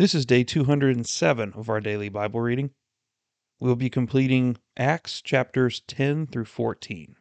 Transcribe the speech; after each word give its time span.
This 0.00 0.14
is 0.14 0.24
day 0.24 0.44
207 0.44 1.52
of 1.52 1.68
our 1.68 1.78
daily 1.78 2.08
Bible 2.08 2.40
reading. 2.40 2.70
We'll 3.58 3.76
be 3.76 3.90
completing 3.90 4.56
Acts 4.74 5.20
chapters 5.20 5.80
10 5.88 6.28
through 6.28 6.46
14. 6.46 7.16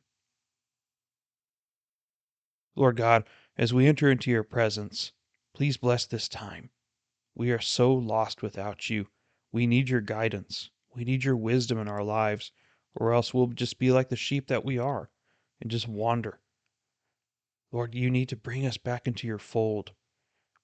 Lord 2.78 2.96
God, 2.96 3.28
as 3.58 3.74
we 3.74 3.86
enter 3.86 4.10
into 4.10 4.32
your 4.32 4.46
presence, 4.46 5.12
please 5.54 5.76
bless 5.76 6.06
this 6.06 6.30
time. 6.30 6.70
We 7.36 7.52
are 7.52 7.60
so 7.60 7.94
lost 7.94 8.42
without 8.42 8.90
you. 8.90 9.08
We 9.52 9.68
need 9.68 9.90
your 9.90 10.00
guidance. 10.00 10.70
We 10.96 11.04
need 11.04 11.26
your 11.26 11.36
wisdom 11.36 11.80
in 11.80 11.90
our 11.90 12.02
lives, 12.02 12.54
or 12.96 13.12
else 13.12 13.34
we'll 13.34 13.48
just 13.48 13.78
be 13.78 13.92
like 13.92 14.08
the 14.08 14.16
sheep 14.16 14.48
that 14.48 14.64
we 14.64 14.78
are 14.78 15.10
and 15.60 15.70
just 15.70 15.90
wander. 15.90 16.40
Lord, 17.74 17.94
you 17.94 18.10
need 18.10 18.30
to 18.30 18.38
bring 18.38 18.66
us 18.66 18.78
back 18.78 19.06
into 19.06 19.28
your 19.28 19.38
fold. 19.38 19.92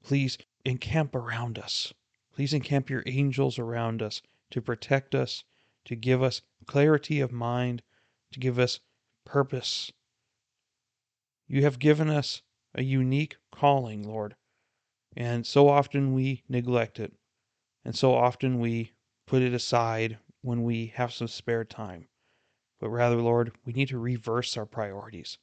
Please 0.02 0.38
encamp 0.64 1.14
around 1.14 1.60
us. 1.60 1.94
Please 2.36 2.54
encamp 2.54 2.90
your 2.90 3.02
angels 3.06 3.58
around 3.58 4.02
us 4.02 4.22
to 4.52 4.62
protect 4.62 5.16
us, 5.16 5.46
to 5.86 5.96
give 5.96 6.22
us 6.22 6.42
clarity 6.66 7.22
of 7.22 7.32
mind, 7.32 7.82
to 8.34 8.42
give 8.42 8.60
us 8.60 8.82
purpose. 9.24 9.94
You 11.48 11.62
have 11.62 11.80
given 11.80 12.10
us 12.10 12.42
a 12.74 12.84
unique 12.84 13.38
calling, 13.52 14.06
Lord, 14.06 14.36
and 15.16 15.48
so 15.48 15.70
often 15.70 16.14
we 16.14 16.44
neglect 16.50 17.00
it, 17.00 17.14
and 17.86 17.96
so 17.96 18.14
often 18.14 18.60
we 18.60 18.92
put 19.26 19.42
it 19.42 19.54
aside 19.54 20.18
when 20.42 20.64
we 20.64 20.88
have 20.88 21.14
some 21.14 21.30
spare 21.30 21.64
time. 21.64 22.10
But 22.82 22.90
rather, 22.90 23.16
Lord, 23.16 23.54
we 23.64 23.72
need 23.72 23.88
to 23.88 23.98
reverse 23.98 24.58
our 24.58 24.66
priorities. 24.66 25.38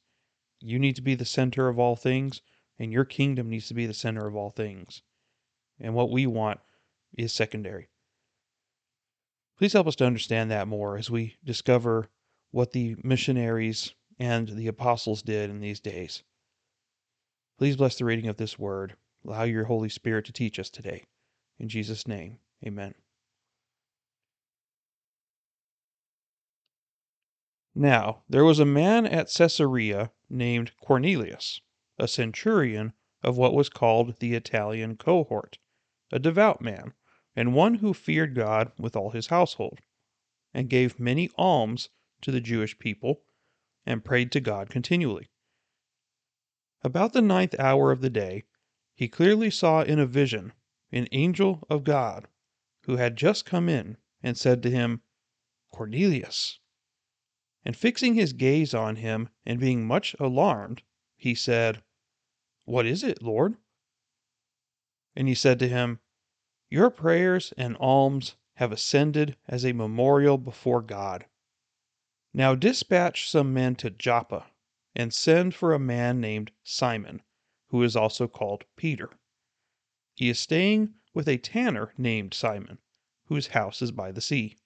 You 0.59 0.77
need 0.77 0.95
to 0.97 1.01
be 1.01 1.15
the 1.15 1.25
center 1.25 1.69
of 1.69 1.79
all 1.79 1.95
things, 1.95 2.43
and 2.77 2.93
your 2.93 3.05
kingdom 3.05 3.49
needs 3.49 3.67
to 3.69 3.73
be 3.73 3.87
the 3.87 3.95
center 3.95 4.27
of 4.27 4.35
all 4.35 4.51
things. 4.51 5.01
And 5.79 5.95
what 5.95 6.11
we 6.11 6.27
want 6.27 6.59
is 7.17 7.33
secondary. 7.33 7.89
Please 9.57 9.73
help 9.73 9.87
us 9.87 9.95
to 9.97 10.05
understand 10.05 10.49
that 10.51 10.67
more 10.67 10.97
as 10.97 11.09
we 11.09 11.35
discover 11.43 12.09
what 12.51 12.71
the 12.71 12.95
missionaries 13.03 13.93
and 14.19 14.49
the 14.49 14.67
apostles 14.67 15.21
did 15.21 15.49
in 15.49 15.59
these 15.59 15.79
days. 15.79 16.23
Please 17.57 17.77
bless 17.77 17.97
the 17.97 18.05
reading 18.05 18.27
of 18.27 18.37
this 18.37 18.57
word. 18.57 18.95
Allow 19.25 19.43
your 19.43 19.65
Holy 19.65 19.89
Spirit 19.89 20.25
to 20.25 20.33
teach 20.33 20.59
us 20.59 20.69
today. 20.69 21.03
In 21.59 21.69
Jesus' 21.69 22.07
name, 22.07 22.39
amen. 22.65 22.95
Now, 27.75 28.23
there 28.29 28.43
was 28.43 28.59
a 28.59 28.65
man 28.65 29.05
at 29.05 29.33
Caesarea 29.33 30.11
named 30.29 30.71
Cornelius, 30.77 31.61
a 31.97 32.07
centurion 32.07 32.93
of 33.23 33.37
what 33.37 33.53
was 33.53 33.69
called 33.69 34.19
the 34.19 34.35
Italian 34.35 34.97
cohort, 34.97 35.57
a 36.11 36.19
devout 36.19 36.61
man 36.61 36.93
and 37.35 37.53
one 37.53 37.75
who 37.75 37.93
feared 37.93 38.35
God 38.35 38.71
with 38.77 38.95
all 38.95 39.11
his 39.11 39.27
household, 39.27 39.79
and 40.53 40.69
gave 40.69 40.99
many 40.99 41.29
alms 41.35 41.89
to 42.21 42.31
the 42.31 42.41
Jewish 42.41 42.77
people, 42.77 43.23
and 43.85 44.05
prayed 44.05 44.31
to 44.31 44.39
God 44.39 44.69
continually. 44.69 45.29
About 46.83 47.13
the 47.13 47.21
ninth 47.21 47.55
hour 47.59 47.91
of 47.91 48.01
the 48.01 48.09
day, 48.09 48.43
he 48.93 49.07
clearly 49.07 49.49
saw 49.49 49.81
in 49.81 49.99
a 49.99 50.05
vision 50.05 50.53
an 50.91 51.07
angel 51.11 51.65
of 51.69 51.83
God, 51.83 52.27
who 52.83 52.97
had 52.97 53.15
just 53.15 53.45
come 53.45 53.67
in, 53.67 53.97
and 54.21 54.37
said 54.37 54.61
to 54.61 54.69
him, 54.69 55.01
Cornelius. 55.71 56.59
And 57.65 57.75
fixing 57.75 58.13
his 58.13 58.33
gaze 58.33 58.73
on 58.73 58.97
him, 58.97 59.29
and 59.45 59.59
being 59.59 59.87
much 59.87 60.15
alarmed, 60.19 60.83
he 61.15 61.33
said, 61.33 61.81
What 62.65 62.85
is 62.85 63.03
it, 63.03 63.23
Lord? 63.23 63.57
And 65.15 65.27
he 65.27 65.33
said 65.33 65.57
to 65.59 65.67
him, 65.67 65.99
your 66.73 66.89
prayers 66.89 67.53
and 67.55 67.77
alms 67.79 68.33
have 68.55 68.71
ascended 68.71 69.37
as 69.47 69.63
a 69.63 69.73
memorial 69.73 70.39
before 70.39 70.81
God. 70.81 71.23
Now 72.33 72.55
dispatch 72.55 73.29
some 73.29 73.53
men 73.53 73.75
to 73.75 73.91
Joppa, 73.91 74.47
and 74.95 75.13
send 75.13 75.53
for 75.53 75.71
a 75.71 75.77
man 75.77 76.19
named 76.19 76.51
Simon, 76.63 77.21
who 77.67 77.83
is 77.83 77.95
also 77.95 78.27
called 78.27 78.65
Peter. 78.75 79.11
He 80.15 80.29
is 80.29 80.39
staying 80.39 80.95
with 81.13 81.27
a 81.27 81.37
tanner 81.37 81.93
named 81.95 82.33
Simon, 82.33 82.79
whose 83.27 83.49
house 83.49 83.83
is 83.83 83.91
by 83.91 84.11
the 84.11 84.19
sea. 84.19 84.57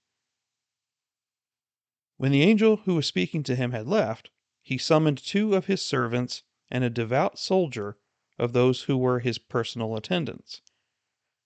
When 2.16 2.32
the 2.32 2.42
angel 2.42 2.78
who 2.78 2.96
was 2.96 3.06
speaking 3.06 3.44
to 3.44 3.56
him 3.58 3.72
had 3.72 3.86
left, 3.86 4.30
he 4.62 4.78
summoned 4.78 5.18
two 5.18 5.56
of 5.56 5.66
his 5.66 5.82
servants 5.82 6.44
and 6.72 6.86
a 6.86 6.90
devout 6.90 7.38
soldier 7.38 7.98
of 8.40 8.54
those 8.54 8.84
who 8.84 8.96
were 8.96 9.20
his 9.20 9.38
personal 9.38 9.98
attendants 9.98 10.62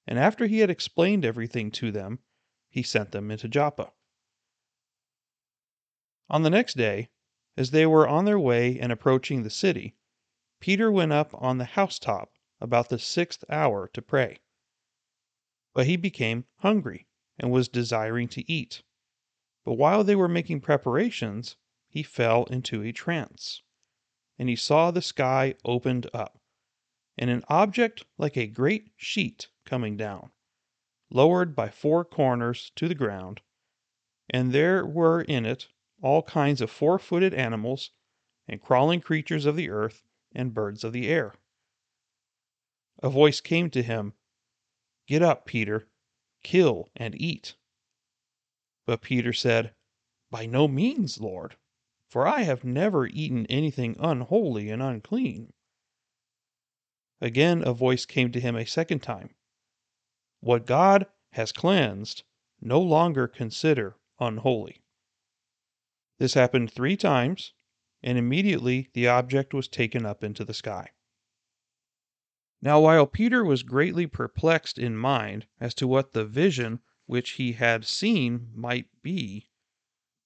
and 0.07 0.17
after 0.17 0.47
he 0.47 0.59
had 0.59 0.69
explained 0.69 1.23
everything 1.23 1.71
to 1.71 1.91
them, 1.91 2.19
he 2.69 2.83
sent 2.83 3.11
them 3.11 3.29
into 3.31 3.47
Joppa. 3.47 3.91
On 6.29 6.43
the 6.43 6.49
next 6.49 6.75
day, 6.75 7.09
as 7.57 7.71
they 7.71 7.85
were 7.85 8.07
on 8.07 8.25
their 8.25 8.39
way 8.39 8.79
and 8.79 8.91
approaching 8.91 9.43
the 9.43 9.49
city, 9.49 9.95
Peter 10.59 10.91
went 10.91 11.11
up 11.11 11.33
on 11.33 11.57
the 11.57 11.65
housetop 11.65 12.31
about 12.59 12.89
the 12.89 12.99
sixth 12.99 13.43
hour 13.49 13.87
to 13.89 14.01
pray. 14.01 14.39
But 15.73 15.87
he 15.87 15.97
became 15.97 16.45
hungry 16.57 17.07
and 17.37 17.51
was 17.51 17.67
desiring 17.67 18.27
to 18.29 18.49
eat. 18.51 18.83
But 19.63 19.73
while 19.73 20.03
they 20.03 20.15
were 20.15 20.27
making 20.27 20.61
preparations, 20.61 21.55
he 21.87 22.03
fell 22.03 22.45
into 22.45 22.81
a 22.83 22.91
trance, 22.91 23.61
and 24.39 24.49
he 24.49 24.55
saw 24.55 24.91
the 24.91 25.01
sky 25.01 25.55
opened 25.65 26.09
up, 26.13 26.40
and 27.17 27.29
an 27.29 27.43
object 27.49 28.05
like 28.17 28.37
a 28.37 28.47
great 28.47 28.91
sheet 28.95 29.49
coming 29.65 29.97
down, 29.97 30.31
lowered 31.09 31.55
by 31.55 31.69
four 31.69 32.05
corners 32.05 32.71
to 32.75 32.87
the 32.87 32.95
ground, 32.95 33.41
and 34.29 34.51
there 34.51 34.85
were 34.85 35.21
in 35.21 35.45
it 35.45 35.67
all 36.01 36.23
kinds 36.23 36.61
of 36.61 36.71
four 36.71 36.97
footed 36.97 37.33
animals, 37.33 37.91
and 38.47 38.61
crawling 38.61 39.01
creatures 39.01 39.45
of 39.45 39.55
the 39.55 39.69
earth, 39.69 40.03
and 40.33 40.53
birds 40.53 40.83
of 40.83 40.93
the 40.93 41.07
air. 41.07 41.35
A 43.03 43.09
voice 43.09 43.41
came 43.41 43.69
to 43.71 43.83
him 43.83 44.13
Get 45.07 45.21
up, 45.21 45.45
Peter, 45.45 45.89
kill 46.43 46.89
and 46.95 47.19
eat. 47.19 47.55
But 48.85 49.01
Peter 49.01 49.33
said, 49.33 49.75
By 50.29 50.45
no 50.45 50.67
means, 50.67 51.19
Lord, 51.19 51.57
for 52.07 52.25
I 52.25 52.41
have 52.41 52.63
never 52.63 53.07
eaten 53.07 53.45
anything 53.47 53.95
unholy 53.99 54.69
and 54.69 54.81
unclean. 54.81 55.53
Again 57.23 57.61
a 57.67 57.71
voice 57.71 58.07
came 58.07 58.31
to 58.31 58.39
him 58.39 58.55
a 58.55 58.65
second 58.65 59.03
time 59.03 59.35
what 60.39 60.65
God 60.65 61.05
has 61.33 61.51
cleansed, 61.51 62.23
no 62.59 62.81
longer 62.81 63.27
consider 63.27 63.95
unholy. 64.19 64.81
This 66.17 66.33
happened 66.33 66.73
three 66.73 66.97
times, 66.97 67.53
and 68.01 68.17
immediately 68.17 68.89
the 68.93 69.07
object 69.07 69.53
was 69.53 69.67
taken 69.67 70.03
up 70.03 70.23
into 70.23 70.43
the 70.43 70.55
sky. 70.55 70.89
Now, 72.59 72.79
while 72.79 73.05
Peter 73.05 73.45
was 73.45 73.61
greatly 73.61 74.07
perplexed 74.07 74.79
in 74.79 74.97
mind 74.97 75.45
as 75.59 75.75
to 75.75 75.87
what 75.87 76.13
the 76.13 76.25
vision 76.25 76.81
which 77.05 77.33
he 77.33 77.51
had 77.53 77.85
seen 77.85 78.49
might 78.55 78.87
be, 79.03 79.47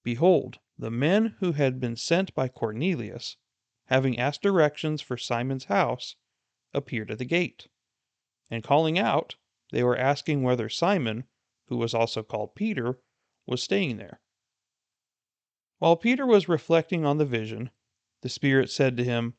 behold, 0.02 0.60
the 0.78 0.90
men 0.90 1.36
who 1.40 1.52
had 1.52 1.78
been 1.78 1.96
sent 1.96 2.34
by 2.34 2.48
Cornelius, 2.48 3.36
having 3.88 4.18
asked 4.18 4.40
directions 4.40 5.02
for 5.02 5.18
Simon's 5.18 5.64
house, 5.66 6.16
appeared 6.74 7.10
at 7.10 7.18
the 7.18 7.24
gate, 7.24 7.68
and 8.50 8.64
calling 8.64 8.98
out, 8.98 9.36
they 9.70 9.82
were 9.82 9.96
asking 9.96 10.42
whether 10.42 10.68
Simon, 10.68 11.24
who 11.68 11.76
was 11.76 11.94
also 11.94 12.22
called 12.22 12.54
Peter, 12.54 13.00
was 13.46 13.62
staying 13.62 13.96
there. 13.96 14.20
While 15.78 15.96
Peter 15.96 16.26
was 16.26 16.48
reflecting 16.48 17.04
on 17.04 17.18
the 17.18 17.26
vision, 17.26 17.70
the 18.22 18.28
Spirit 18.28 18.70
said 18.70 18.96
to 18.96 19.04
him, 19.04 19.34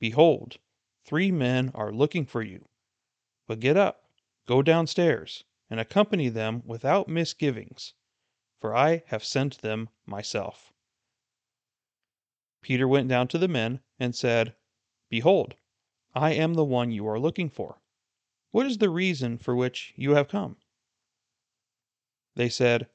Behold, 0.00 0.58
three 1.04 1.30
men 1.30 1.70
are 1.74 1.92
looking 1.92 2.26
for 2.26 2.42
you. 2.42 2.68
But 3.46 3.60
get 3.60 3.76
up, 3.76 4.08
go 4.46 4.62
downstairs, 4.62 5.44
and 5.70 5.78
accompany 5.78 6.28
them 6.28 6.62
without 6.64 7.08
misgivings, 7.08 7.94
for 8.60 8.74
I 8.74 9.04
have 9.06 9.24
sent 9.24 9.58
them 9.58 9.90
myself. 10.06 10.72
Peter 12.62 12.88
went 12.88 13.08
down 13.08 13.28
to 13.28 13.38
the 13.38 13.48
men 13.48 13.80
and 13.98 14.16
said, 14.16 14.56
Behold, 15.08 15.54
I 16.14 16.32
am 16.32 16.54
the 16.54 16.64
one 16.64 16.90
you 16.90 17.06
are 17.06 17.18
looking 17.18 17.50
for. 17.50 17.80
What 18.50 18.66
is 18.66 18.78
the 18.78 18.90
reason 18.90 19.36
for 19.38 19.54
which 19.54 19.92
you 19.96 20.12
have 20.12 20.28
come? 20.28 20.56
They 22.34 22.48
said, 22.48 22.88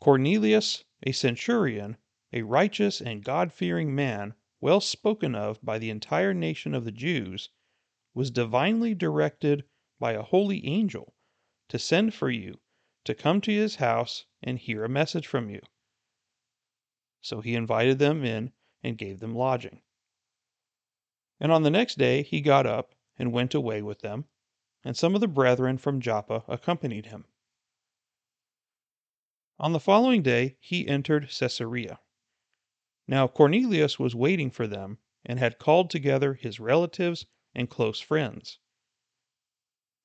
Cornelius, 0.00 0.84
a 1.02 1.12
centurion, 1.12 1.96
a 2.32 2.42
righteous 2.42 3.00
and 3.00 3.24
God 3.24 3.52
fearing 3.52 3.94
man, 3.94 4.34
well 4.60 4.80
spoken 4.80 5.34
of 5.34 5.64
by 5.64 5.78
the 5.78 5.90
entire 5.90 6.34
nation 6.34 6.74
of 6.74 6.84
the 6.84 6.92
Jews, 6.92 7.50
was 8.14 8.30
divinely 8.30 8.94
directed 8.94 9.64
by 9.98 10.12
a 10.12 10.22
holy 10.22 10.66
angel 10.66 11.14
to 11.68 11.78
send 11.78 12.14
for 12.14 12.30
you 12.30 12.60
to 13.04 13.14
come 13.14 13.40
to 13.40 13.52
his 13.52 13.76
house 13.76 14.26
and 14.42 14.58
hear 14.58 14.84
a 14.84 14.88
message 14.88 15.26
from 15.26 15.48
you. 15.48 15.60
So 17.22 17.40
he 17.40 17.54
invited 17.54 17.98
them 17.98 18.24
in 18.24 18.52
and 18.82 18.98
gave 18.98 19.20
them 19.20 19.34
lodging. 19.34 19.82
And 21.40 21.50
on 21.50 21.62
the 21.62 21.70
next 21.70 21.96
day 21.96 22.22
he 22.22 22.40
got 22.40 22.66
up 22.66 22.94
and 23.18 23.32
went 23.32 23.54
away 23.54 23.82
with 23.82 24.00
them 24.00 24.26
and 24.84 24.96
some 24.96 25.14
of 25.14 25.20
the 25.20 25.28
brethren 25.28 25.78
from 25.78 26.00
Joppa 26.00 26.44
accompanied 26.48 27.06
him. 27.06 27.26
On 29.58 29.72
the 29.72 29.80
following 29.80 30.22
day 30.22 30.56
he 30.60 30.86
entered 30.86 31.30
Caesarea. 31.30 32.00
Now 33.06 33.26
Cornelius 33.28 33.98
was 33.98 34.14
waiting 34.14 34.50
for 34.50 34.66
them 34.66 34.98
and 35.24 35.38
had 35.38 35.58
called 35.58 35.90
together 35.90 36.34
his 36.34 36.60
relatives 36.60 37.26
and 37.54 37.68
close 37.68 38.00
friends. 38.00 38.58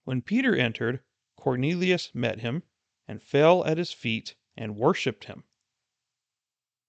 When 0.03 0.21
Peter 0.21 0.55
entered, 0.55 1.03
Cornelius 1.37 2.13
met 2.13 2.39
him 2.39 2.63
and 3.07 3.21
fell 3.21 3.63
at 3.65 3.77
his 3.77 3.93
feet 3.93 4.35
and 4.57 4.75
worshipped 4.75 5.25
him. 5.25 5.43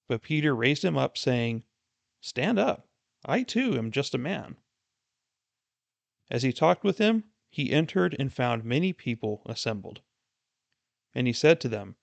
But 0.08 0.22
Peter 0.22 0.54
raised 0.54 0.84
him 0.84 0.96
up, 0.96 1.16
saying, 1.18 1.64
Stand 2.20 2.58
up, 2.58 2.88
I 3.24 3.42
too 3.42 3.78
am 3.78 3.90
just 3.90 4.14
a 4.14 4.18
man. 4.18 4.56
As 6.30 6.42
he 6.42 6.52
talked 6.52 6.84
with 6.84 6.98
him, 6.98 7.24
he 7.48 7.72
entered 7.72 8.14
and 8.18 8.32
found 8.32 8.64
many 8.64 8.92
people 8.92 9.42
assembled. 9.46 10.02
And 11.14 11.26
he 11.26 11.32
said 11.32 11.60
to 11.62 11.68
them, 11.68 11.96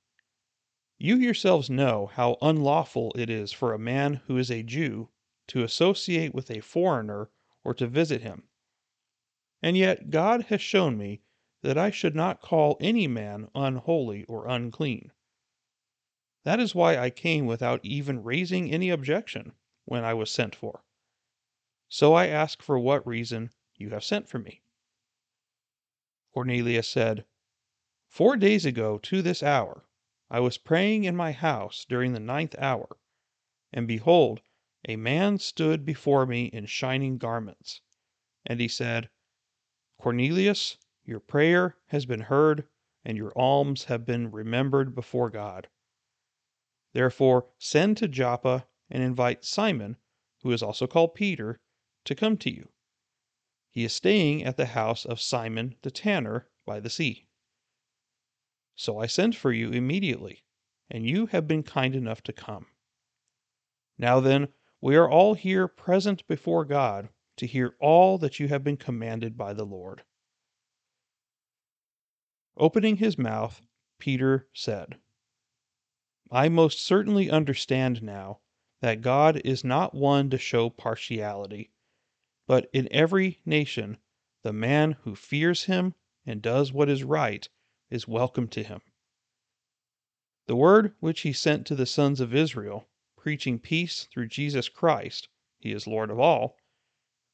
you 0.97 1.17
yourselves 1.17 1.69
know 1.69 2.07
how 2.07 2.37
unlawful 2.41 3.11
it 3.15 3.29
is 3.29 3.51
for 3.51 3.73
a 3.73 3.79
man 3.79 4.21
who 4.27 4.37
is 4.37 4.49
a 4.49 4.63
Jew 4.63 5.09
to 5.47 5.63
associate 5.63 6.33
with 6.33 6.49
a 6.49 6.61
foreigner 6.61 7.29
or 7.63 7.73
to 7.73 7.87
visit 7.87 8.21
him. 8.21 8.47
And 9.61 9.77
yet 9.77 10.09
God 10.09 10.43
has 10.45 10.61
shown 10.61 10.97
me 10.97 11.21
that 11.61 11.77
I 11.77 11.91
should 11.91 12.15
not 12.15 12.41
call 12.41 12.77
any 12.79 13.07
man 13.07 13.49
unholy 13.53 14.23
or 14.25 14.47
unclean. 14.47 15.11
That 16.43 16.59
is 16.59 16.73
why 16.73 16.97
I 16.97 17.09
came 17.09 17.45
without 17.45 17.83
even 17.83 18.23
raising 18.23 18.71
any 18.71 18.89
objection 18.89 19.53
when 19.85 20.03
I 20.03 20.13
was 20.13 20.31
sent 20.31 20.55
for. 20.55 20.83
So 21.95 22.15
I 22.15 22.25
ask 22.25 22.63
for 22.63 22.79
what 22.79 23.05
reason 23.05 23.51
you 23.75 23.91
have 23.91 24.03
sent 24.03 24.27
for 24.27 24.39
me. 24.39 24.63
Cornelius 26.33 26.89
said, 26.89 27.23
Four 28.07 28.35
days 28.35 28.65
ago 28.65 28.97
to 28.97 29.21
this 29.21 29.43
hour, 29.43 29.85
I 30.27 30.39
was 30.39 30.57
praying 30.57 31.03
in 31.03 31.15
my 31.15 31.33
house 31.33 31.85
during 31.87 32.13
the 32.13 32.19
ninth 32.19 32.55
hour, 32.57 32.97
and 33.71 33.87
behold, 33.87 34.41
a 34.89 34.95
man 34.95 35.37
stood 35.37 35.85
before 35.85 36.25
me 36.25 36.45
in 36.45 36.65
shining 36.65 37.19
garments. 37.19 37.81
And 38.43 38.59
he 38.59 38.67
said, 38.67 39.11
Cornelius, 39.99 40.79
your 41.05 41.19
prayer 41.19 41.77
has 41.89 42.07
been 42.07 42.21
heard, 42.21 42.67
and 43.05 43.19
your 43.19 43.37
alms 43.37 43.83
have 43.83 44.03
been 44.03 44.31
remembered 44.31 44.95
before 44.95 45.29
God. 45.29 45.69
Therefore, 46.93 47.49
send 47.59 47.97
to 47.97 48.07
Joppa 48.07 48.67
and 48.89 49.03
invite 49.03 49.45
Simon, 49.45 49.97
who 50.41 50.51
is 50.51 50.63
also 50.63 50.87
called 50.87 51.13
Peter, 51.13 51.59
to 52.05 52.15
come 52.15 52.37
to 52.37 52.53
you. 52.53 52.69
He 53.69 53.83
is 53.83 53.93
staying 53.93 54.43
at 54.43 54.57
the 54.57 54.67
house 54.67 55.05
of 55.05 55.21
Simon 55.21 55.75
the 55.81 55.91
tanner 55.91 56.47
by 56.65 56.79
the 56.79 56.89
sea. 56.89 57.27
So 58.75 58.99
I 58.99 59.07
sent 59.07 59.35
for 59.35 59.51
you 59.51 59.71
immediately, 59.71 60.43
and 60.89 61.05
you 61.05 61.27
have 61.27 61.47
been 61.47 61.63
kind 61.63 61.95
enough 61.95 62.21
to 62.23 62.33
come. 62.33 62.67
Now 63.97 64.19
then, 64.19 64.49
we 64.81 64.95
are 64.95 65.09
all 65.09 65.33
here 65.33 65.67
present 65.67 66.27
before 66.27 66.65
God 66.65 67.09
to 67.37 67.47
hear 67.47 67.75
all 67.79 68.17
that 68.19 68.39
you 68.39 68.47
have 68.47 68.63
been 68.63 68.77
commanded 68.77 69.37
by 69.37 69.53
the 69.53 69.65
Lord. 69.65 70.03
Opening 72.57 72.97
his 72.97 73.17
mouth, 73.17 73.61
Peter 73.97 74.47
said, 74.53 74.99
I 76.29 76.49
most 76.49 76.79
certainly 76.79 77.29
understand 77.29 78.03
now 78.03 78.39
that 78.81 79.01
God 79.01 79.41
is 79.45 79.63
not 79.63 79.95
one 79.95 80.29
to 80.29 80.37
show 80.37 80.69
partiality, 80.69 81.71
but 82.45 82.69
in 82.73 82.91
every 82.91 83.39
nation 83.45 83.97
the 84.41 84.51
man 84.51 84.91
who 85.03 85.15
fears 85.15 85.63
him 85.63 85.95
and 86.25 86.41
does 86.41 86.73
what 86.73 86.89
is 86.89 87.03
right 87.03 87.47
is 87.89 88.07
welcome 88.07 88.49
to 88.49 88.61
him. 88.63 88.81
The 90.47 90.55
word 90.57 90.93
which 90.99 91.21
he 91.21 91.31
sent 91.31 91.65
to 91.67 91.75
the 91.75 91.85
sons 91.85 92.19
of 92.19 92.35
Israel, 92.35 92.89
preaching 93.15 93.59
peace 93.59 94.09
through 94.11 94.27
Jesus 94.27 94.67
Christ, 94.67 95.29
he 95.57 95.71
is 95.71 95.87
Lord 95.87 96.11
of 96.11 96.19
all, 96.19 96.57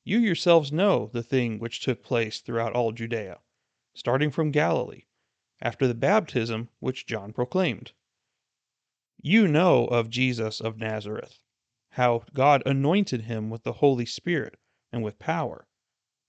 you 0.04 0.20
yourselves 0.20 0.72
know 0.72 1.08
the 1.08 1.24
thing 1.24 1.58
which 1.58 1.82
took 1.82 2.04
place 2.04 2.40
throughout 2.40 2.74
all 2.74 2.92
Judea, 2.92 3.40
starting 3.96 4.30
from 4.30 4.52
Galilee, 4.52 5.06
after 5.60 5.88
the 5.88 5.96
baptism 5.96 6.70
which 6.80 7.08
John 7.08 7.34
proclaimed. 7.34 7.94
You 9.20 9.48
know 9.48 9.86
of 9.88 10.12
Jesus 10.12 10.62
of 10.62 10.78
Nazareth, 10.78 11.40
how 11.94 12.26
God 12.36 12.62
anointed 12.68 13.22
him 13.22 13.50
with 13.50 13.64
the 13.64 13.74
Holy 13.74 14.06
Spirit 14.06 14.59
and 14.92 15.04
with 15.04 15.20
power, 15.20 15.68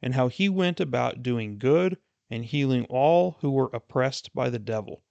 and 0.03 0.15
how 0.15 0.29
he 0.29 0.49
went 0.49 0.81
about 0.81 1.23
doing 1.23 1.59
good 1.59 1.99
and 2.29 2.45
healing 2.45 2.85
all 2.87 3.39
who 3.41 3.51
were 3.51 3.71
oppressed 3.73 4.35
by 4.35 4.49
the 4.51 4.59
devil, 4.59 5.03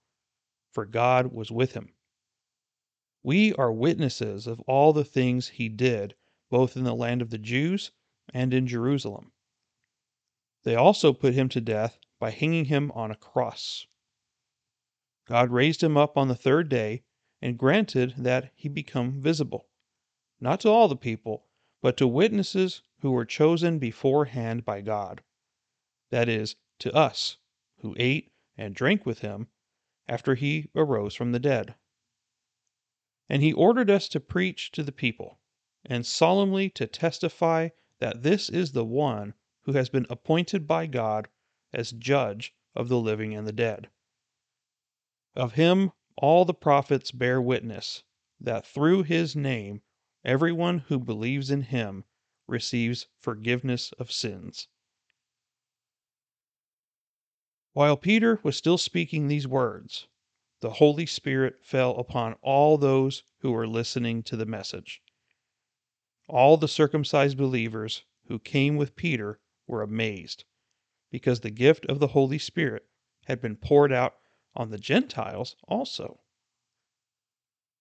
for 0.72 0.86
God 0.86 1.32
was 1.32 1.50
with 1.50 1.72
him. 1.72 1.94
We 3.22 3.52
are 3.54 3.72
witnesses 3.72 4.46
of 4.46 4.60
all 4.60 4.92
the 4.92 5.04
things 5.04 5.48
he 5.48 5.68
did, 5.68 6.14
both 6.48 6.76
in 6.76 6.84
the 6.84 6.94
land 6.94 7.20
of 7.20 7.30
the 7.30 7.38
Jews 7.38 7.92
and 8.32 8.54
in 8.54 8.66
Jerusalem. 8.66 9.32
They 10.62 10.74
also 10.74 11.12
put 11.12 11.34
him 11.34 11.48
to 11.50 11.60
death 11.60 11.98
by 12.18 12.30
hanging 12.30 12.66
him 12.66 12.90
on 12.92 13.10
a 13.10 13.16
cross. 13.16 13.86
God 15.26 15.50
raised 15.50 15.82
him 15.82 15.96
up 15.96 16.16
on 16.16 16.28
the 16.28 16.34
third 16.34 16.68
day 16.68 17.02
and 17.42 17.58
granted 17.58 18.14
that 18.18 18.52
he 18.54 18.68
become 18.68 19.20
visible, 19.20 19.68
not 20.40 20.60
to 20.60 20.68
all 20.68 20.88
the 20.88 20.96
people, 20.96 21.46
but 21.80 21.96
to 21.96 22.06
witnesses 22.06 22.82
who 23.00 23.10
were 23.10 23.24
chosen 23.24 23.78
beforehand 23.78 24.64
by 24.64 24.80
God, 24.80 25.22
that 26.10 26.28
is, 26.28 26.56
to 26.78 26.94
us, 26.94 27.38
who 27.78 27.94
ate 27.98 28.30
and 28.56 28.74
drank 28.74 29.06
with 29.06 29.20
him 29.20 29.48
after 30.06 30.34
he 30.34 30.68
arose 30.74 31.14
from 31.14 31.32
the 31.32 31.38
dead. 31.38 31.74
And 33.28 33.42
he 33.42 33.52
ordered 33.52 33.88
us 33.88 34.08
to 34.08 34.20
preach 34.20 34.70
to 34.72 34.82
the 34.82 34.92
people, 34.92 35.38
and 35.84 36.04
solemnly 36.04 36.68
to 36.70 36.86
testify 36.86 37.70
that 38.00 38.22
this 38.22 38.48
is 38.48 38.72
the 38.72 38.84
one 38.84 39.34
who 39.62 39.72
has 39.72 39.88
been 39.88 40.06
appointed 40.10 40.66
by 40.66 40.86
God 40.86 41.28
as 41.72 41.92
judge 41.92 42.54
of 42.74 42.88
the 42.88 42.98
living 42.98 43.34
and 43.34 43.46
the 43.46 43.52
dead. 43.52 43.88
Of 45.34 45.52
him 45.52 45.92
all 46.16 46.44
the 46.44 46.54
prophets 46.54 47.12
bear 47.12 47.40
witness 47.40 48.02
that 48.40 48.66
through 48.66 49.04
his 49.04 49.36
name 49.36 49.82
everyone 50.24 50.80
who 50.80 50.98
believes 50.98 51.50
in 51.50 51.62
him 51.62 52.04
receives 52.50 53.06
forgiveness 53.18 53.92
of 53.92 54.12
sins. 54.12 54.68
While 57.72 57.96
Peter 57.96 58.40
was 58.42 58.56
still 58.56 58.78
speaking 58.78 59.28
these 59.28 59.46
words, 59.46 60.08
the 60.60 60.72
Holy 60.72 61.06
Spirit 61.06 61.64
fell 61.64 61.96
upon 61.96 62.34
all 62.42 62.76
those 62.76 63.22
who 63.38 63.52
were 63.52 63.66
listening 63.66 64.22
to 64.24 64.36
the 64.36 64.44
message. 64.44 65.00
All 66.28 66.56
the 66.56 66.68
circumcised 66.68 67.38
believers 67.38 68.04
who 68.26 68.38
came 68.38 68.76
with 68.76 68.96
Peter 68.96 69.40
were 69.66 69.82
amazed, 69.82 70.44
because 71.10 71.40
the 71.40 71.50
gift 71.50 71.86
of 71.86 72.00
the 72.00 72.08
Holy 72.08 72.38
Spirit 72.38 72.84
had 73.24 73.40
been 73.40 73.56
poured 73.56 73.92
out 73.92 74.16
on 74.54 74.70
the 74.70 74.78
Gentiles 74.78 75.56
also. 75.68 76.20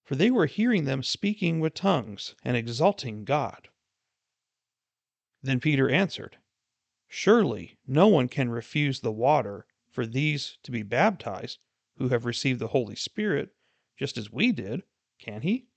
For 0.03 0.15
they 0.15 0.31
were 0.31 0.45
hearing 0.45 0.85
them 0.85 1.03
speaking 1.03 1.59
with 1.59 1.73
tongues 1.73 2.35
and 2.43 2.55
exalting 2.55 3.25
God. 3.25 3.69
Then 5.41 5.59
Peter 5.59 5.89
answered, 5.89 6.37
Surely 7.07 7.77
no 7.87 8.07
one 8.07 8.27
can 8.27 8.49
refuse 8.49 8.99
the 8.99 9.11
water 9.11 9.65
for 9.89 10.05
these 10.05 10.57
to 10.63 10.71
be 10.71 10.83
baptized 10.83 11.59
who 11.97 12.09
have 12.09 12.25
received 12.25 12.59
the 12.59 12.67
Holy 12.67 12.95
Spirit, 12.95 13.53
just 13.97 14.17
as 14.17 14.31
we 14.31 14.51
did, 14.51 14.83
can 15.17 15.41
he? 15.41 15.67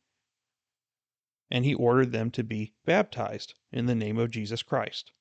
And 1.51 1.65
he 1.65 1.75
ordered 1.75 2.13
them 2.13 2.31
to 2.33 2.45
be 2.45 2.75
baptized 2.85 3.55
in 3.71 3.87
the 3.87 3.95
name 3.95 4.19
of 4.19 4.31
Jesus 4.31 4.63
Christ. 4.63 5.13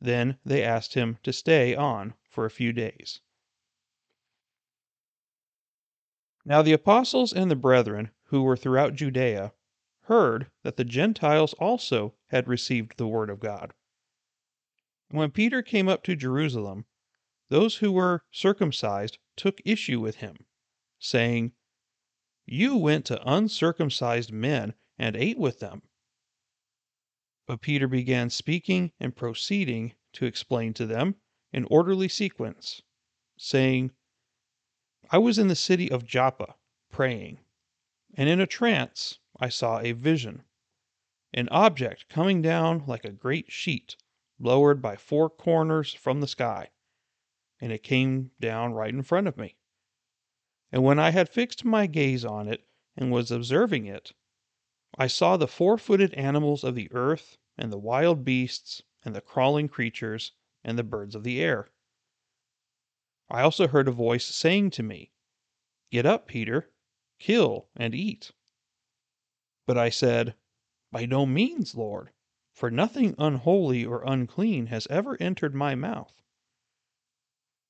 Then 0.00 0.38
they 0.44 0.64
asked 0.64 0.94
him 0.94 1.18
to 1.22 1.32
stay 1.32 1.74
on 1.74 2.14
for 2.28 2.44
a 2.44 2.50
few 2.50 2.72
days. 2.72 3.20
Now 6.44 6.62
the 6.62 6.72
apostles 6.72 7.32
and 7.32 7.50
the 7.50 7.56
brethren 7.56 8.10
who 8.24 8.42
were 8.42 8.56
throughout 8.56 8.94
Judea 8.94 9.52
heard 10.06 10.50
that 10.62 10.76
the 10.76 10.84
Gentiles 10.84 11.52
also 11.54 12.14
had 12.28 12.48
received 12.48 12.96
the 12.96 13.06
word 13.06 13.30
of 13.30 13.40
God. 13.40 13.72
When 15.10 15.30
Peter 15.30 15.62
came 15.62 15.88
up 15.88 16.02
to 16.04 16.16
Jerusalem, 16.16 16.86
those 17.50 17.76
who 17.76 17.92
were 17.92 18.24
circumcised 18.30 19.18
took 19.36 19.60
issue 19.64 20.00
with 20.00 20.16
him, 20.16 20.46
saying, 20.98 21.52
You 22.46 22.76
went 22.76 23.04
to 23.06 23.22
uncircumcised 23.30 24.32
men 24.32 24.74
and 24.98 25.16
ate 25.16 25.38
with 25.38 25.60
them. 25.60 25.82
But 27.46 27.60
Peter 27.60 27.88
began 27.88 28.30
speaking 28.30 28.92
and 28.98 29.14
proceeding 29.14 29.94
to 30.14 30.26
explain 30.26 30.74
to 30.74 30.86
them 30.86 31.16
in 31.52 31.64
orderly 31.64 32.08
sequence, 32.08 32.82
saying, 33.36 33.92
I 35.10 35.18
was 35.18 35.38
in 35.38 35.48
the 35.48 35.56
city 35.56 35.90
of 35.90 36.06
Joppa 36.06 36.56
praying, 36.90 37.38
and 38.14 38.28
in 38.28 38.40
a 38.40 38.46
trance 38.46 39.18
I 39.42 39.48
saw 39.48 39.80
a 39.80 39.90
vision, 39.90 40.44
an 41.34 41.48
object 41.50 42.08
coming 42.08 42.40
down 42.40 42.86
like 42.86 43.04
a 43.04 43.10
great 43.10 43.50
sheet 43.50 43.96
lowered 44.38 44.80
by 44.80 44.94
four 44.94 45.28
corners 45.28 45.92
from 45.92 46.20
the 46.20 46.28
sky 46.28 46.70
and 47.62 47.70
it 47.70 47.84
came 47.84 48.32
down 48.40 48.72
right 48.72 48.92
in 48.92 49.02
front 49.02 49.28
of 49.28 49.36
me. 49.36 49.56
And 50.72 50.82
when 50.82 50.98
I 50.98 51.10
had 51.10 51.28
fixed 51.28 51.64
my 51.64 51.86
gaze 51.86 52.24
on 52.24 52.48
it 52.48 52.66
and 52.96 53.12
was 53.12 53.30
observing 53.30 53.86
it, 53.86 54.12
I 54.98 55.06
saw 55.06 55.36
the 55.36 55.46
four 55.46 55.78
footed 55.78 56.12
animals 56.14 56.64
of 56.64 56.74
the 56.74 56.90
earth, 56.90 57.38
and 57.56 57.72
the 57.72 57.78
wild 57.78 58.24
beasts, 58.24 58.82
and 59.04 59.14
the 59.14 59.20
crawling 59.20 59.68
creatures, 59.68 60.32
and 60.64 60.76
the 60.76 60.82
birds 60.82 61.14
of 61.14 61.22
the 61.22 61.40
air. 61.40 61.70
I 63.30 63.42
also 63.42 63.68
heard 63.68 63.86
a 63.86 63.92
voice 63.92 64.26
saying 64.26 64.70
to 64.70 64.82
me, 64.82 65.12
Get 65.92 66.04
up, 66.04 66.26
Peter, 66.26 66.72
kill 67.20 67.68
and 67.76 67.94
eat. 67.94 68.32
But 69.64 69.78
I 69.78 69.90
said, 69.90 70.34
By 70.90 71.06
no 71.06 71.24
means, 71.24 71.76
Lord, 71.76 72.10
for 72.52 72.68
nothing 72.68 73.14
unholy 73.16 73.84
or 73.84 74.02
unclean 74.02 74.66
has 74.66 74.88
ever 74.88 75.16
entered 75.20 75.54
my 75.54 75.76
mouth. 75.76 76.20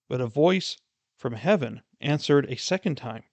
But 0.08 0.22
a 0.22 0.26
voice 0.26 0.78
from 1.16 1.34
heaven 1.34 1.82
answered 2.00 2.50
a 2.50 2.56
second 2.56 2.96
time, 2.96 3.25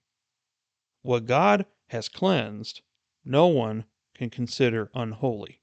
What 1.00 1.24
God 1.24 1.64
has 1.88 2.10
cleansed, 2.10 2.82
no 3.24 3.46
one 3.46 3.86
can 4.14 4.28
consider 4.28 4.90
unholy. 4.94 5.62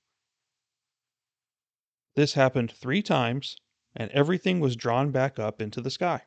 This 2.16 2.34
happened 2.34 2.72
three 2.72 3.04
times, 3.04 3.58
and 3.96 4.10
everything 4.10 4.60
was 4.60 4.76
drawn 4.76 5.12
back 5.12 5.38
up 5.38 5.62
into 5.62 5.82
the 5.82 5.92
sky. 5.92 6.24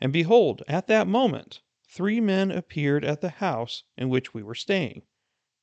And 0.00 0.12
behold, 0.12 0.62
at 0.68 0.86
that 0.86 1.08
moment, 1.08 1.60
three 1.88 2.20
men 2.20 2.52
appeared 2.52 3.04
at 3.04 3.20
the 3.20 3.30
house 3.30 3.82
in 3.96 4.08
which 4.08 4.32
we 4.32 4.44
were 4.44 4.54
staying, 4.54 5.02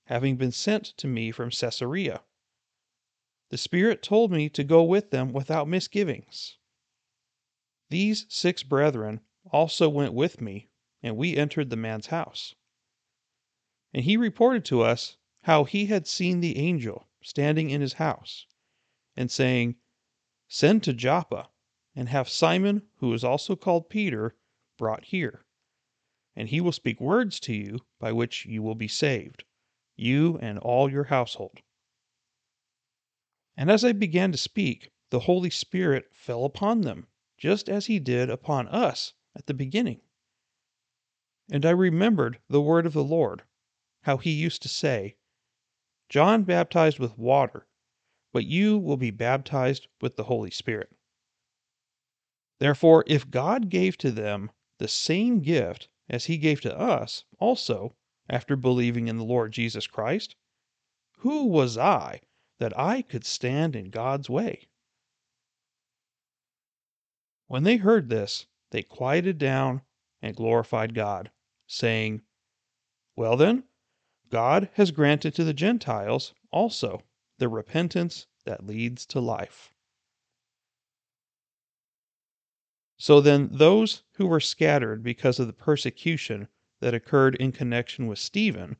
having 0.07 0.37
been 0.37 0.51
sent 0.51 0.85
to 0.85 1.07
me 1.07 1.31
from 1.31 1.51
Caesarea. 1.51 2.23
The 3.49 3.57
Spirit 3.57 4.01
told 4.01 4.31
me 4.31 4.49
to 4.49 4.63
go 4.63 4.83
with 4.83 5.11
them 5.11 5.31
without 5.31 5.67
misgivings. 5.67 6.57
These 7.89 8.25
six 8.27 8.63
brethren 8.63 9.21
also 9.51 9.87
went 9.87 10.13
with 10.13 10.41
me, 10.41 10.69
and 11.01 11.15
we 11.15 11.37
entered 11.37 11.69
the 11.69 11.77
man's 11.77 12.07
house. 12.07 12.55
And 13.93 14.03
he 14.03 14.17
reported 14.17 14.65
to 14.65 14.81
us 14.81 15.17
how 15.43 15.63
he 15.63 15.85
had 15.85 16.07
seen 16.07 16.41
the 16.41 16.57
angel 16.57 17.07
standing 17.21 17.69
in 17.69 17.81
his 17.81 17.93
house, 17.93 18.45
and 19.15 19.31
saying, 19.31 19.75
Send 20.47 20.83
to 20.83 20.93
Joppa, 20.93 21.49
and 21.95 22.09
have 22.09 22.29
Simon, 22.29 22.83
who 22.97 23.13
is 23.13 23.23
also 23.23 23.55
called 23.55 23.89
Peter, 23.89 24.35
brought 24.77 25.05
here. 25.05 25.45
And 26.35 26.49
he 26.49 26.61
will 26.61 26.71
speak 26.71 27.01
words 27.01 27.39
to 27.41 27.53
you 27.53 27.79
by 27.99 28.11
which 28.11 28.45
you 28.45 28.61
will 28.61 28.75
be 28.75 28.87
saved, 28.87 29.43
you 29.97 30.37
and 30.39 30.59
all 30.59 30.89
your 30.89 31.05
household. 31.05 31.59
And 33.57 33.71
as 33.71 33.83
I 33.83 33.91
began 33.91 34.31
to 34.31 34.37
speak, 34.37 34.91
the 35.09 35.21
Holy 35.21 35.49
Spirit 35.49 36.09
fell 36.13 36.45
upon 36.45 36.81
them, 36.81 37.07
just 37.37 37.67
as 37.67 37.87
he 37.87 37.99
did 37.99 38.29
upon 38.29 38.67
us 38.67 39.13
at 39.35 39.47
the 39.47 39.53
beginning. 39.53 40.01
And 41.49 41.65
I 41.65 41.71
remembered 41.71 42.39
the 42.49 42.61
word 42.61 42.85
of 42.85 42.93
the 42.93 43.03
Lord, 43.03 43.43
how 44.03 44.17
he 44.17 44.31
used 44.31 44.61
to 44.61 44.69
say, 44.69 45.15
John 46.09 46.43
baptized 46.43 46.99
with 46.99 47.17
water, 47.17 47.67
but 48.31 48.45
you 48.45 48.77
will 48.77 48.97
be 48.97 49.11
baptized 49.11 49.87
with 50.01 50.15
the 50.15 50.25
Holy 50.25 50.51
Spirit. 50.51 50.91
Therefore, 52.59 53.03
if 53.07 53.29
God 53.29 53.69
gave 53.69 53.97
to 53.99 54.11
them 54.11 54.51
the 54.77 54.87
same 54.87 55.39
gift 55.39 55.87
as 56.09 56.25
he 56.25 56.37
gave 56.37 56.61
to 56.61 56.77
us 56.77 57.23
also 57.39 57.95
after 58.29 58.55
believing 58.55 59.07
in 59.07 59.17
the 59.17 59.23
Lord 59.23 59.51
Jesus 59.51 59.87
Christ, 59.87 60.35
who 61.19 61.45
was 61.45 61.77
I 61.77 62.21
that 62.59 62.77
I 62.77 63.01
could 63.01 63.25
stand 63.25 63.75
in 63.75 63.89
God's 63.89 64.29
way. 64.29 64.67
When 67.47 67.63
they 67.63 67.77
heard 67.77 68.09
this, 68.09 68.47
they 68.71 68.83
quieted 68.83 69.37
down 69.37 69.81
and 70.21 70.35
glorified 70.35 70.93
God, 70.93 71.31
saying, 71.67 72.21
Well 73.15 73.37
then, 73.37 73.63
God 74.29 74.69
has 74.73 74.91
granted 74.91 75.33
to 75.35 75.43
the 75.43 75.53
Gentiles 75.53 76.33
also 76.51 77.03
the 77.37 77.47
repentance 77.47 78.27
that 78.45 78.65
leads 78.65 79.05
to 79.07 79.19
life. 79.19 79.73
So 82.97 83.21
then, 83.21 83.49
those 83.51 84.03
who 84.13 84.25
were 84.25 84.39
scattered 84.39 85.03
because 85.03 85.39
of 85.39 85.47
the 85.47 85.53
persecution 85.53 86.47
that 86.79 86.93
occurred 86.93 87.35
in 87.35 87.51
connection 87.51 88.07
with 88.07 88.19
Stephen 88.19 88.77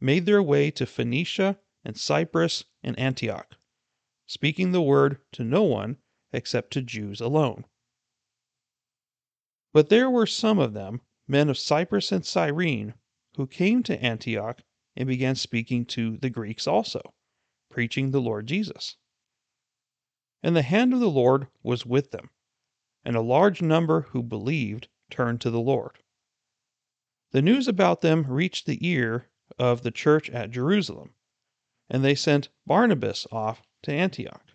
made 0.00 0.26
their 0.26 0.42
way 0.42 0.70
to 0.70 0.86
Phoenicia 0.86 1.58
and 1.84 1.96
Cyprus 1.96 2.64
and 2.82 2.98
Antioch, 2.98 3.56
speaking 4.26 4.72
the 4.72 4.82
word 4.82 5.20
to 5.32 5.44
no 5.44 5.62
one 5.62 5.98
except 6.32 6.72
to 6.72 6.82
Jews 6.82 7.20
alone. 7.20 7.64
But 9.72 9.88
there 9.88 10.10
were 10.10 10.26
some 10.26 10.58
of 10.58 10.72
them, 10.72 11.00
men 11.26 11.48
of 11.48 11.58
Cyprus 11.58 12.12
and 12.12 12.24
Cyrene, 12.24 12.94
who 13.36 13.46
came 13.46 13.82
to 13.84 14.02
Antioch 14.02 14.62
and 14.96 15.06
began 15.06 15.34
speaking 15.34 15.84
to 15.86 16.16
the 16.16 16.30
Greeks 16.30 16.66
also, 16.66 17.14
preaching 17.68 18.10
the 18.10 18.20
Lord 18.20 18.46
Jesus. 18.46 18.96
And 20.42 20.54
the 20.54 20.62
hand 20.62 20.92
of 20.92 21.00
the 21.00 21.10
Lord 21.10 21.48
was 21.62 21.84
with 21.84 22.10
them, 22.10 22.30
and 23.04 23.16
a 23.16 23.20
large 23.20 23.60
number 23.60 24.02
who 24.02 24.22
believed 24.22 24.88
turned 25.10 25.40
to 25.42 25.50
the 25.50 25.60
Lord. 25.60 25.98
The 27.32 27.42
news 27.42 27.66
about 27.66 28.02
them 28.02 28.24
reached 28.28 28.66
the 28.66 28.78
ear 28.86 29.28
of 29.58 29.82
the 29.82 29.90
church 29.90 30.30
at 30.30 30.52
Jerusalem, 30.52 31.14
and 31.88 32.04
they 32.04 32.14
sent 32.14 32.50
Barnabas 32.66 33.26
off 33.32 33.62
to 33.82 33.92
Antioch. 33.92 34.52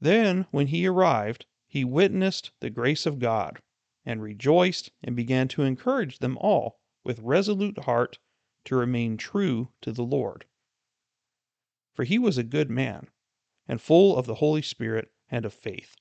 Then, 0.00 0.46
when 0.50 0.66
he 0.66 0.86
arrived, 0.86 1.46
he 1.66 1.84
witnessed 1.84 2.50
the 2.60 2.68
grace 2.68 3.06
of 3.06 3.18
God, 3.18 3.62
and 4.04 4.22
rejoiced, 4.22 4.90
and 5.02 5.16
began 5.16 5.48
to 5.48 5.62
encourage 5.62 6.18
them 6.18 6.36
all 6.38 6.78
with 7.04 7.20
resolute 7.20 7.78
heart 7.84 8.18
to 8.64 8.76
remain 8.76 9.16
true 9.16 9.72
to 9.80 9.92
the 9.92 10.04
Lord. 10.04 10.44
For 11.94 12.04
he 12.04 12.18
was 12.18 12.36
a 12.36 12.42
good 12.42 12.70
man, 12.70 13.08
and 13.66 13.80
full 13.80 14.16
of 14.16 14.26
the 14.26 14.36
Holy 14.36 14.62
Spirit 14.62 15.10
and 15.30 15.46
of 15.46 15.54
faith. 15.54 15.96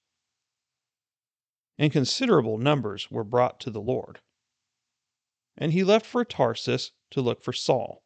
And 1.77 1.93
considerable 1.93 2.57
numbers 2.57 3.09
were 3.09 3.23
brought 3.23 3.61
to 3.61 3.69
the 3.69 3.81
Lord. 3.81 4.19
And 5.59 5.73
he 5.73 5.83
left 5.83 6.07
for 6.07 6.25
Tarsus 6.25 6.93
to 7.11 7.21
look 7.21 7.43
for 7.43 7.53
Saul 7.53 8.03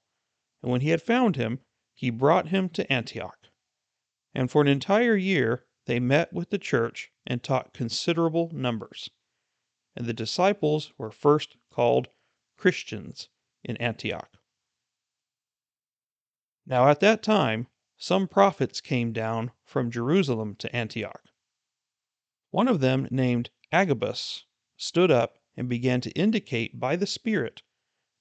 and 0.63 0.71
when 0.71 0.81
he 0.81 0.89
had 0.89 1.01
found 1.01 1.35
him, 1.35 1.59
he 1.93 2.09
brought 2.09 2.47
him 2.47 2.69
to 2.69 2.91
Antioch. 2.91 3.49
And 4.33 4.49
for 4.49 4.61
an 4.61 4.67
entire 4.69 5.17
year 5.17 5.65
they 5.85 5.99
met 5.99 6.31
with 6.31 6.49
the 6.49 6.57
church 6.57 7.11
and 7.27 7.43
taught 7.43 7.73
considerable 7.73 8.49
numbers. 8.53 9.09
And 9.95 10.05
the 10.05 10.13
disciples 10.13 10.93
were 10.97 11.11
first 11.11 11.57
called 11.69 12.07
Christians 12.57 13.27
in 13.63 13.75
Antioch. 13.77 14.37
Now 16.65 16.87
at 16.87 17.01
that 17.01 17.21
time, 17.21 17.67
some 17.97 18.27
prophets 18.29 18.79
came 18.79 19.11
down 19.11 19.51
from 19.65 19.91
Jerusalem 19.91 20.55
to 20.55 20.73
Antioch. 20.73 21.21
One 22.51 22.69
of 22.69 22.79
them, 22.79 23.07
named 23.11 23.49
Agabus, 23.71 24.45
stood 24.77 25.11
up 25.11 25.37
and 25.55 25.69
began 25.69 26.01
to 26.01 26.11
indicate 26.11 26.79
by 26.79 26.95
the 26.95 27.07
Spirit 27.07 27.61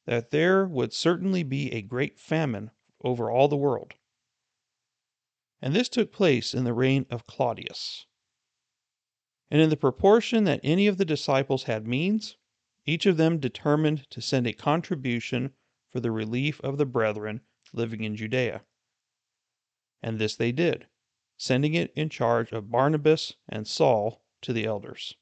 that 0.07 0.31
there 0.31 0.67
would 0.67 0.93
certainly 0.93 1.43
be 1.43 1.73
a 1.73 1.83
great 1.83 2.19
famine 2.19 2.71
over 3.03 3.31
all 3.31 3.49
the 3.49 3.57
world. 3.57 3.95
And 5.61 5.75
this 5.75 5.89
took 5.89 6.13
place 6.13 6.55
in 6.55 6.65
the 6.65 6.75
reign 6.75 7.07
of 7.11 7.27
Claudius. 7.27 8.07
And 9.51 9.61
in 9.61 9.71
the 9.71 9.77
proportion 9.77 10.45
that 10.45 10.61
any 10.65 10.87
of 10.87 10.99
the 10.99 11.05
disciples 11.05 11.65
had 11.65 11.87
means, 11.87 12.37
each 12.85 13.07
of 13.07 13.17
them 13.17 13.39
determined 13.39 14.11
to 14.11 14.21
send 14.21 14.47
a 14.47 14.53
contribution 14.53 15.53
for 15.91 16.01
the 16.01 16.11
relief 16.11 16.61
of 16.63 16.79
the 16.79 16.87
brethren 16.87 17.43
living 17.73 18.03
in 18.03 18.17
Judea. 18.17 18.65
And 20.03 20.19
this 20.19 20.35
they 20.35 20.51
did, 20.51 20.89
sending 21.37 21.75
it 21.75 21.93
in 21.95 22.09
charge 22.09 22.51
of 22.51 22.71
Barnabas 22.71 23.35
and 23.49 23.69
Saul 23.69 24.25
to 24.41 24.53
the 24.53 24.65
elders. 24.65 25.15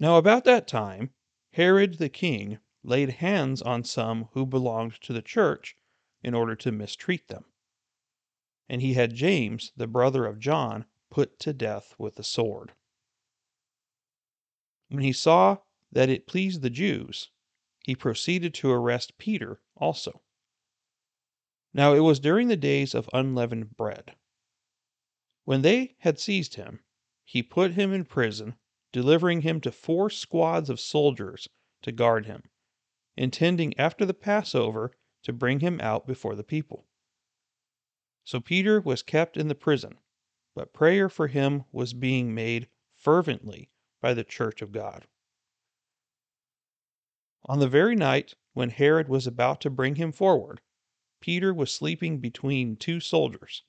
Now, 0.00 0.16
about 0.16 0.44
that 0.44 0.68
time, 0.68 1.12
Herod 1.54 1.98
the 1.98 2.08
king 2.08 2.60
laid 2.84 3.10
hands 3.14 3.60
on 3.60 3.82
some 3.82 4.28
who 4.32 4.46
belonged 4.46 5.00
to 5.00 5.12
the 5.12 5.22
church 5.22 5.74
in 6.22 6.34
order 6.34 6.54
to 6.54 6.70
mistreat 6.70 7.26
them. 7.26 7.46
And 8.68 8.80
he 8.80 8.94
had 8.94 9.16
James, 9.16 9.72
the 9.76 9.88
brother 9.88 10.24
of 10.24 10.38
John, 10.38 10.86
put 11.10 11.40
to 11.40 11.52
death 11.52 11.96
with 11.98 12.14
the 12.14 12.22
sword. 12.22 12.74
When 14.88 15.02
he 15.02 15.12
saw 15.12 15.58
that 15.90 16.08
it 16.08 16.28
pleased 16.28 16.62
the 16.62 16.70
Jews, 16.70 17.30
he 17.84 17.96
proceeded 17.96 18.54
to 18.54 18.70
arrest 18.70 19.18
Peter 19.18 19.60
also. 19.76 20.22
Now 21.74 21.94
it 21.94 22.00
was 22.00 22.20
during 22.20 22.46
the 22.46 22.56
days 22.56 22.94
of 22.94 23.10
unleavened 23.12 23.76
bread. 23.76 24.14
When 25.44 25.62
they 25.62 25.96
had 25.98 26.20
seized 26.20 26.54
him, 26.54 26.84
he 27.24 27.42
put 27.42 27.72
him 27.72 27.92
in 27.92 28.04
prison, 28.04 28.56
delivering 28.92 29.42
him 29.42 29.60
to 29.60 29.72
four 29.72 30.10
squads 30.10 30.70
of 30.70 30.80
soldiers 30.80 31.48
to 31.82 31.92
guard 31.92 32.26
him 32.26 32.50
intending 33.18 33.76
after 33.76 34.06
the 34.06 34.14
Passover 34.14 34.92
to 35.24 35.32
bring 35.32 35.58
him 35.58 35.80
out 35.80 36.06
before 36.06 36.36
the 36.36 36.44
people. 36.44 36.86
So 38.24 38.40
Peter 38.40 38.80
was 38.80 39.02
kept 39.02 39.36
in 39.36 39.48
the 39.48 39.56
prison, 39.56 39.98
but 40.54 40.72
prayer 40.72 41.08
for 41.08 41.26
him 41.26 41.64
was 41.72 41.92
being 41.92 42.32
made 42.32 42.68
fervently 42.94 43.70
by 44.00 44.14
the 44.14 44.22
church 44.22 44.62
of 44.62 44.70
God. 44.70 45.06
On 47.46 47.58
the 47.58 47.68
very 47.68 47.96
night 47.96 48.34
when 48.52 48.70
Herod 48.70 49.08
was 49.08 49.26
about 49.26 49.60
to 49.62 49.70
bring 49.70 49.96
him 49.96 50.12
forward, 50.12 50.60
Peter 51.20 51.52
was 51.52 51.74
sleeping 51.74 52.18
between 52.18 52.76
two 52.76 53.00
soldiers, 53.00 53.64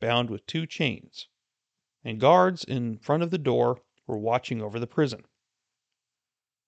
bound 0.00 0.28
with 0.28 0.46
two 0.46 0.66
chains, 0.66 1.28
and 2.02 2.18
guards 2.18 2.64
in 2.64 2.98
front 2.98 3.22
of 3.22 3.30
the 3.30 3.38
door 3.38 3.82
were 4.08 4.18
watching 4.18 4.60
over 4.60 4.80
the 4.80 4.86
prison. 4.86 5.24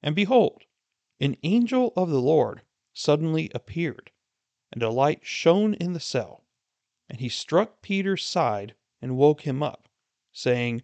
And 0.02 0.14
behold, 0.14 0.62
an 1.18 1.36
angel 1.42 1.92
of 1.96 2.10
the 2.10 2.20
Lord 2.20 2.62
suddenly 2.92 3.50
appeared, 3.54 4.12
and 4.72 4.82
a 4.82 4.90
light 4.90 5.24
shone 5.24 5.74
in 5.74 5.92
the 5.92 6.00
cell. 6.00 6.44
And 7.08 7.20
he 7.20 7.28
struck 7.28 7.82
Peter's 7.82 8.24
side 8.24 8.76
and 9.02 9.16
woke 9.16 9.42
him 9.42 9.62
up, 9.62 9.88
saying, 10.32 10.82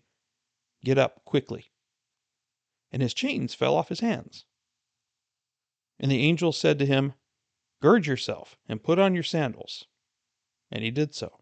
Get 0.82 0.98
up 0.98 1.24
quickly. 1.24 1.72
And 2.90 3.02
his 3.02 3.14
chains 3.14 3.54
fell 3.54 3.76
off 3.76 3.88
his 3.88 4.00
hands. 4.00 4.44
And 5.98 6.10
the 6.10 6.22
angel 6.22 6.52
said 6.52 6.78
to 6.78 6.86
him, 6.86 7.14
Gird 7.80 8.06
yourself 8.06 8.58
and 8.68 8.82
put 8.82 8.98
on 8.98 9.14
your 9.14 9.22
sandals. 9.22 9.86
And 10.70 10.82
he 10.82 10.90
did 10.90 11.14
so. 11.14 11.40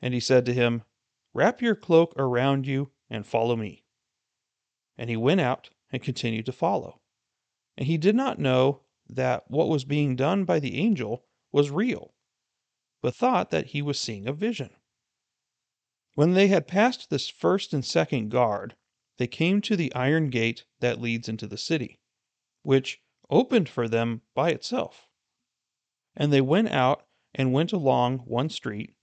And 0.00 0.14
he 0.14 0.20
said 0.20 0.46
to 0.46 0.54
him, 0.54 0.82
Wrap 1.34 1.60
your 1.60 1.74
cloak 1.74 2.14
around 2.16 2.66
you 2.66 2.90
and 3.10 3.26
follow 3.26 3.56
me. 3.56 3.84
And 4.96 5.08
he 5.10 5.16
went 5.16 5.40
out 5.40 5.70
and 5.90 6.02
continued 6.02 6.46
to 6.46 6.52
follow. 6.52 7.00
And 7.76 7.86
he 7.86 7.96
did 7.96 8.14
not 8.14 8.38
know 8.38 8.82
that 9.08 9.44
what 9.48 9.68
was 9.68 9.84
being 9.84 10.16
done 10.16 10.44
by 10.44 10.58
the 10.58 10.78
angel 10.78 11.24
was 11.52 11.70
real, 11.70 12.14
but 13.00 13.14
thought 13.14 13.50
that 13.50 13.68
he 13.68 13.80
was 13.80 13.98
seeing 13.98 14.26
a 14.26 14.32
vision. 14.32 14.70
When 16.14 16.34
they 16.34 16.48
had 16.48 16.66
passed 16.66 17.08
this 17.08 17.28
first 17.28 17.72
and 17.72 17.84
second 17.84 18.30
guard, 18.30 18.74
they 19.18 19.28
came 19.28 19.60
to 19.62 19.76
the 19.76 19.94
iron 19.94 20.30
gate 20.30 20.64
that 20.80 21.00
leads 21.00 21.28
into 21.28 21.46
the 21.46 21.56
city, 21.56 22.00
which 22.62 23.00
opened 23.30 23.68
for 23.68 23.88
them 23.88 24.22
by 24.34 24.50
itself. 24.50 25.08
And 26.16 26.32
they 26.32 26.40
went 26.40 26.68
out 26.68 27.06
and 27.34 27.52
went 27.52 27.72
along 27.72 28.18
one 28.18 28.48
street, 28.48 28.94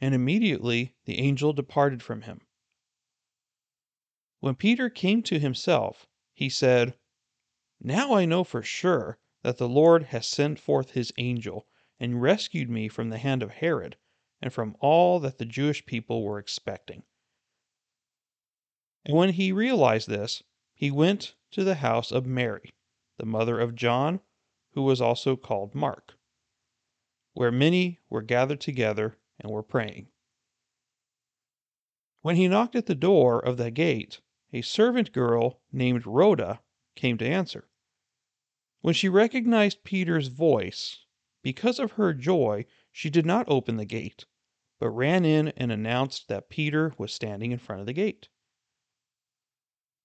and 0.00 0.14
immediately 0.14 0.94
the 1.04 1.18
angel 1.18 1.52
departed 1.52 2.02
from 2.02 2.22
him. 2.22 2.40
When 4.40 4.54
Peter 4.54 4.88
came 4.88 5.24
to 5.24 5.40
himself, 5.40 6.06
he 6.32 6.48
said, 6.48 6.96
Now 7.80 8.14
I 8.14 8.24
know 8.24 8.44
for 8.44 8.62
sure 8.62 9.18
that 9.42 9.58
the 9.58 9.68
Lord 9.68 10.04
has 10.04 10.28
sent 10.28 10.60
forth 10.60 10.92
his 10.92 11.12
angel 11.18 11.66
and 11.98 12.22
rescued 12.22 12.70
me 12.70 12.86
from 12.86 13.10
the 13.10 13.18
hand 13.18 13.42
of 13.42 13.50
Herod 13.50 13.96
and 14.40 14.52
from 14.52 14.76
all 14.78 15.18
that 15.18 15.38
the 15.38 15.44
Jewish 15.44 15.84
people 15.86 16.22
were 16.22 16.38
expecting. 16.38 17.02
And 19.04 19.16
when 19.16 19.32
he 19.32 19.50
realized 19.50 20.08
this, 20.08 20.44
he 20.72 20.92
went 20.92 21.34
to 21.50 21.64
the 21.64 21.76
house 21.76 22.12
of 22.12 22.24
Mary, 22.24 22.74
the 23.16 23.26
mother 23.26 23.58
of 23.58 23.74
John, 23.74 24.20
who 24.70 24.82
was 24.82 25.00
also 25.00 25.34
called 25.34 25.74
Mark, 25.74 26.16
where 27.32 27.50
many 27.50 27.98
were 28.08 28.22
gathered 28.22 28.60
together 28.60 29.18
and 29.40 29.50
were 29.50 29.64
praying. 29.64 30.12
When 32.20 32.36
he 32.36 32.46
knocked 32.46 32.76
at 32.76 32.86
the 32.86 32.94
door 32.94 33.44
of 33.44 33.56
the 33.56 33.72
gate, 33.72 34.20
a 34.52 34.62
servant 34.62 35.12
girl 35.12 35.60
named 35.72 36.06
Rhoda 36.06 36.60
came 36.94 37.18
to 37.18 37.26
answer. 37.26 37.68
When 38.80 38.94
she 38.94 39.08
recognized 39.08 39.84
Peter's 39.84 40.28
voice, 40.28 41.04
because 41.42 41.78
of 41.78 41.92
her 41.92 42.14
joy, 42.14 42.64
she 42.90 43.10
did 43.10 43.26
not 43.26 43.48
open 43.48 43.76
the 43.76 43.84
gate, 43.84 44.24
but 44.78 44.90
ran 44.90 45.24
in 45.24 45.48
and 45.48 45.70
announced 45.70 46.28
that 46.28 46.48
Peter 46.48 46.94
was 46.96 47.12
standing 47.12 47.52
in 47.52 47.58
front 47.58 47.80
of 47.80 47.86
the 47.86 47.92
gate. 47.92 48.28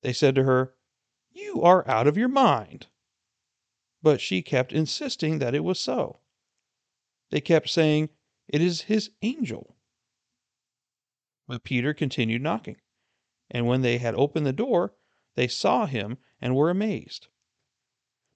They 0.02 0.14
said 0.14 0.36
to 0.36 0.44
her, 0.44 0.76
You 1.32 1.62
are 1.62 1.88
out 1.88 2.08
of 2.08 2.18
your 2.18 2.28
mind. 2.28 2.88
But 4.02 4.20
she 4.20 4.42
kept 4.42 4.74
insisting 4.74 5.40
that 5.40 5.56
it 5.56 5.64
was 5.64 5.80
so. 5.80 6.20
They 7.30 7.40
kept 7.40 7.70
saying, 7.70 8.10
It 8.48 8.62
is 8.62 8.82
his 8.82 9.12
angel. 9.22 9.78
But 11.48 11.64
Peter 11.64 11.94
continued 11.94 12.42
knocking, 12.42 12.78
and 13.52 13.68
when 13.68 13.82
they 13.82 13.98
had 13.98 14.16
opened 14.16 14.46
the 14.46 14.54
door, 14.54 14.94
they 15.36 15.48
saw 15.48 15.86
him 15.86 16.18
and 16.40 16.56
were 16.56 16.70
amazed. 16.70 17.28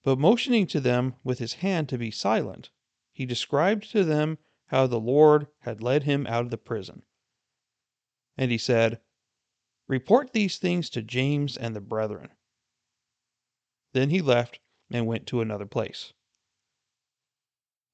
But 0.04 0.20
motioning 0.20 0.68
to 0.68 0.80
them 0.80 1.16
with 1.24 1.40
his 1.40 1.56
hand 1.56 1.90
to 1.90 1.98
be 1.98 2.12
silent, 2.12 2.72
he 3.12 3.26
described 3.26 3.90
to 3.92 4.04
them 4.04 4.38
how 4.68 4.88
the 4.88 5.00
Lord 5.00 5.48
had 5.60 5.82
led 5.82 6.04
him 6.04 6.28
out 6.28 6.44
of 6.44 6.52
the 6.52 6.58
prison. 6.58 7.04
And 8.38 8.52
he 8.52 8.58
said, 8.58 9.02
Report 9.88 10.34
these 10.34 10.58
things 10.58 10.90
to 10.92 11.02
James 11.02 11.58
and 11.58 11.76
the 11.76 11.82
brethren. 11.82 12.30
Then 13.94 14.10
he 14.10 14.22
left 14.22 14.60
and 14.92 15.08
went 15.08 15.26
to 15.28 15.42
another 15.42 15.66
place. 15.66 16.14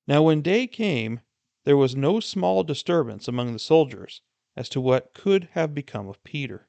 Now, 0.08 0.23
when 0.23 0.41
day 0.41 0.67
came, 0.67 1.21
there 1.63 1.78
was 1.78 1.95
no 1.95 2.19
small 2.19 2.63
disturbance 2.63 3.28
among 3.28 3.54
the 3.54 3.60
soldiers 3.60 4.21
as 4.56 4.67
to 4.69 4.82
what 4.82 5.13
could 5.13 5.49
have 5.54 5.73
become 5.73 6.08
of 6.10 6.23
Peter. 6.23 6.67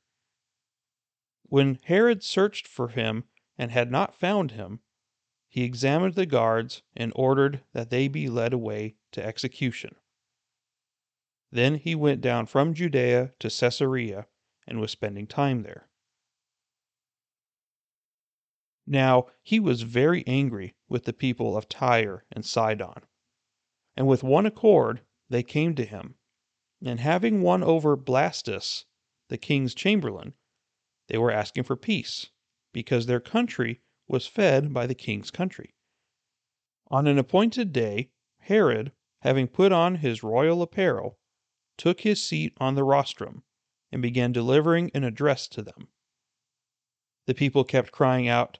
When 1.54 1.78
Herod 1.84 2.24
searched 2.24 2.66
for 2.66 2.88
him 2.88 3.28
and 3.56 3.70
had 3.70 3.88
not 3.88 4.18
found 4.18 4.50
him, 4.50 4.80
he 5.48 5.62
examined 5.62 6.14
the 6.14 6.26
guards 6.26 6.82
and 6.96 7.12
ordered 7.14 7.62
that 7.72 7.90
they 7.90 8.08
be 8.08 8.28
led 8.28 8.52
away 8.52 8.96
to 9.12 9.24
execution. 9.24 9.94
Then 11.52 11.76
he 11.76 11.94
went 11.94 12.20
down 12.20 12.46
from 12.46 12.74
Judea 12.74 13.34
to 13.38 13.48
Caesarea 13.48 14.26
and 14.66 14.80
was 14.80 14.90
spending 14.90 15.28
time 15.28 15.62
there. 15.62 15.88
Now 18.84 19.28
he 19.40 19.60
was 19.60 19.82
very 19.82 20.26
angry 20.26 20.74
with 20.88 21.04
the 21.04 21.12
people 21.12 21.56
of 21.56 21.68
Tyre 21.68 22.24
and 22.32 22.44
Sidon. 22.44 23.06
And 23.96 24.08
with 24.08 24.24
one 24.24 24.44
accord 24.44 25.02
they 25.28 25.44
came 25.44 25.76
to 25.76 25.84
him, 25.84 26.16
and 26.84 26.98
having 26.98 27.42
won 27.42 27.62
over 27.62 27.96
Blastus, 27.96 28.86
the 29.28 29.38
king's 29.38 29.72
chamberlain, 29.72 30.34
they 31.08 31.18
were 31.18 31.30
asking 31.30 31.64
for 31.64 31.76
peace, 31.76 32.30
because 32.72 33.06
their 33.06 33.20
country 33.20 33.80
was 34.08 34.26
fed 34.26 34.72
by 34.72 34.86
the 34.86 34.94
king's 34.94 35.30
country. 35.30 35.74
On 36.88 37.06
an 37.06 37.18
appointed 37.18 37.72
day, 37.72 38.10
Herod, 38.38 38.92
having 39.20 39.48
put 39.48 39.72
on 39.72 39.96
his 39.96 40.22
royal 40.22 40.62
apparel, 40.62 41.18
took 41.76 42.00
his 42.02 42.22
seat 42.22 42.54
on 42.58 42.74
the 42.74 42.84
rostrum 42.84 43.42
and 43.90 44.02
began 44.02 44.32
delivering 44.32 44.90
an 44.94 45.04
address 45.04 45.48
to 45.48 45.62
them. 45.62 45.88
The 47.26 47.34
people 47.34 47.64
kept 47.64 47.92
crying 47.92 48.28
out, 48.28 48.58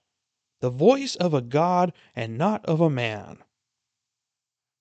The 0.61 0.70
voice 0.70 1.16
of 1.16 1.35
a 1.35 1.42
God 1.42 1.92
and 2.14 2.38
not 2.38 2.64
of 2.66 2.80
a 2.80 2.90
man. 2.90 3.42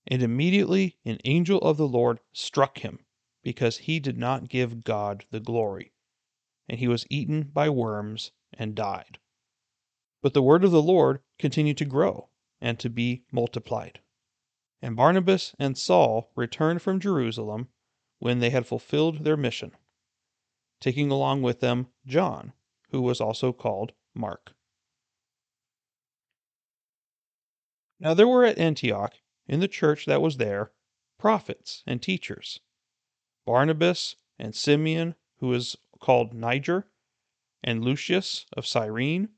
And 0.08 0.22
immediately 0.22 0.98
an 1.06 1.20
angel 1.26 1.60
of 1.60 1.78
the 1.78 1.88
Lord 1.88 2.20
struck 2.34 2.80
him, 2.80 3.06
because 3.42 3.80
he 3.80 4.00
did 4.00 4.18
not 4.18 4.50
give 4.50 4.84
God 4.84 5.26
the 5.32 5.40
glory. 5.40 5.93
And 6.74 6.80
he 6.80 6.88
was 6.88 7.06
eaten 7.08 7.44
by 7.44 7.70
worms 7.70 8.32
and 8.52 8.74
died. 8.74 9.20
But 10.24 10.34
the 10.34 10.42
word 10.42 10.64
of 10.64 10.72
the 10.72 10.82
Lord 10.82 11.20
continued 11.38 11.78
to 11.78 11.86
grow 11.86 12.30
and 12.60 12.80
to 12.80 12.90
be 12.90 13.26
multiplied. 13.32 14.00
And 14.82 14.96
Barnabas 14.96 15.54
and 15.60 15.78
Saul 15.78 16.32
returned 16.36 16.82
from 16.82 17.00
Jerusalem 17.00 17.68
when 18.18 18.40
they 18.40 18.50
had 18.50 18.66
fulfilled 18.66 19.20
their 19.24 19.38
mission, 19.38 19.74
taking 20.80 21.12
along 21.12 21.44
with 21.44 21.60
them 21.60 21.90
John, 22.08 22.54
who 22.90 23.04
was 23.04 23.22
also 23.22 23.54
called 23.54 23.94
Mark. 24.16 24.56
Now 28.00 28.16
there 28.16 28.28
were 28.28 28.46
at 28.46 28.58
Antioch, 28.58 29.14
in 29.48 29.60
the 29.60 29.68
church 29.68 30.08
that 30.08 30.24
was 30.24 30.38
there, 30.38 30.72
prophets 31.20 31.84
and 31.86 32.02
teachers 32.02 32.62
Barnabas 33.46 34.16
and 34.40 34.56
Simeon, 34.56 35.14
who 35.38 35.50
was 35.50 35.78
called 36.04 36.34
Niger, 36.34 36.86
and 37.64 37.82
Lucius 37.82 38.46
of 38.58 38.68
Cyrene 38.68 39.30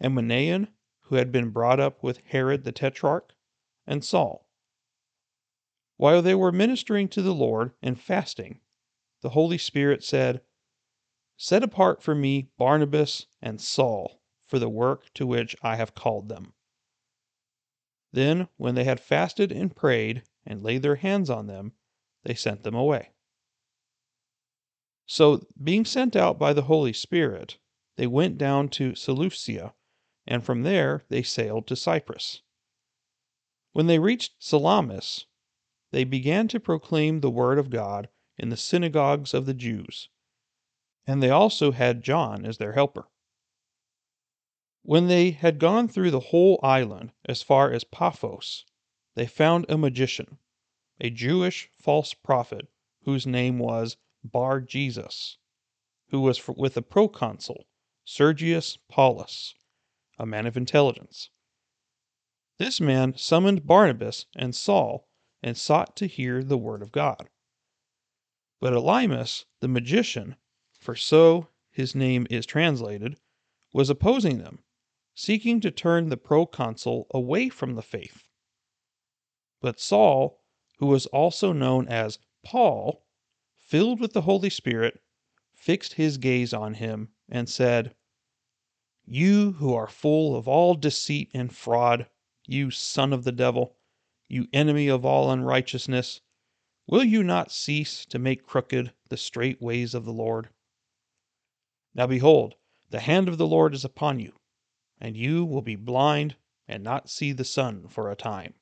and 0.00 0.12
Manaen, 0.12 0.66
who 1.02 1.14
had 1.14 1.30
been 1.30 1.50
brought 1.50 1.78
up 1.78 2.02
with 2.02 2.26
Herod 2.26 2.64
the 2.64 2.72
Tetrarch, 2.72 3.36
and 3.86 4.04
Saul. 4.04 4.48
While 5.98 6.20
they 6.20 6.34
were 6.34 6.50
ministering 6.50 7.06
to 7.10 7.22
the 7.22 7.32
Lord 7.32 7.70
and 7.80 8.00
fasting, 8.00 8.58
the 9.20 9.28
Holy 9.28 9.58
Spirit 9.58 10.02
said, 10.02 10.42
Set 11.36 11.62
apart 11.62 12.02
for 12.02 12.16
me 12.16 12.50
Barnabas 12.58 13.28
and 13.40 13.60
Saul 13.60 14.20
for 14.44 14.58
the 14.58 14.68
work 14.68 15.14
to 15.14 15.24
which 15.24 15.54
I 15.62 15.76
have 15.76 15.94
called 15.94 16.28
them. 16.28 16.52
Then, 18.10 18.48
when 18.56 18.74
they 18.74 18.84
had 18.84 18.98
fasted 18.98 19.52
and 19.52 19.76
prayed 19.76 20.24
and 20.44 20.64
laid 20.64 20.82
their 20.82 20.96
hands 20.96 21.30
on 21.30 21.46
them, 21.46 21.74
they 22.24 22.34
sent 22.34 22.64
them 22.64 22.74
away. 22.74 23.12
So, 25.06 25.46
being 25.62 25.84
sent 25.84 26.16
out 26.16 26.38
by 26.38 26.52
the 26.52 26.62
Holy 26.62 26.92
Spirit, 26.92 27.58
they 27.96 28.06
went 28.06 28.38
down 28.38 28.68
to 28.70 28.94
Seleucia 28.94 29.74
and 30.26 30.44
from 30.44 30.62
there 30.62 31.04
they 31.08 31.22
sailed 31.22 31.66
to 31.66 31.76
Cyprus. 31.76 32.42
When 33.72 33.86
they 33.86 33.98
reached 33.98 34.34
Salamis, 34.38 35.26
they 35.90 36.04
began 36.04 36.46
to 36.48 36.60
proclaim 36.60 37.20
the 37.20 37.30
word 37.30 37.58
of 37.58 37.70
God 37.70 38.08
in 38.38 38.48
the 38.48 38.56
synagogues 38.56 39.34
of 39.34 39.46
the 39.46 39.54
Jews. 39.54 40.08
And 41.06 41.22
they 41.22 41.30
also 41.30 41.72
had 41.72 42.04
John 42.04 42.46
as 42.46 42.58
their 42.58 42.72
helper. 42.72 43.08
When 44.82 45.08
they 45.08 45.32
had 45.32 45.58
gone 45.58 45.88
through 45.88 46.12
the 46.12 46.20
whole 46.20 46.60
island 46.62 47.12
as 47.24 47.42
far 47.42 47.72
as 47.72 47.84
Paphos, 47.84 48.64
they 49.14 49.26
found 49.26 49.66
a 49.68 49.76
magician, 49.76 50.38
a 51.00 51.10
Jewish 51.10 51.68
false 51.78 52.14
prophet, 52.14 52.68
whose 53.02 53.26
name 53.26 53.58
was 53.58 53.96
Bar 54.24 54.60
Jesus, 54.60 55.38
who 56.08 56.20
was 56.20 56.46
with 56.48 56.74
the 56.74 56.82
proconsul 56.82 57.66
Sergius 58.04 58.78
Paulus, 58.88 59.54
a 60.18 60.26
man 60.26 60.46
of 60.46 60.56
intelligence. 60.56 61.30
This 62.58 62.80
man 62.80 63.16
summoned 63.16 63.66
Barnabas 63.66 64.26
and 64.36 64.54
Saul 64.54 65.08
and 65.42 65.56
sought 65.56 65.96
to 65.96 66.06
hear 66.06 66.42
the 66.42 66.58
word 66.58 66.82
of 66.82 66.92
God. 66.92 67.28
But 68.60 68.72
Elymas, 68.72 69.44
the 69.60 69.68
magician, 69.68 70.36
for 70.78 70.94
so 70.94 71.48
his 71.70 71.94
name 71.94 72.26
is 72.30 72.46
translated, 72.46 73.18
was 73.72 73.90
opposing 73.90 74.38
them, 74.38 74.62
seeking 75.14 75.60
to 75.60 75.70
turn 75.70 76.08
the 76.08 76.16
proconsul 76.16 77.06
away 77.12 77.48
from 77.48 77.74
the 77.74 77.82
faith. 77.82 78.28
But 79.60 79.80
Saul, 79.80 80.40
who 80.78 80.86
was 80.86 81.06
also 81.06 81.52
known 81.52 81.88
as 81.88 82.18
Paul, 82.44 83.04
filled 83.72 84.00
with 84.00 84.12
the 84.12 84.20
Holy 84.20 84.50
Spirit, 84.50 85.00
fixed 85.54 85.94
his 85.94 86.18
gaze 86.18 86.52
on 86.52 86.74
him 86.74 87.08
and 87.30 87.48
said, 87.48 87.94
You 89.06 89.52
who 89.52 89.72
are 89.72 89.86
full 89.86 90.36
of 90.36 90.46
all 90.46 90.74
deceit 90.74 91.30
and 91.32 91.50
fraud, 91.50 92.06
you 92.46 92.70
son 92.70 93.14
of 93.14 93.24
the 93.24 93.32
devil, 93.32 93.78
you 94.28 94.46
enemy 94.52 94.88
of 94.88 95.06
all 95.06 95.30
unrighteousness, 95.30 96.20
will 96.86 97.02
you 97.02 97.22
not 97.22 97.50
cease 97.50 98.04
to 98.04 98.18
make 98.18 98.44
crooked 98.46 98.92
the 99.08 99.16
straight 99.16 99.62
ways 99.62 99.94
of 99.94 100.04
the 100.04 100.12
Lord? 100.12 100.50
Now 101.94 102.06
behold, 102.06 102.56
the 102.90 103.00
hand 103.00 103.26
of 103.26 103.38
the 103.38 103.46
Lord 103.46 103.72
is 103.72 103.86
upon 103.86 104.20
you, 104.20 104.34
and 105.00 105.16
you 105.16 105.46
will 105.46 105.62
be 105.62 105.76
blind 105.76 106.36
and 106.68 106.84
not 106.84 107.08
see 107.08 107.32
the 107.32 107.42
sun 107.42 107.88
for 107.88 108.10
a 108.10 108.16
time. 108.16 108.52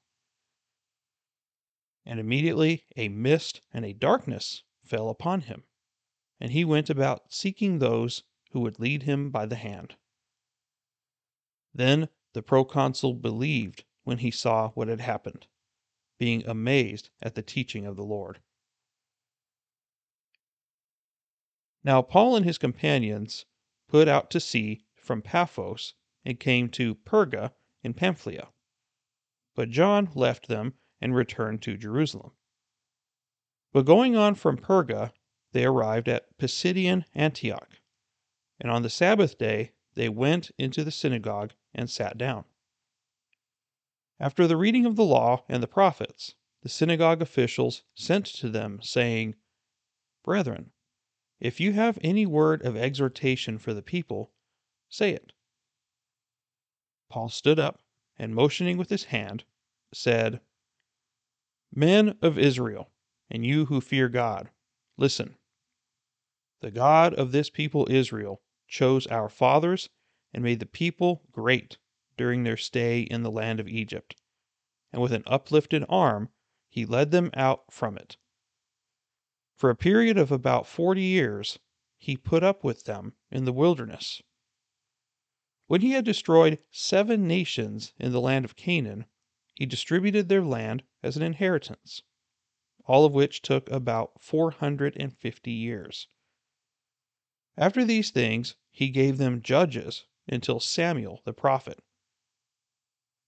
And 2.06 2.20
immediately 2.20 2.84
a 2.96 3.08
mist 3.08 3.60
and 3.72 3.84
a 3.84 3.92
darkness 3.92 4.62
fell 4.90 5.08
upon 5.08 5.42
him, 5.42 5.62
and 6.40 6.50
he 6.50 6.64
went 6.64 6.90
about 6.90 7.32
seeking 7.32 7.78
those 7.78 8.24
who 8.50 8.58
would 8.60 8.80
lead 8.80 9.04
him 9.04 9.30
by 9.30 9.46
the 9.46 9.54
hand. 9.54 9.94
Then 11.72 12.08
the 12.32 12.42
proconsul 12.42 13.14
believed 13.14 13.84
when 14.02 14.18
he 14.18 14.32
saw 14.32 14.70
what 14.70 14.88
had 14.88 15.00
happened, 15.00 15.46
being 16.18 16.44
amazed 16.44 17.08
at 17.22 17.36
the 17.36 17.42
teaching 17.42 17.86
of 17.86 17.94
the 17.94 18.04
Lord. 18.04 18.40
Now 21.84 22.02
Paul 22.02 22.34
and 22.34 22.44
his 22.44 22.58
companions 22.58 23.46
put 23.86 24.08
out 24.08 24.28
to 24.32 24.40
sea 24.40 24.84
from 24.96 25.22
Paphos 25.22 25.94
and 26.24 26.40
came 26.40 26.68
to 26.70 26.96
Perga 26.96 27.52
in 27.84 27.94
Pamphylia. 27.94 28.48
But 29.54 29.70
John 29.70 30.10
left 30.16 30.48
them 30.48 30.74
and 31.00 31.14
returned 31.14 31.62
to 31.62 31.76
Jerusalem. 31.76 32.32
But 33.72 33.84
going 33.84 34.16
on 34.16 34.34
from 34.34 34.56
Perga, 34.56 35.12
they 35.52 35.64
arrived 35.64 36.08
at 36.08 36.36
Pisidian 36.38 37.04
Antioch, 37.14 37.80
and 38.60 38.70
on 38.70 38.82
the 38.82 38.90
Sabbath 38.90 39.38
day 39.38 39.72
they 39.94 40.08
went 40.08 40.50
into 40.58 40.82
the 40.82 40.90
synagogue 40.90 41.52
and 41.72 41.88
sat 41.88 42.18
down. 42.18 42.44
After 44.18 44.46
the 44.46 44.56
reading 44.56 44.86
of 44.86 44.96
the 44.96 45.04
law 45.04 45.44
and 45.48 45.62
the 45.62 45.68
prophets, 45.68 46.34
the 46.62 46.68
synagogue 46.68 47.22
officials 47.22 47.84
sent 47.94 48.26
to 48.26 48.50
them, 48.50 48.82
saying, 48.82 49.36
Brethren, 50.22 50.72
if 51.38 51.58
you 51.58 51.72
have 51.72 51.98
any 52.02 52.26
word 52.26 52.62
of 52.62 52.76
exhortation 52.76 53.56
for 53.56 53.72
the 53.72 53.82
people, 53.82 54.32
say 54.88 55.12
it. 55.12 55.32
Paul 57.08 57.28
stood 57.28 57.58
up 57.58 57.80
and, 58.18 58.34
motioning 58.34 58.76
with 58.76 58.90
his 58.90 59.04
hand, 59.04 59.44
said, 59.94 60.40
Men 61.72 62.18
of 62.20 62.38
Israel, 62.38 62.90
and 63.30 63.46
you 63.46 63.66
who 63.66 63.80
fear 63.80 64.08
God, 64.08 64.50
listen. 64.96 65.36
The 66.60 66.70
God 66.70 67.14
of 67.14 67.32
this 67.32 67.48
people 67.48 67.86
Israel 67.88 68.42
chose 68.68 69.06
our 69.06 69.28
fathers 69.28 69.88
and 70.32 70.42
made 70.42 70.60
the 70.60 70.66
people 70.66 71.22
great 71.30 71.78
during 72.16 72.42
their 72.42 72.56
stay 72.56 73.00
in 73.00 73.22
the 73.22 73.30
land 73.30 73.60
of 73.60 73.68
Egypt, 73.68 74.14
and 74.92 75.00
with 75.00 75.12
an 75.12 75.24
uplifted 75.26 75.84
arm 75.88 76.28
he 76.68 76.84
led 76.84 77.10
them 77.10 77.30
out 77.34 77.72
from 77.72 77.96
it. 77.96 78.16
For 79.56 79.70
a 79.70 79.76
period 79.76 80.18
of 80.18 80.30
about 80.30 80.66
forty 80.66 81.02
years 81.02 81.58
he 81.98 82.16
put 82.16 82.42
up 82.42 82.64
with 82.64 82.84
them 82.84 83.14
in 83.30 83.44
the 83.44 83.52
wilderness. 83.52 84.22
When 85.66 85.82
he 85.82 85.92
had 85.92 86.04
destroyed 86.04 86.58
seven 86.70 87.26
nations 87.26 87.92
in 87.98 88.12
the 88.12 88.20
land 88.20 88.44
of 88.44 88.56
Canaan, 88.56 89.04
he 89.54 89.66
distributed 89.66 90.28
their 90.28 90.42
land 90.42 90.82
as 91.02 91.16
an 91.16 91.22
inheritance, 91.22 92.02
all 92.90 93.04
of 93.04 93.12
which 93.12 93.40
took 93.40 93.70
about 93.70 94.20
four 94.20 94.50
hundred 94.50 94.96
and 94.98 95.16
fifty 95.16 95.52
years. 95.52 96.08
After 97.56 97.84
these 97.84 98.10
things, 98.10 98.56
he 98.68 98.88
gave 98.88 99.16
them 99.16 99.42
judges 99.42 100.06
until 100.26 100.58
Samuel 100.58 101.22
the 101.24 101.32
prophet. 101.32 101.78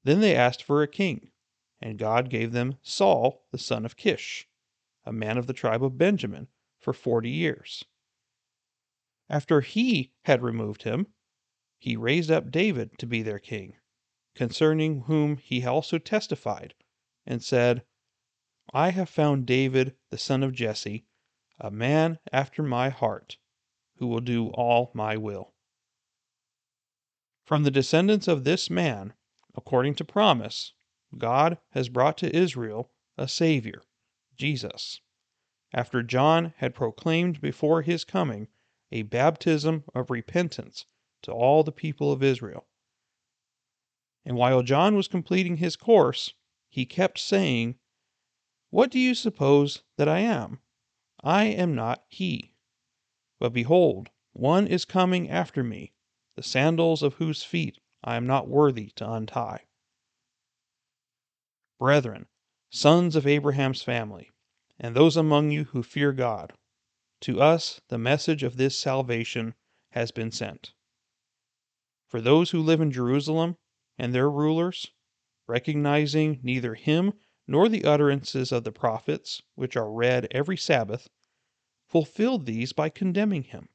Then 0.02 0.20
they 0.20 0.34
asked 0.34 0.64
for 0.64 0.82
a 0.82 0.88
king, 0.88 1.30
and 1.80 1.96
God 1.96 2.28
gave 2.28 2.50
them 2.50 2.78
Saul 2.82 3.44
the 3.52 3.58
son 3.58 3.84
of 3.84 3.96
Kish, 3.96 4.48
a 5.06 5.12
man 5.12 5.38
of 5.38 5.46
the 5.46 5.52
tribe 5.52 5.84
of 5.84 5.96
Benjamin, 5.96 6.48
for 6.80 6.92
forty 6.92 7.30
years. 7.30 7.84
After 9.30 9.60
he 9.60 10.10
had 10.24 10.42
removed 10.42 10.82
him, 10.82 11.06
he 11.78 11.94
raised 11.94 12.32
up 12.32 12.50
David 12.50 12.98
to 12.98 13.06
be 13.06 13.22
their 13.22 13.38
king, 13.38 13.76
concerning 14.34 15.02
whom 15.02 15.36
he 15.36 15.64
also 15.64 15.98
testified, 15.98 16.74
and 17.24 17.44
said, 17.44 17.84
I 18.72 18.90
have 18.90 19.10
found 19.10 19.46
David 19.46 19.96
the 20.10 20.16
son 20.16 20.42
of 20.42 20.54
Jesse, 20.54 21.04
a 21.60 21.70
man 21.70 22.18
after 22.32 22.62
my 22.62 22.88
heart, 22.88 23.36
who 23.96 24.06
will 24.06 24.20
do 24.20 24.48
all 24.48 24.90
my 24.94 25.16
will. 25.16 25.52
From 27.44 27.64
the 27.64 27.70
descendants 27.70 28.28
of 28.28 28.44
this 28.44 28.70
man, 28.70 29.12
according 29.54 29.94
to 29.96 30.04
promise, 30.04 30.72
God 31.18 31.58
has 31.72 31.90
brought 31.90 32.16
to 32.18 32.34
Israel 32.34 32.90
a 33.18 33.28
Savior, 33.28 33.82
Jesus, 34.36 35.02
after 35.74 36.02
John 36.02 36.54
had 36.56 36.74
proclaimed 36.74 37.42
before 37.42 37.82
his 37.82 38.04
coming 38.04 38.48
a 38.90 39.02
baptism 39.02 39.84
of 39.94 40.10
repentance 40.10 40.86
to 41.22 41.32
all 41.32 41.62
the 41.62 41.72
people 41.72 42.10
of 42.10 42.22
Israel. 42.22 42.66
And 44.24 44.36
while 44.36 44.62
John 44.62 44.96
was 44.96 45.08
completing 45.08 45.58
his 45.58 45.76
course, 45.76 46.32
he 46.70 46.86
kept 46.86 47.18
saying, 47.18 47.78
What 48.72 48.90
do 48.90 48.98
you 48.98 49.14
suppose 49.14 49.82
that 49.98 50.08
I 50.08 50.20
am? 50.20 50.62
I 51.22 51.44
am 51.44 51.74
not 51.74 52.06
he. 52.08 52.54
But 53.38 53.52
behold, 53.52 54.08
one 54.32 54.66
is 54.66 54.86
coming 54.86 55.28
after 55.28 55.62
me, 55.62 55.92
the 56.36 56.42
sandals 56.42 57.02
of 57.02 57.16
whose 57.16 57.42
feet 57.42 57.78
I 58.02 58.16
am 58.16 58.26
not 58.26 58.48
worthy 58.48 58.86
to 58.96 59.12
untie. 59.12 59.66
Brethren, 61.78 62.28
sons 62.70 63.14
of 63.14 63.26
Abraham's 63.26 63.82
family, 63.82 64.30
and 64.80 64.96
those 64.96 65.18
among 65.18 65.50
you 65.50 65.64
who 65.64 65.82
fear 65.82 66.14
God, 66.14 66.54
to 67.20 67.42
us 67.42 67.82
the 67.88 67.98
message 67.98 68.42
of 68.42 68.56
this 68.56 68.78
salvation 68.78 69.54
has 69.90 70.12
been 70.12 70.30
sent. 70.30 70.72
For 72.06 72.22
those 72.22 72.52
who 72.52 72.62
live 72.62 72.80
in 72.80 72.90
Jerusalem 72.90 73.58
and 73.98 74.14
their 74.14 74.30
rulers, 74.30 74.92
recognizing 75.46 76.40
neither 76.42 76.74
him 76.74 77.12
nor 77.46 77.68
the 77.68 77.84
utterances 77.84 78.52
of 78.52 78.64
the 78.64 78.72
prophets, 78.72 79.42
which 79.54 79.76
are 79.76 79.90
read 79.90 80.28
every 80.30 80.56
Sabbath, 80.56 81.08
fulfilled 81.86 82.46
these 82.46 82.72
by 82.72 82.88
condemning 82.88 83.42
him. 83.42 83.68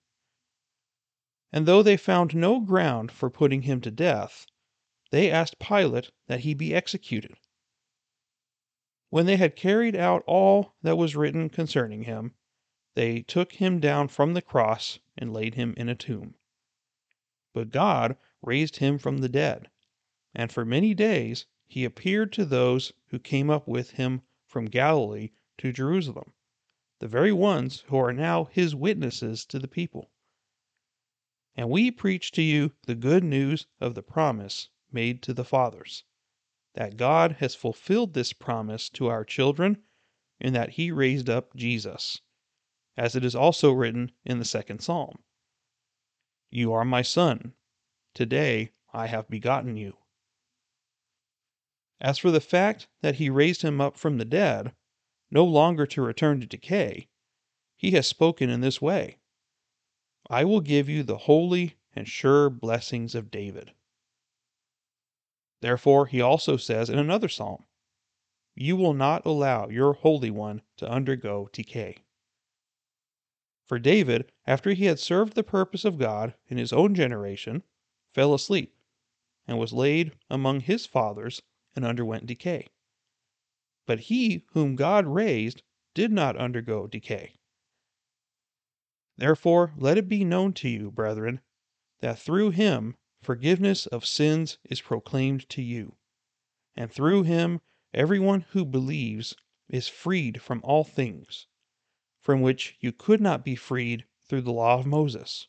And 1.51 1.65
though 1.65 1.83
they 1.83 1.97
found 1.97 2.35
no 2.35 2.59
ground 2.59 3.11
for 3.11 3.29
putting 3.29 3.63
him 3.63 3.81
to 3.81 3.91
death, 3.91 4.45
they 5.11 5.31
asked 5.31 5.59
Pilate 5.59 6.11
that 6.27 6.41
he 6.41 6.53
be 6.53 6.73
executed. 6.73 7.35
When 9.09 9.25
they 9.25 9.37
had 9.37 9.55
carried 9.55 9.95
out 9.95 10.23
all 10.27 10.73
that 10.81 10.97
was 10.97 11.15
written 11.15 11.49
concerning 11.49 12.03
him, 12.03 12.35
they 12.95 13.21
took 13.21 13.53
him 13.53 13.79
down 13.79 14.07
from 14.07 14.33
the 14.33 14.41
cross 14.41 14.99
and 15.17 15.33
laid 15.33 15.55
him 15.55 15.73
in 15.77 15.87
a 15.87 15.95
tomb. 15.95 16.35
But 17.53 17.69
God 17.69 18.17
raised 18.41 18.77
him 18.77 18.97
from 18.97 19.19
the 19.19 19.29
dead, 19.29 19.69
and 20.33 20.51
for 20.51 20.65
many 20.65 20.93
days 20.93 21.45
he 21.67 21.83
appeared 21.83 22.31
to 22.31 22.45
those 22.45 22.93
who 23.07 23.19
came 23.19 23.49
up 23.49 23.67
with 23.67 23.91
him 23.91 24.21
from 24.45 24.65
Galilee 24.65 25.31
to 25.57 25.73
Jerusalem, 25.73 26.33
the 26.99 27.07
very 27.07 27.33
ones 27.33 27.81
who 27.87 27.97
are 27.97 28.13
now 28.13 28.45
his 28.45 28.73
witnesses 28.73 29.45
to 29.45 29.59
the 29.59 29.67
people. 29.67 30.09
And 31.55 31.69
we 31.69 31.91
preach 31.91 32.31
to 32.33 32.41
you 32.41 32.73
the 32.83 32.95
good 32.95 33.23
news 33.23 33.67
of 33.81 33.95
the 33.95 34.03
promise 34.03 34.69
made 34.91 35.21
to 35.23 35.33
the 35.33 35.43
fathers, 35.43 36.03
that 36.73 36.97
God 36.97 37.33
has 37.39 37.55
fulfilled 37.55 38.13
this 38.13 38.31
promise 38.31 38.89
to 38.91 39.07
our 39.07 39.25
children, 39.25 39.83
in 40.39 40.53
that 40.53 40.71
He 40.71 40.91
raised 40.91 41.29
up 41.29 41.55
Jesus, 41.55 42.21
as 42.95 43.15
it 43.15 43.25
is 43.25 43.35
also 43.35 43.71
written 43.71 44.11
in 44.23 44.39
the 44.39 44.45
second 44.45 44.81
psalm 44.81 45.23
You 46.49 46.71
are 46.71 46.85
my 46.85 47.01
son. 47.01 47.53
Today 48.13 48.71
I 48.93 49.07
have 49.07 49.27
begotten 49.27 49.75
you. 49.75 49.97
As 51.99 52.19
for 52.19 52.29
the 52.29 52.39
fact 52.39 52.87
that 53.01 53.15
he 53.15 53.27
raised 53.27 53.63
him 53.63 53.81
up 53.81 53.97
from 53.97 54.19
the 54.19 54.25
dead, 54.25 54.75
no 55.31 55.43
longer 55.43 55.87
to 55.87 56.01
return 56.03 56.39
to 56.39 56.45
decay, 56.45 57.07
he 57.75 57.89
has 57.91 58.05
spoken 58.05 58.51
in 58.51 58.61
this 58.61 58.79
way 58.79 59.17
I 60.29 60.45
will 60.45 60.61
give 60.61 60.87
you 60.87 61.01
the 61.01 61.17
holy 61.17 61.77
and 61.95 62.07
sure 62.07 62.51
blessings 62.51 63.15
of 63.15 63.31
David. 63.31 63.73
Therefore, 65.61 66.05
he 66.05 66.21
also 66.21 66.55
says 66.55 66.87
in 66.91 66.99
another 66.99 67.27
psalm, 67.27 67.65
You 68.53 68.75
will 68.75 68.93
not 68.93 69.25
allow 69.25 69.67
your 69.67 69.93
Holy 69.93 70.29
One 70.29 70.61
to 70.75 70.87
undergo 70.87 71.49
decay. 71.51 72.03
For 73.65 73.79
David, 73.79 74.31
after 74.45 74.73
he 74.73 74.85
had 74.85 74.99
served 74.99 75.33
the 75.33 75.43
purpose 75.43 75.83
of 75.83 75.97
God 75.97 76.35
in 76.47 76.59
his 76.59 76.71
own 76.71 76.93
generation, 76.93 77.63
fell 78.13 78.35
asleep, 78.35 78.75
and 79.47 79.57
was 79.57 79.73
laid 79.73 80.15
among 80.29 80.59
his 80.59 80.85
fathers, 80.85 81.41
and 81.77 81.85
underwent 81.85 82.25
decay. 82.25 82.67
But 83.85 84.01
he 84.01 84.43
whom 84.51 84.75
God 84.75 85.05
raised 85.05 85.63
did 85.93 86.11
not 86.11 86.35
undergo 86.35 86.87
decay. 86.87 87.35
Therefore, 89.15 89.73
let 89.77 89.97
it 89.97 90.09
be 90.09 90.25
known 90.25 90.53
to 90.53 90.69
you, 90.69 90.91
brethren, 90.91 91.39
that 91.99 92.19
through 92.19 92.49
him 92.49 92.97
forgiveness 93.21 93.87
of 93.87 94.05
sins 94.05 94.57
is 94.63 94.81
proclaimed 94.81 95.47
to 95.49 95.61
you. 95.61 95.95
And 96.75 96.91
through 96.91 97.23
him 97.23 97.61
everyone 97.93 98.41
who 98.51 98.65
believes 98.65 99.35
is 99.69 99.87
freed 99.87 100.41
from 100.41 100.61
all 100.63 100.83
things, 100.83 101.47
from 102.19 102.41
which 102.41 102.75
you 102.79 102.91
could 102.91 103.21
not 103.21 103.43
be 103.43 103.55
freed 103.55 104.05
through 104.25 104.41
the 104.41 104.53
law 104.53 104.79
of 104.79 104.85
Moses. 104.85 105.47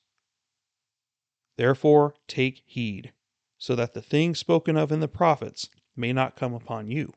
Therefore 1.56 2.14
take 2.26 2.62
heed, 2.64 3.12
so 3.58 3.74
that 3.74 3.92
the 3.92 4.02
things 4.02 4.38
spoken 4.38 4.76
of 4.76 4.92
in 4.92 5.00
the 5.00 5.08
prophets 5.08 5.68
may 5.98 6.12
not 6.12 6.36
come 6.36 6.54
upon 6.54 6.90
you. 6.90 7.12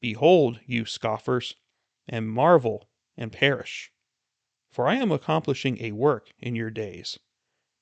Behold, 0.00 0.60
you 0.66 0.84
scoffers, 0.84 1.56
and 2.06 2.28
marvel 2.28 2.88
and 3.16 3.32
perish. 3.32 3.90
For 4.70 4.86
I 4.86 4.96
am 4.96 5.10
accomplishing 5.10 5.80
a 5.80 5.92
work 5.92 6.32
in 6.38 6.54
your 6.54 6.70
days, 6.70 7.18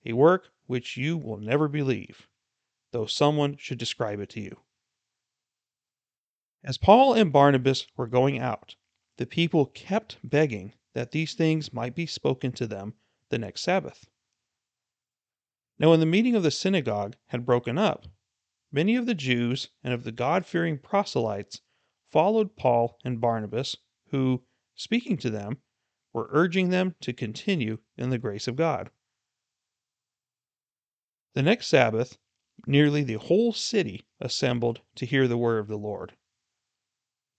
a 0.06 0.12
work 0.12 0.50
which 0.66 0.96
you 0.96 1.16
will 1.16 1.38
never 1.38 1.68
believe, 1.68 2.28
though 2.92 3.06
someone 3.06 3.56
should 3.56 3.78
describe 3.78 4.20
it 4.20 4.28
to 4.30 4.40
you. 4.40 4.60
As 6.62 6.78
Paul 6.78 7.14
and 7.14 7.32
Barnabas 7.32 7.86
were 7.96 8.06
going 8.06 8.38
out, 8.38 8.76
the 9.16 9.26
people 9.26 9.66
kept 9.66 10.18
begging 10.22 10.74
that 10.94 11.10
these 11.10 11.34
things 11.34 11.72
might 11.72 11.94
be 11.94 12.06
spoken 12.06 12.52
to 12.52 12.66
them 12.66 12.94
the 13.30 13.38
next 13.38 13.62
Sabbath. 13.62 14.08
Now, 15.78 15.90
when 15.90 16.00
the 16.00 16.06
meeting 16.06 16.36
of 16.36 16.44
the 16.44 16.50
synagogue 16.50 17.16
had 17.26 17.44
broken 17.46 17.78
up, 17.78 18.06
many 18.72 18.96
of 18.96 19.06
the 19.06 19.14
Jews 19.14 19.70
and 19.84 19.92
of 19.92 20.02
the 20.02 20.12
God 20.12 20.46
fearing 20.46 20.78
proselytes 20.78 21.60
followed 22.10 22.56
Paul 22.56 22.98
and 23.04 23.20
Barnabas, 23.20 23.76
who, 24.08 24.44
speaking 24.74 25.16
to 25.18 25.30
them, 25.30 25.62
were 26.12 26.28
urging 26.30 26.70
them 26.70 26.94
to 27.00 27.12
continue 27.12 27.78
in 27.96 28.10
the 28.10 28.18
grace 28.18 28.48
of 28.48 28.56
God. 28.56 28.90
The 31.34 31.42
next 31.42 31.68
Sabbath, 31.68 32.18
nearly 32.66 33.02
the 33.02 33.18
whole 33.18 33.52
city 33.52 34.06
assembled 34.20 34.80
to 34.96 35.06
hear 35.06 35.26
the 35.26 35.38
word 35.38 35.58
of 35.58 35.68
the 35.68 35.78
Lord. 35.78 36.16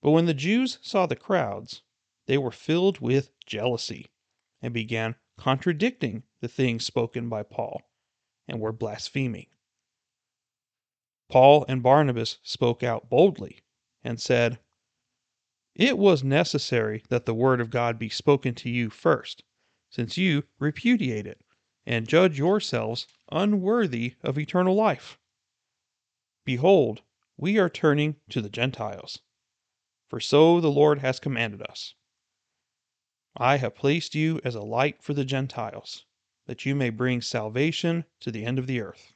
But 0.02 0.12
when 0.12 0.26
the 0.26 0.34
Jews 0.34 0.80
saw 0.82 1.06
the 1.06 1.16
crowds, 1.16 1.84
they 2.26 2.38
were 2.38 2.52
filled 2.52 3.00
with 3.00 3.32
jealousy 3.46 4.08
and 4.62 4.74
began 4.74 5.16
contradicting 5.38 6.24
the 6.42 6.48
things 6.48 6.86
spoken 6.86 7.30
by 7.30 7.44
Paul 7.44 7.82
and 8.48 8.60
were 8.60 8.72
blaspheming. 8.72 9.48
Paul 11.34 11.66
and 11.68 11.82
Barnabas 11.82 12.38
spoke 12.44 12.84
out 12.84 13.10
boldly 13.10 13.64
and 14.04 14.22
said, 14.22 14.60
It 15.74 15.98
was 15.98 16.24
necessary 16.24 17.02
that 17.10 17.26
the 17.26 17.34
word 17.34 17.60
of 17.60 17.72
God 17.72 17.98
be 17.98 18.08
spoken 18.08 18.54
to 18.54 18.70
you 18.70 18.92
first, 18.92 19.44
since 19.90 20.16
you 20.16 20.44
repudiate 20.60 21.26
it 21.26 21.42
and 21.88 22.08
judge 22.08 22.38
yourselves 22.38 23.08
unworthy 23.32 24.14
of 24.22 24.38
eternal 24.38 24.76
life. 24.76 25.18
Behold, 26.46 27.02
we 27.36 27.58
are 27.58 27.68
turning 27.68 28.18
to 28.30 28.40
the 28.40 28.48
Gentiles, 28.48 29.18
for 30.08 30.20
so 30.20 30.62
the 30.62 30.70
Lord 30.70 31.00
has 31.00 31.20
commanded 31.20 31.64
us. 31.64 31.96
I 33.36 33.58
have 33.58 33.74
placed 33.74 34.14
you 34.14 34.40
as 34.44 34.54
a 34.54 34.62
light 34.62 35.02
for 35.02 35.16
the 35.16 35.26
Gentiles, 35.26 36.06
that 36.46 36.68
you 36.68 36.76
may 36.76 36.92
bring 36.92 37.24
salvation 37.24 38.06
to 38.20 38.30
the 38.30 38.46
end 38.46 38.60
of 38.60 38.68
the 38.68 38.82
earth. 38.82 39.13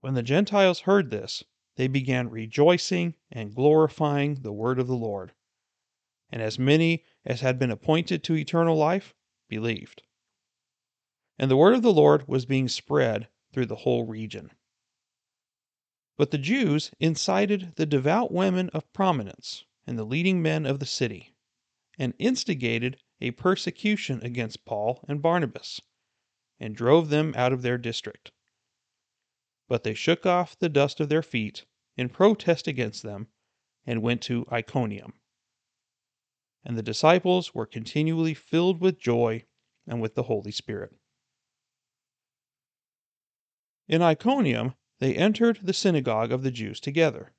When 0.00 0.14
the 0.14 0.22
Gentiles 0.22 0.80
heard 0.80 1.10
this, 1.10 1.42
they 1.76 1.88
began 1.88 2.30
rejoicing 2.30 3.14
and 3.30 3.54
glorifying 3.54 4.42
the 4.42 4.52
word 4.52 4.78
of 4.78 4.86
the 4.86 4.96
Lord. 4.96 5.32
And 6.30 6.42
as 6.42 6.58
many 6.58 7.04
as 7.24 7.40
had 7.40 7.58
been 7.58 7.70
appointed 7.70 8.22
to 8.24 8.36
eternal 8.36 8.76
life 8.76 9.14
believed. 9.48 10.02
And 11.38 11.50
the 11.50 11.56
word 11.56 11.74
of 11.74 11.82
the 11.82 11.92
Lord 11.92 12.28
was 12.28 12.46
being 12.46 12.68
spread 12.68 13.28
through 13.52 13.66
the 13.66 13.76
whole 13.76 14.04
region. 14.04 14.52
But 16.16 16.32
the 16.32 16.38
Jews 16.38 16.90
incited 16.98 17.74
the 17.76 17.86
devout 17.86 18.32
women 18.32 18.70
of 18.70 18.92
prominence 18.92 19.64
and 19.86 19.98
the 19.98 20.04
leading 20.04 20.42
men 20.42 20.66
of 20.66 20.80
the 20.80 20.86
city, 20.86 21.34
and 21.98 22.12
instigated 22.18 23.00
a 23.20 23.30
persecution 23.32 24.20
against 24.22 24.64
Paul 24.64 25.04
and 25.08 25.22
Barnabas, 25.22 25.80
and 26.60 26.76
drove 26.76 27.08
them 27.08 27.34
out 27.36 27.52
of 27.52 27.62
their 27.62 27.78
district. 27.78 28.32
But 29.68 29.84
they 29.84 29.94
shook 29.94 30.24
off 30.24 30.58
the 30.58 30.70
dust 30.70 30.98
of 30.98 31.10
their 31.10 31.22
feet 31.22 31.66
in 31.96 32.08
protest 32.08 32.66
against 32.66 33.02
them, 33.02 33.28
and 33.86 34.02
went 34.02 34.22
to 34.22 34.46
Iconium 34.50 35.12
and 36.68 36.76
the 36.76 36.82
disciples 36.82 37.54
were 37.54 37.64
continually 37.64 38.34
filled 38.34 38.80
with 38.80 39.00
joy 39.00 39.44
and 39.86 40.02
with 40.02 40.14
the 40.14 40.24
Holy 40.24 40.52
Spirit. 40.52 40.94
In 43.86 44.02
Iconium, 44.02 44.74
they 44.98 45.14
entered 45.14 45.60
the 45.62 45.72
synagogue 45.72 46.30
of 46.30 46.42
the 46.42 46.50
Jews 46.50 46.78
together, 46.78 47.32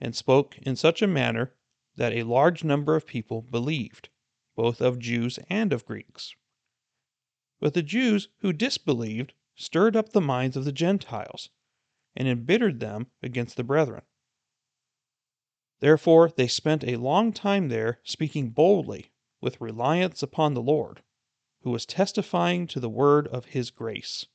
and 0.00 0.16
spoke 0.16 0.58
in 0.58 0.74
such 0.74 1.02
a 1.02 1.06
manner 1.06 1.54
that 1.94 2.12
a 2.12 2.24
large 2.24 2.64
number 2.64 2.96
of 2.96 3.06
people 3.06 3.42
believed, 3.42 4.08
both 4.56 4.80
of 4.80 4.98
Jews 4.98 5.38
and 5.48 5.72
of 5.72 5.86
Greeks. 5.86 6.34
But 7.60 7.74
the 7.74 7.82
Jews 7.82 8.28
who 8.38 8.52
disbelieved 8.52 9.34
stirred 9.54 9.94
up 9.94 10.10
the 10.10 10.20
minds 10.20 10.56
of 10.56 10.64
the 10.64 10.72
Gentiles, 10.72 11.50
and 12.16 12.28
embittered 12.28 12.80
them 12.80 13.10
against 13.22 13.56
the 13.56 13.64
brethren. 13.64 14.02
Therefore 15.80 16.30
they 16.30 16.48
spent 16.48 16.84
a 16.84 16.96
long 16.96 17.32
time 17.32 17.68
there, 17.68 18.00
speaking 18.04 18.50
boldly, 18.50 19.12
with 19.40 19.60
reliance 19.60 20.22
upon 20.22 20.54
the 20.54 20.62
Lord, 20.62 21.02
who 21.62 21.70
was 21.70 21.84
testifying 21.84 22.66
to 22.68 22.80
the 22.80 22.88
word 22.88 23.26
of 23.28 23.46
his 23.46 23.70
grace, 23.70 24.26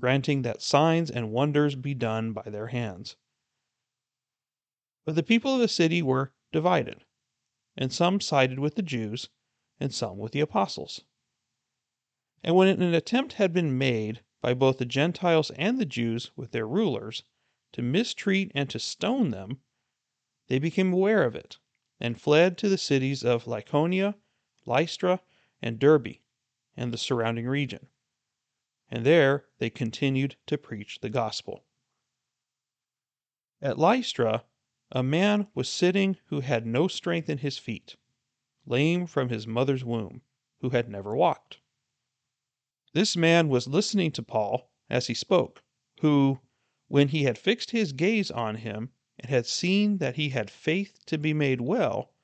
granting 0.00 0.42
that 0.42 0.62
signs 0.62 1.10
and 1.10 1.32
wonders 1.32 1.74
be 1.74 1.94
done 1.94 2.32
by 2.32 2.42
their 2.42 2.68
hands. 2.68 3.16
But 5.04 5.14
the 5.14 5.22
people 5.22 5.54
of 5.54 5.60
the 5.60 5.68
city 5.68 6.02
were 6.02 6.32
divided, 6.52 7.04
and 7.76 7.92
some 7.92 8.20
sided 8.20 8.58
with 8.58 8.74
the 8.74 8.82
Jews, 8.82 9.30
and 9.80 9.92
some 9.92 10.18
with 10.18 10.32
the 10.32 10.40
apostles. 10.40 11.02
And 12.44 12.54
when 12.54 12.68
an 12.68 12.94
attempt 12.94 13.34
had 13.34 13.52
been 13.52 13.78
made 13.78 14.22
by 14.40 14.54
both 14.54 14.78
the 14.78 14.86
Gentiles 14.86 15.50
and 15.52 15.78
the 15.78 15.86
Jews 15.86 16.30
with 16.36 16.52
their 16.52 16.66
rulers 16.66 17.24
to 17.72 17.82
mistreat 17.82 18.52
and 18.54 18.70
to 18.70 18.78
stone 18.78 19.30
them, 19.30 19.60
they 20.46 20.58
became 20.58 20.92
aware 20.92 21.24
of 21.24 21.34
it, 21.34 21.58
and 22.00 22.20
fled 22.20 22.56
to 22.58 22.68
the 22.68 22.78
cities 22.78 23.24
of 23.24 23.46
Lycaonia, 23.46 24.14
Lystra, 24.64 25.20
and 25.60 25.78
Derbe, 25.78 26.18
and 26.76 26.92
the 26.92 26.98
surrounding 26.98 27.46
region. 27.46 27.88
And 28.90 29.04
there 29.04 29.46
they 29.58 29.70
continued 29.70 30.36
to 30.46 30.56
preach 30.56 31.00
the 31.00 31.10
gospel. 31.10 31.64
At 33.60 33.78
Lystra, 33.78 34.44
a 34.92 35.02
man 35.02 35.48
was 35.54 35.68
sitting 35.68 36.16
who 36.26 36.40
had 36.40 36.64
no 36.64 36.88
strength 36.88 37.28
in 37.28 37.38
his 37.38 37.58
feet, 37.58 37.96
lame 38.64 39.06
from 39.06 39.28
his 39.28 39.46
mother's 39.46 39.84
womb, 39.84 40.22
who 40.60 40.70
had 40.70 40.88
never 40.88 41.14
walked. 41.14 41.58
This 42.94 43.18
man 43.18 43.50
was 43.50 43.66
listening 43.68 44.12
to 44.12 44.22
Paul 44.22 44.70
as 44.88 45.08
he 45.08 45.12
spoke, 45.14 45.62
who, 46.00 46.40
when 46.86 47.08
he 47.08 47.24
had 47.24 47.36
fixed 47.36 47.70
his 47.70 47.92
gaze 47.92 48.30
on 48.30 48.54
him, 48.54 48.94
and 49.18 49.28
had 49.28 49.44
seen 49.44 49.98
that 49.98 50.16
he 50.16 50.30
had 50.30 50.50
faith 50.50 51.04
to 51.04 51.18
be 51.18 51.34
made 51.34 51.60
well, 51.60 52.14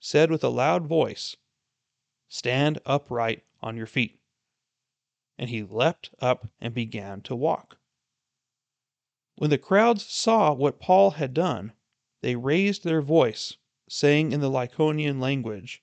said 0.00 0.28
with 0.28 0.42
a 0.42 0.48
loud 0.48 0.88
voice, 0.88 1.36
Stand 2.26 2.80
upright 2.84 3.44
on 3.60 3.76
your 3.76 3.86
feet. 3.86 4.18
And 5.38 5.50
he 5.50 5.62
leapt 5.62 6.10
up 6.18 6.48
and 6.60 6.74
began 6.74 7.20
to 7.22 7.36
walk. 7.36 7.78
When 9.36 9.50
the 9.50 9.56
crowds 9.56 10.04
saw 10.04 10.52
what 10.52 10.80
Paul 10.80 11.12
had 11.12 11.32
done, 11.32 11.74
they 12.22 12.34
raised 12.34 12.82
their 12.82 13.02
voice, 13.02 13.56
saying 13.88 14.32
in 14.32 14.40
the 14.40 14.50
Lycaonian 14.50 15.20
language, 15.20 15.80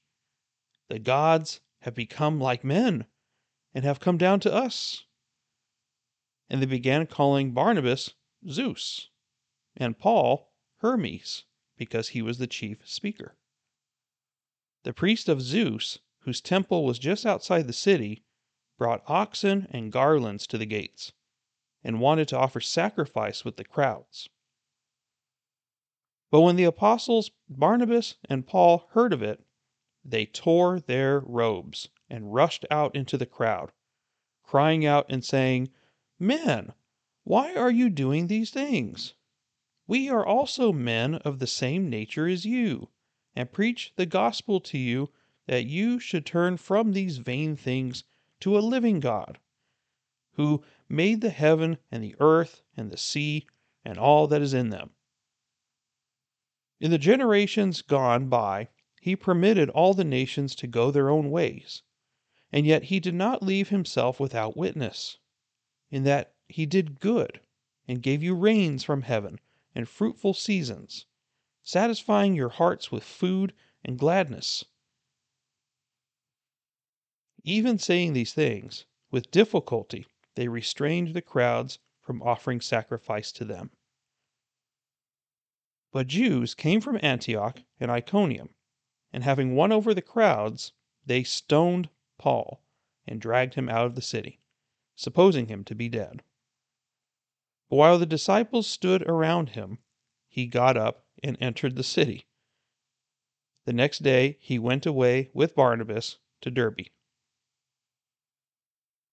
The 0.90 1.00
gods 1.00 1.62
have 1.84 1.96
become 1.96 2.42
like 2.42 2.66
men 2.66 3.06
and 3.74 3.86
have 3.86 4.00
come 4.00 4.18
down 4.18 4.40
to 4.40 4.54
us. 4.54 5.06
And 6.50 6.62
they 6.62 6.66
began 6.66 7.06
calling 7.06 7.52
Barnabas 7.52 8.16
Zeus 8.48 9.10
and 9.76 10.00
Paul 10.00 10.52
Hermes 10.78 11.44
because 11.78 12.10
he 12.10 12.22
was 12.22 12.38
the 12.38 12.48
chief 12.48 12.88
speaker. 12.88 13.38
The 14.84 14.94
priest 14.94 15.30
of 15.30 15.42
Zeus, 15.42 16.00
whose 16.22 16.42
temple 16.42 16.86
was 16.86 17.00
just 17.00 17.26
outside 17.26 17.68
the 17.68 17.74
city, 17.74 18.24
brought 18.78 19.04
oxen 19.08 19.68
and 19.72 19.92
garlands 19.92 20.48
to 20.48 20.58
the 20.58 20.66
gates, 20.66 21.12
and 21.84 22.00
wanted 22.00 22.28
to 22.30 22.38
offer 22.38 22.62
sacrifice 22.62 23.46
with 23.46 23.58
the 23.58 23.64
crowds. 23.64 24.30
But 26.32 26.42
when 26.42 26.56
the 26.56 26.64
apostles 26.64 27.32
Barnabas 27.50 28.16
and 28.30 28.48
Paul 28.48 28.88
heard 28.92 29.14
of 29.14 29.22
it, 29.22 29.44
they 30.04 30.26
tore 30.26 30.80
their 30.80 31.20
robes 31.20 31.90
and 32.10 32.34
rushed 32.34 32.66
out 32.72 32.96
into 32.96 33.18
the 33.18 33.26
crowd, 33.26 33.72
crying 34.44 34.86
out 34.86 35.06
and 35.10 35.24
saying, 35.24 35.70
Men, 36.18 36.74
why 37.24 37.54
are 37.56 37.72
you 37.72 37.90
doing 37.90 38.28
these 38.28 38.50
things? 38.50 39.14
We 39.86 40.10
are 40.10 40.26
also 40.26 40.72
men 40.72 41.16
of 41.16 41.40
the 41.40 41.48
same 41.48 41.90
nature 41.90 42.28
as 42.28 42.46
you, 42.46 42.90
and 43.36 43.52
preach 43.52 43.94
the 43.96 44.06
gospel 44.06 44.60
to 44.62 44.78
you 44.78 45.12
that 45.46 45.66
you 45.66 46.00
should 46.00 46.26
turn 46.26 46.58
from 46.58 46.92
these 46.92 47.18
vain 47.18 47.56
things 47.56 48.04
to 48.40 48.58
a 48.58 48.60
living 48.60 49.00
God, 49.00 49.40
who 50.34 50.64
made 50.88 51.22
the 51.22 51.30
heaven 51.30 51.78
and 51.92 52.04
the 52.04 52.16
earth 52.20 52.62
and 52.78 52.92
the 52.92 52.98
sea 52.98 53.48
and 53.84 53.98
all 53.98 54.28
that 54.28 54.42
is 54.42 54.54
in 54.54 54.70
them. 54.70 54.92
In 56.80 56.92
the 56.92 56.98
generations 56.98 57.82
gone 57.82 58.30
by, 58.30 58.70
he 59.02 59.16
permitted 59.16 59.70
all 59.70 59.94
the 59.94 60.04
nations 60.04 60.56
to 60.56 60.68
go 60.68 60.92
their 60.92 61.10
own 61.10 61.32
ways, 61.32 61.84
and 62.52 62.66
yet 62.66 62.86
he 62.86 63.00
did 63.00 63.14
not 63.14 63.44
leave 63.44 63.70
himself 63.70 64.20
without 64.20 64.58
witness, 64.58 65.18
in 65.92 66.04
that 66.04 66.34
he 66.48 66.66
did 66.66 67.00
good 67.00 67.40
and 67.88 68.02
gave 68.02 68.24
you 68.24 68.34
rains 68.36 68.84
from 68.84 69.04
heaven 69.04 69.40
and 69.76 69.88
fruitful 69.88 70.34
seasons, 70.34 71.06
satisfying 71.62 72.34
your 72.36 72.50
hearts 72.50 72.92
with 72.92 73.04
food 73.04 73.54
and 73.86 74.00
gladness. 74.00 74.66
Even 77.44 77.78
saying 77.78 78.14
these 78.14 78.34
things, 78.34 78.86
with 79.12 79.32
difficulty 79.32 80.06
they 80.36 80.48
restrained 80.48 81.14
the 81.14 81.22
crowds 81.22 81.80
from 82.02 82.22
offering 82.24 82.62
sacrifice 82.62 83.32
to 83.32 83.46
them. 83.46 83.70
But 85.92 86.08
Jews 86.08 86.56
came 86.56 86.82
from 86.82 87.00
Antioch 87.02 87.62
and 87.80 87.92
Iconium, 87.92 88.50
and 89.14 89.24
having 89.24 89.56
won 89.56 89.72
over 89.72 89.94
the 89.94 90.02
crowds, 90.02 90.72
they 91.06 91.24
stoned 91.24 91.90
Paul 92.20 92.62
and 93.08 93.20
dragged 93.20 93.56
him 93.56 93.70
out 93.70 93.88
of 93.88 93.96
the 93.96 94.02
city, 94.02 94.40
supposing 94.96 95.48
him 95.48 95.64
to 95.64 95.74
be 95.74 95.90
dead. 95.90 96.22
But 97.70 97.78
while 97.78 97.98
the 97.98 98.06
disciples 98.06 98.68
stood 98.68 99.02
around 99.04 99.50
him, 99.50 99.80
he 100.28 100.46
got 100.46 100.78
up 100.78 101.08
and 101.24 101.38
entered 101.40 101.76
the 101.76 101.84
city. 101.84 102.28
The 103.66 103.74
next 103.74 104.00
day 104.04 104.38
he 104.42 104.60
went 104.60 104.86
away 104.86 105.30
with 105.34 105.56
Barnabas 105.56 106.20
to 106.42 106.52
Derbe. 106.52 106.88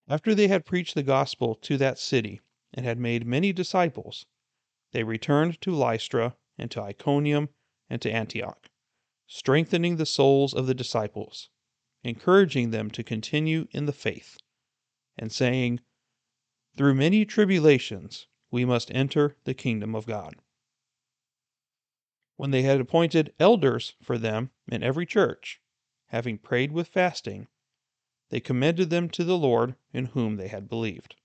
After 0.08 0.34
they 0.34 0.48
had 0.48 0.66
preached 0.66 0.94
the 0.94 1.02
gospel 1.02 1.54
to 1.56 1.76
that 1.78 1.98
city 1.98 2.40
and 2.74 2.84
had 2.84 2.98
made 2.98 3.26
many 3.26 3.52
disciples, 3.52 4.26
they 4.92 5.04
returned 5.04 5.60
to 5.62 5.72
Lystra 5.74 6.36
and 6.58 6.70
to 6.70 6.80
Iconium 6.80 7.48
and 7.90 8.00
to 8.02 8.10
Antioch, 8.10 8.70
strengthening 9.26 9.96
the 9.96 10.06
souls 10.06 10.54
of 10.54 10.66
the 10.66 10.74
disciples, 10.74 11.50
encouraging 12.06 12.70
them 12.70 12.88
to 12.88 13.02
continue 13.02 13.66
in 13.72 13.86
the 13.86 13.92
faith, 13.92 14.38
and 15.18 15.32
saying, 15.32 15.80
Through 16.76 16.94
many 16.94 17.24
tribulations 17.24 18.28
we 18.48 18.64
must 18.64 18.94
enter 18.94 19.36
the 19.42 19.54
kingdom 19.54 19.96
of 19.96 20.06
God. 20.06 20.36
When 22.36 22.52
they 22.52 22.62
had 22.62 22.80
appointed 22.80 23.34
elders 23.40 23.94
for 24.00 24.18
them 24.18 24.50
in 24.68 24.84
every 24.84 25.04
church, 25.04 25.60
having 26.06 26.38
prayed 26.38 26.70
with 26.70 26.86
fasting, 26.86 27.48
they 28.28 28.40
commended 28.40 28.90
them 28.90 29.10
to 29.10 29.24
the 29.24 29.38
Lord 29.38 29.74
in 29.92 30.06
whom 30.06 30.36
they 30.36 30.48
had 30.48 30.68
believed. 30.68 31.16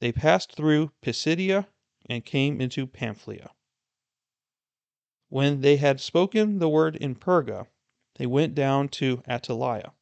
They 0.00 0.10
passed 0.10 0.54
through 0.54 0.92
Pisidia 1.00 1.68
and 2.06 2.24
came 2.24 2.60
into 2.60 2.86
Pamphylia. 2.86 3.50
When 5.28 5.60
they 5.60 5.76
had 5.76 6.00
spoken 6.00 6.58
the 6.58 6.68
word 6.68 6.96
in 6.96 7.14
Perga, 7.14 7.68
they 8.18 8.26
went 8.26 8.54
down 8.54 8.88
to 8.88 9.22
Attalia. 9.26 9.92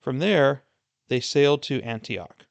From 0.00 0.18
there 0.18 0.64
they 1.08 1.20
sailed 1.20 1.62
to 1.64 1.82
Antioch 1.82 2.46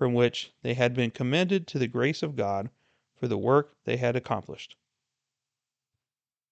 from 0.00 0.14
which 0.14 0.54
they 0.62 0.72
had 0.72 0.94
been 0.94 1.10
commended 1.10 1.66
to 1.66 1.78
the 1.78 1.86
grace 1.86 2.22
of 2.22 2.34
God 2.34 2.70
for 3.14 3.28
the 3.28 3.36
work 3.36 3.76
they 3.84 3.98
had 3.98 4.16
accomplished. 4.16 4.74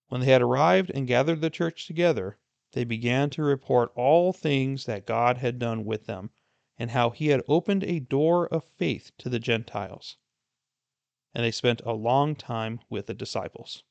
When 0.08 0.20
they 0.20 0.26
had 0.26 0.42
arrived 0.42 0.90
and 0.94 1.06
gathered 1.06 1.40
the 1.40 1.48
church 1.48 1.86
together, 1.86 2.36
they 2.72 2.84
began 2.84 3.30
to 3.30 3.42
report 3.42 3.90
all 3.94 4.34
things 4.34 4.84
that 4.84 5.06
God 5.06 5.38
had 5.38 5.58
done 5.58 5.86
with 5.86 6.04
them, 6.04 6.30
and 6.78 6.90
how 6.90 7.08
he 7.08 7.28
had 7.28 7.42
opened 7.48 7.84
a 7.84 8.00
door 8.00 8.46
of 8.48 8.64
faith 8.64 9.12
to 9.16 9.30
the 9.30 9.38
Gentiles. 9.38 10.18
And 11.34 11.42
they 11.42 11.50
spent 11.50 11.80
a 11.86 11.94
long 11.94 12.36
time 12.36 12.80
with 12.90 13.06
the 13.06 13.14
disciples. 13.14 13.82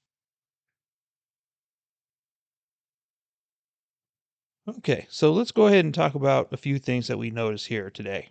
Okay, 4.70 5.08
so 5.10 5.32
let's 5.32 5.54
go 5.54 5.68
ahead 5.68 5.86
and 5.86 5.94
talk 5.94 6.14
about 6.14 6.52
a 6.52 6.58
few 6.58 6.78
things 6.78 7.08
that 7.08 7.18
we 7.18 7.32
notice 7.32 7.68
here 7.68 7.90
today. 7.90 8.28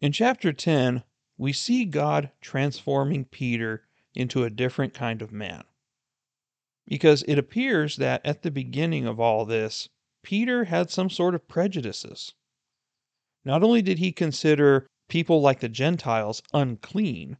In 0.00 0.12
chapter 0.12 0.52
10, 0.52 1.02
we 1.36 1.52
see 1.52 1.84
God 1.84 2.30
transforming 2.40 3.24
Peter 3.24 3.88
into 4.14 4.44
a 4.44 4.50
different 4.50 4.94
kind 4.94 5.20
of 5.20 5.32
man. 5.32 5.64
Because 6.86 7.24
it 7.24 7.38
appears 7.38 7.96
that 7.96 8.24
at 8.24 8.42
the 8.42 8.52
beginning 8.52 9.04
of 9.04 9.18
all 9.18 9.44
this, 9.44 9.88
Peter 10.22 10.64
had 10.64 10.90
some 10.90 11.10
sort 11.10 11.34
of 11.34 11.48
prejudices. 11.48 12.34
Not 13.44 13.64
only 13.64 13.82
did 13.82 13.98
he 13.98 14.12
consider 14.12 14.86
people 15.08 15.40
like 15.40 15.58
the 15.58 15.68
Gentiles 15.68 16.40
unclean, 16.52 17.36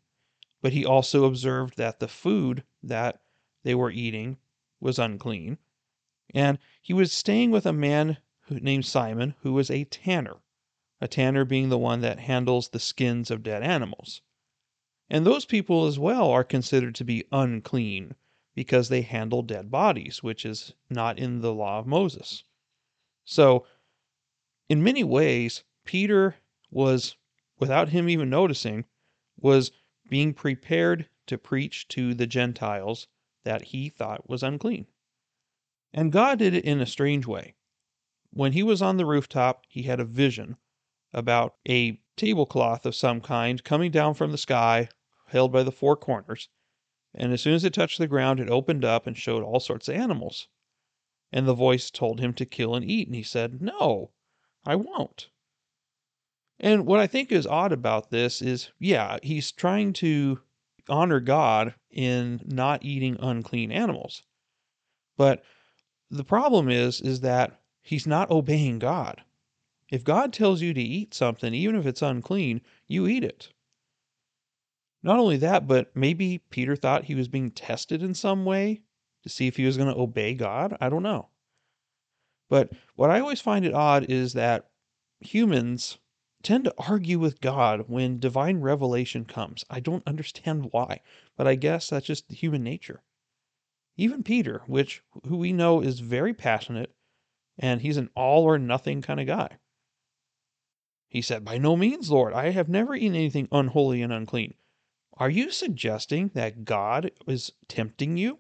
but 0.60 0.72
he 0.72 0.84
also 0.84 1.24
observed 1.24 1.76
that 1.76 2.00
the 2.00 2.08
food 2.08 2.64
that 2.82 3.20
they 3.62 3.76
were 3.76 3.92
eating 3.92 4.38
was 4.80 4.98
unclean. 4.98 5.58
And 6.34 6.58
he 6.80 6.92
was 6.92 7.12
staying 7.12 7.50
with 7.50 7.66
a 7.66 7.72
man 7.72 8.18
named 8.48 8.86
Simon 8.86 9.34
who 9.42 9.52
was 9.52 9.70
a 9.70 9.84
tanner 9.84 10.36
a 11.00 11.08
tanner 11.08 11.44
being 11.44 11.70
the 11.70 11.78
one 11.78 12.02
that 12.02 12.18
handles 12.18 12.68
the 12.68 12.78
skins 12.78 13.30
of 13.30 13.42
dead 13.42 13.62
animals. 13.62 14.20
And 15.08 15.24
those 15.24 15.46
people 15.46 15.86
as 15.86 15.98
well 15.98 16.30
are 16.30 16.44
considered 16.44 16.94
to 16.96 17.04
be 17.04 17.24
unclean 17.32 18.14
because 18.54 18.88
they 18.88 19.02
handle 19.02 19.42
dead 19.42 19.70
bodies, 19.70 20.22
which 20.22 20.44
is 20.44 20.74
not 20.90 21.18
in 21.18 21.40
the 21.40 21.54
law 21.54 21.78
of 21.78 21.86
Moses. 21.86 22.44
So, 23.24 23.66
in 24.68 24.82
many 24.82 25.02
ways, 25.02 25.64
Peter 25.84 26.36
was, 26.70 27.16
without 27.58 27.88
him 27.88 28.08
even 28.08 28.28
noticing, 28.28 28.84
was 29.38 29.72
being 30.08 30.34
prepared 30.34 31.08
to 31.26 31.38
preach 31.38 31.88
to 31.88 32.12
the 32.14 32.26
Gentiles 32.26 33.08
that 33.44 33.62
he 33.62 33.88
thought 33.88 34.28
was 34.28 34.42
unclean. 34.42 34.86
And 35.92 36.12
God 36.12 36.38
did 36.38 36.54
it 36.54 36.64
in 36.64 36.80
a 36.80 36.86
strange 36.86 37.26
way. 37.26 37.56
When 38.32 38.52
he 38.52 38.62
was 38.62 38.80
on 38.80 38.96
the 38.96 39.06
rooftop, 39.06 39.64
he 39.68 39.82
had 39.82 39.98
a 39.98 40.04
vision 40.04 40.56
about 41.12 41.56
a 41.68 42.00
tablecloth 42.16 42.86
of 42.86 42.94
some 42.94 43.20
kind 43.20 43.64
coming 43.64 43.90
down 43.90 44.14
from 44.14 44.30
the 44.30 44.38
sky, 44.38 44.88
held 45.26 45.52
by 45.52 45.64
the 45.64 45.72
four 45.72 45.96
corners. 45.96 46.48
And 47.12 47.32
as 47.32 47.42
soon 47.42 47.54
as 47.54 47.64
it 47.64 47.74
touched 47.74 47.98
the 47.98 48.06
ground, 48.06 48.38
it 48.38 48.48
opened 48.48 48.84
up 48.84 49.06
and 49.06 49.18
showed 49.18 49.42
all 49.42 49.58
sorts 49.58 49.88
of 49.88 49.96
animals. 49.96 50.46
And 51.32 51.46
the 51.46 51.54
voice 51.54 51.90
told 51.90 52.20
him 52.20 52.34
to 52.34 52.46
kill 52.46 52.76
and 52.76 52.84
eat. 52.88 53.08
And 53.08 53.16
he 53.16 53.24
said, 53.24 53.60
No, 53.60 54.12
I 54.64 54.76
won't. 54.76 55.30
And 56.60 56.86
what 56.86 57.00
I 57.00 57.06
think 57.06 57.32
is 57.32 57.46
odd 57.46 57.72
about 57.72 58.10
this 58.10 58.40
is, 58.42 58.70
yeah, 58.78 59.18
he's 59.22 59.50
trying 59.50 59.92
to 59.94 60.40
honor 60.88 61.20
God 61.20 61.74
in 61.90 62.42
not 62.44 62.84
eating 62.84 63.16
unclean 63.18 63.72
animals. 63.72 64.22
But 65.16 65.42
the 66.10 66.24
problem 66.24 66.68
is, 66.68 67.00
is 67.00 67.20
that 67.20 67.60
he's 67.82 68.06
not 68.06 68.30
obeying 68.30 68.78
God. 68.78 69.22
If 69.90 70.04
God 70.04 70.32
tells 70.32 70.60
you 70.60 70.74
to 70.74 70.80
eat 70.80 71.14
something, 71.14 71.54
even 71.54 71.76
if 71.76 71.86
it's 71.86 72.02
unclean, 72.02 72.60
you 72.86 73.06
eat 73.06 73.24
it. 73.24 73.52
Not 75.02 75.18
only 75.18 75.36
that, 75.38 75.66
but 75.66 75.94
maybe 75.96 76.38
Peter 76.50 76.76
thought 76.76 77.04
he 77.04 77.14
was 77.14 77.28
being 77.28 77.50
tested 77.50 78.02
in 78.02 78.14
some 78.14 78.44
way 78.44 78.82
to 79.22 79.28
see 79.28 79.46
if 79.46 79.56
he 79.56 79.64
was 79.64 79.76
going 79.76 79.92
to 79.92 80.00
obey 80.00 80.34
God. 80.34 80.76
I 80.80 80.88
don't 80.88 81.02
know. 81.02 81.28
But 82.48 82.72
what 82.96 83.10
I 83.10 83.20
always 83.20 83.40
find 83.40 83.64
it 83.64 83.74
odd 83.74 84.06
is 84.10 84.32
that 84.34 84.70
humans 85.20 85.98
tend 86.42 86.64
to 86.64 86.74
argue 86.78 87.18
with 87.18 87.40
God 87.40 87.84
when 87.88 88.18
divine 88.18 88.60
revelation 88.60 89.24
comes. 89.24 89.64
I 89.70 89.80
don't 89.80 90.06
understand 90.06 90.72
why, 90.72 91.00
but 91.36 91.46
I 91.46 91.54
guess 91.54 91.88
that's 91.88 92.06
just 92.06 92.30
human 92.30 92.62
nature. 92.62 93.02
Even 94.00 94.22
Peter, 94.22 94.62
which 94.66 95.02
who 95.26 95.36
we 95.36 95.52
know 95.52 95.82
is 95.82 96.00
very 96.00 96.32
passionate 96.32 96.94
and 97.58 97.82
he's 97.82 97.98
an 97.98 98.08
all 98.16 98.44
or 98.44 98.58
nothing 98.58 99.02
kind 99.02 99.20
of 99.20 99.26
guy. 99.26 99.58
He 101.06 101.20
said, 101.20 101.44
By 101.44 101.58
no 101.58 101.76
means, 101.76 102.10
Lord, 102.10 102.32
I 102.32 102.50
have 102.50 102.68
never 102.68 102.94
eaten 102.94 103.14
anything 103.14 103.46
unholy 103.52 104.00
and 104.00 104.10
unclean. 104.10 104.54
Are 105.18 105.28
you 105.28 105.50
suggesting 105.50 106.28
that 106.28 106.64
God 106.64 107.10
is 107.26 107.52
tempting 107.68 108.16
you? 108.16 108.38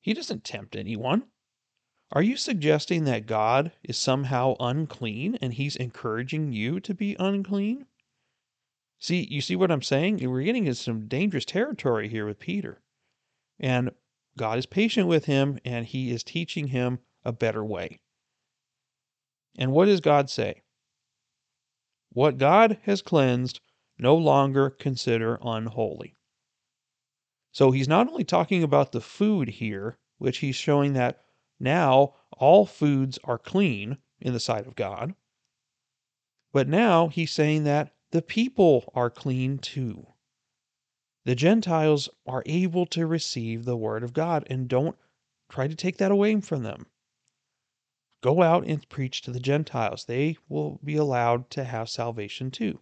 He 0.00 0.14
doesn't 0.14 0.44
tempt 0.44 0.74
anyone. 0.74 1.24
Are 2.10 2.22
you 2.22 2.38
suggesting 2.38 3.04
that 3.04 3.26
God 3.26 3.72
is 3.82 3.98
somehow 3.98 4.56
unclean 4.58 5.36
and 5.42 5.52
he's 5.52 5.76
encouraging 5.76 6.52
you 6.52 6.80
to 6.80 6.94
be 6.94 7.14
unclean? 7.20 7.84
See, 8.98 9.26
you 9.30 9.42
see 9.42 9.54
what 9.54 9.70
I'm 9.70 9.82
saying? 9.82 10.18
We're 10.26 10.44
getting 10.44 10.66
into 10.66 10.76
some 10.76 11.08
dangerous 11.08 11.44
territory 11.44 12.08
here 12.08 12.24
with 12.24 12.38
Peter. 12.38 12.80
And 13.58 13.90
God 14.36 14.58
is 14.58 14.66
patient 14.66 15.08
with 15.08 15.24
him 15.26 15.58
and 15.64 15.86
he 15.86 16.10
is 16.10 16.24
teaching 16.24 16.68
him 16.68 17.00
a 17.24 17.32
better 17.32 17.64
way. 17.64 18.00
And 19.58 19.72
what 19.72 19.86
does 19.86 20.00
God 20.00 20.30
say? 20.30 20.62
What 22.12 22.38
God 22.38 22.78
has 22.82 23.02
cleansed, 23.02 23.60
no 23.98 24.16
longer 24.16 24.70
consider 24.70 25.38
unholy. 25.42 26.16
So 27.52 27.70
he's 27.70 27.88
not 27.88 28.08
only 28.08 28.24
talking 28.24 28.62
about 28.62 28.92
the 28.92 29.00
food 29.00 29.48
here, 29.48 29.98
which 30.18 30.38
he's 30.38 30.56
showing 30.56 30.92
that 30.94 31.24
now 31.58 32.14
all 32.32 32.64
foods 32.66 33.18
are 33.24 33.38
clean 33.38 33.98
in 34.20 34.32
the 34.32 34.40
sight 34.40 34.66
of 34.66 34.76
God, 34.76 35.14
but 36.52 36.68
now 36.68 37.08
he's 37.08 37.32
saying 37.32 37.64
that 37.64 37.94
the 38.10 38.22
people 38.22 38.90
are 38.94 39.10
clean 39.10 39.58
too. 39.58 40.06
The 41.30 41.36
Gentiles 41.36 42.08
are 42.26 42.42
able 42.44 42.86
to 42.86 43.06
receive 43.06 43.64
the 43.64 43.76
word 43.76 44.02
of 44.02 44.12
God 44.12 44.44
and 44.50 44.68
don't 44.68 44.98
try 45.48 45.68
to 45.68 45.76
take 45.76 45.98
that 45.98 46.10
away 46.10 46.40
from 46.40 46.64
them. 46.64 46.86
Go 48.20 48.42
out 48.42 48.66
and 48.66 48.88
preach 48.88 49.22
to 49.22 49.30
the 49.30 49.38
Gentiles. 49.38 50.06
They 50.06 50.38
will 50.48 50.80
be 50.82 50.96
allowed 50.96 51.48
to 51.50 51.62
have 51.62 51.88
salvation 51.88 52.50
too. 52.50 52.80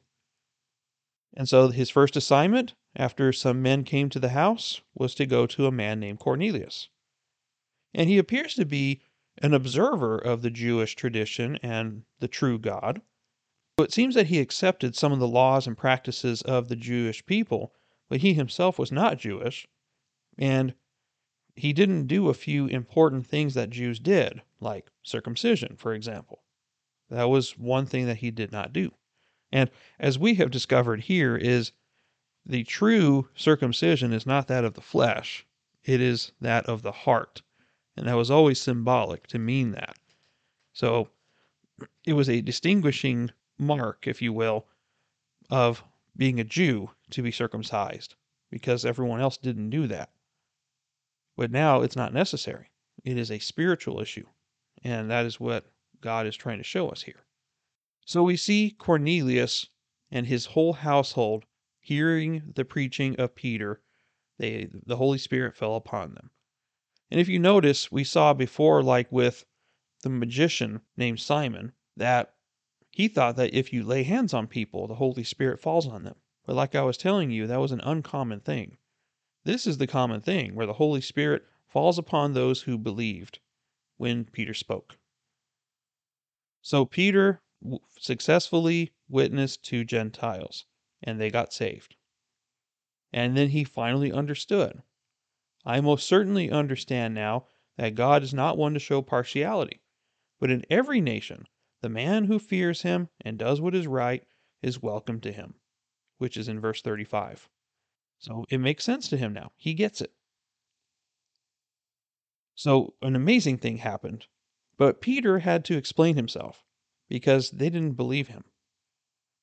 And 1.35 1.47
so 1.47 1.69
his 1.69 1.91
first 1.91 2.17
assignment, 2.17 2.73
after 2.97 3.35
some 3.35 3.61
men 3.61 3.85
came 3.85 4.09
to 4.09 4.19
the 4.19 4.31
house, 4.31 4.81
was 4.95 5.15
to 5.17 5.27
go 5.27 5.47
to 5.47 5.67
a 5.67 5.71
man 5.71 6.01
named 6.01 6.21
Cornelius. 6.21 6.89
And 7.93 8.09
he 8.09 8.17
appears 8.17 8.55
to 8.55 8.65
be 8.65 9.03
an 9.43 9.53
observer 9.53 10.17
of 10.17 10.41
the 10.41 10.49
Jewish 10.49 10.97
tradition 10.97 11.59
and 11.63 12.05
the 12.19 12.29
true 12.29 12.59
God. 12.59 13.03
So 13.79 13.85
it 13.85 13.93
seems 13.93 14.15
that 14.15 14.29
he 14.29 14.41
accepted 14.41 14.97
some 14.97 15.13
of 15.13 15.19
the 15.19 15.29
laws 15.29 15.67
and 15.67 15.77
practices 15.77 16.41
of 16.41 16.69
the 16.69 16.77
Jewish 16.77 17.27
people, 17.27 17.75
but 18.09 18.21
he 18.21 18.35
himself 18.35 18.79
was 18.79 18.93
not 18.93 19.19
Jewish, 19.19 19.67
and 20.39 20.75
he 21.55 21.73
didn't 21.73 22.07
do 22.07 22.29
a 22.29 22.35
few 22.35 22.67
important 22.67 23.27
things 23.27 23.55
that 23.55 23.71
Jews 23.71 23.99
did, 23.99 24.43
like 24.61 24.91
circumcision, 25.03 25.77
for 25.77 25.93
example. 25.93 26.43
That 27.11 27.25
was 27.25 27.59
one 27.59 27.87
thing 27.87 28.07
that 28.07 28.19
he 28.19 28.31
did 28.31 28.53
not 28.53 28.73
do. 28.73 28.93
And 29.51 29.71
as 29.99 30.19
we 30.19 30.35
have 30.35 30.51
discovered 30.51 31.03
here 31.03 31.37
is 31.37 31.73
the 32.45 32.65
true 32.65 33.29
circumcision 33.35 34.13
is 34.13 34.27
not 34.27 34.47
that 34.49 34.65
of 34.65 34.75
the 34.75 34.81
flesh, 34.81 35.47
it 35.85 36.01
is 36.01 36.33
that 36.41 36.67
of 36.67 36.83
the 36.83 36.93
heart. 36.93 37.43
And 37.97 38.07
that 38.07 38.17
was 38.17 38.31
always 38.31 38.61
symbolic 38.61 39.27
to 39.29 39.39
mean 39.39 39.73
that. 39.73 39.97
So 40.73 41.09
it 42.07 42.13
was 42.13 42.29
a 42.29 42.41
distinguishing 42.41 43.31
mark, 43.59 44.07
if 44.07 44.23
you 44.23 44.33
will, 44.33 44.67
of 45.51 45.83
being 46.17 46.39
a 46.39 46.45
Jew 46.45 46.91
to 47.11 47.23
be 47.23 47.31
circumcised 47.31 48.15
because 48.51 48.85
everyone 48.85 49.21
else 49.21 49.37
didn't 49.37 49.71
do 49.71 49.87
that. 49.87 50.11
But 51.37 51.51
now 51.51 51.83
it's 51.83 51.97
not 51.97 52.13
necessary. 52.13 52.71
It 53.05 53.17
is 53.17 53.31
a 53.31 53.39
spiritual 53.39 54.01
issue. 54.01 54.27
And 54.83 55.11
that 55.11 55.27
is 55.27 55.41
what 55.41 55.71
God 56.01 56.27
is 56.27 56.37
trying 56.37 56.59
to 56.59 56.65
show 56.65 56.89
us 56.89 57.03
here. 57.03 57.25
So 58.05 58.23
we 58.23 58.37
see 58.37 58.71
Cornelius 58.71 59.67
and 60.11 60.27
his 60.27 60.47
whole 60.47 60.73
household 60.73 61.45
hearing 61.81 62.53
the 62.55 62.65
preaching 62.65 63.17
of 63.17 63.35
Peter. 63.35 63.83
They, 64.39 64.69
the 64.87 64.97
Holy 64.97 65.19
Spirit 65.19 65.57
fell 65.57 65.77
upon 65.77 66.15
them. 66.15 66.31
And 67.11 67.21
if 67.21 67.29
you 67.29 67.39
notice, 67.39 67.91
we 67.91 68.05
saw 68.05 68.35
before, 68.35 68.83
like 68.83 69.11
with 69.11 69.45
the 70.03 70.11
magician 70.11 70.81
named 70.97 71.21
Simon, 71.21 71.73
that 71.97 72.35
he 72.91 73.09
thought 73.09 73.37
that 73.37 73.55
if 73.55 73.73
you 73.73 73.85
lay 73.85 74.03
hands 74.03 74.35
on 74.35 74.47
people, 74.47 74.87
the 74.87 74.97
Holy 74.97 75.25
Spirit 75.25 75.61
falls 75.61 75.87
on 75.87 76.05
them. 76.05 76.17
But 76.49 76.57
like 76.57 76.75
I 76.75 76.81
was 76.81 76.97
telling 76.97 77.31
you, 77.31 77.47
that 77.47 77.61
was 77.61 77.73
an 77.73 77.83
uncommon 77.83 78.41
thing. 78.41 78.79
This 79.45 79.67
is 79.67 79.77
the 79.77 79.87
common 79.87 80.23
thing 80.23 80.55
where 80.55 80.65
the 80.65 80.73
Holy 80.73 81.03
Spirit 81.03 81.45
falls 81.67 81.99
upon 81.99 82.33
those 82.33 82.63
who 82.63 82.79
believed 82.79 83.41
when 83.99 84.25
Peter 84.25 84.55
spoke. 84.55 84.97
So 86.63 86.87
Peter 86.87 87.43
successfully 87.99 88.95
witnessed 89.11 89.63
to 89.65 89.85
Gentiles 89.85 90.65
and 91.03 91.21
they 91.21 91.31
got 91.31 91.53
saved. 91.53 91.97
And 93.13 93.37
then 93.37 93.51
he 93.51 93.63
finally 93.63 94.11
understood. 94.11 94.83
I 95.67 95.83
most 95.83 96.09
certainly 96.09 96.51
understand 96.51 97.13
now 97.15 97.47
that 97.77 97.95
God 97.95 98.23
is 98.23 98.33
not 98.33 98.57
one 98.57 98.73
to 98.73 98.81
show 98.81 99.03
partiality, 99.03 99.83
but 100.41 100.51
in 100.51 100.65
every 100.71 101.03
nation 101.03 101.47
the 101.83 101.91
man 101.91 102.25
who 102.25 102.39
fears 102.39 102.81
him 102.81 103.11
and 103.21 103.39
does 103.39 103.61
what 103.61 103.75
is 103.75 103.87
right 103.87 104.25
is 104.63 104.81
welcome 104.81 105.21
to 105.21 105.31
him, 105.31 105.57
which 106.19 106.37
is 106.37 106.49
in 106.49 106.61
verse 106.61 106.83
35. 106.83 107.49
So 108.19 108.45
it 108.51 108.59
makes 108.59 108.85
sense 108.85 109.09
to 109.09 109.17
him 109.17 109.33
now. 109.33 109.53
He 109.57 109.75
gets 109.75 110.01
it. 110.01 110.13
So 112.55 112.95
an 113.01 113.15
amazing 113.15 113.59
thing 113.59 113.79
happened, 113.79 114.27
but 114.77 115.01
Peter 115.01 115.39
had 115.39 115.65
to 115.67 115.77
explain 115.77 116.17
himself 116.17 116.65
because 117.09 117.51
they 117.53 117.71
didn't 117.71 117.93
believe 117.93 118.29
him. 118.29 118.45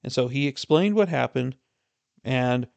And 0.03 0.11
so 0.11 0.27
he 0.27 0.47
explained 0.47 0.95
what 0.95 1.09
happened, 1.09 1.55
and 2.23 2.67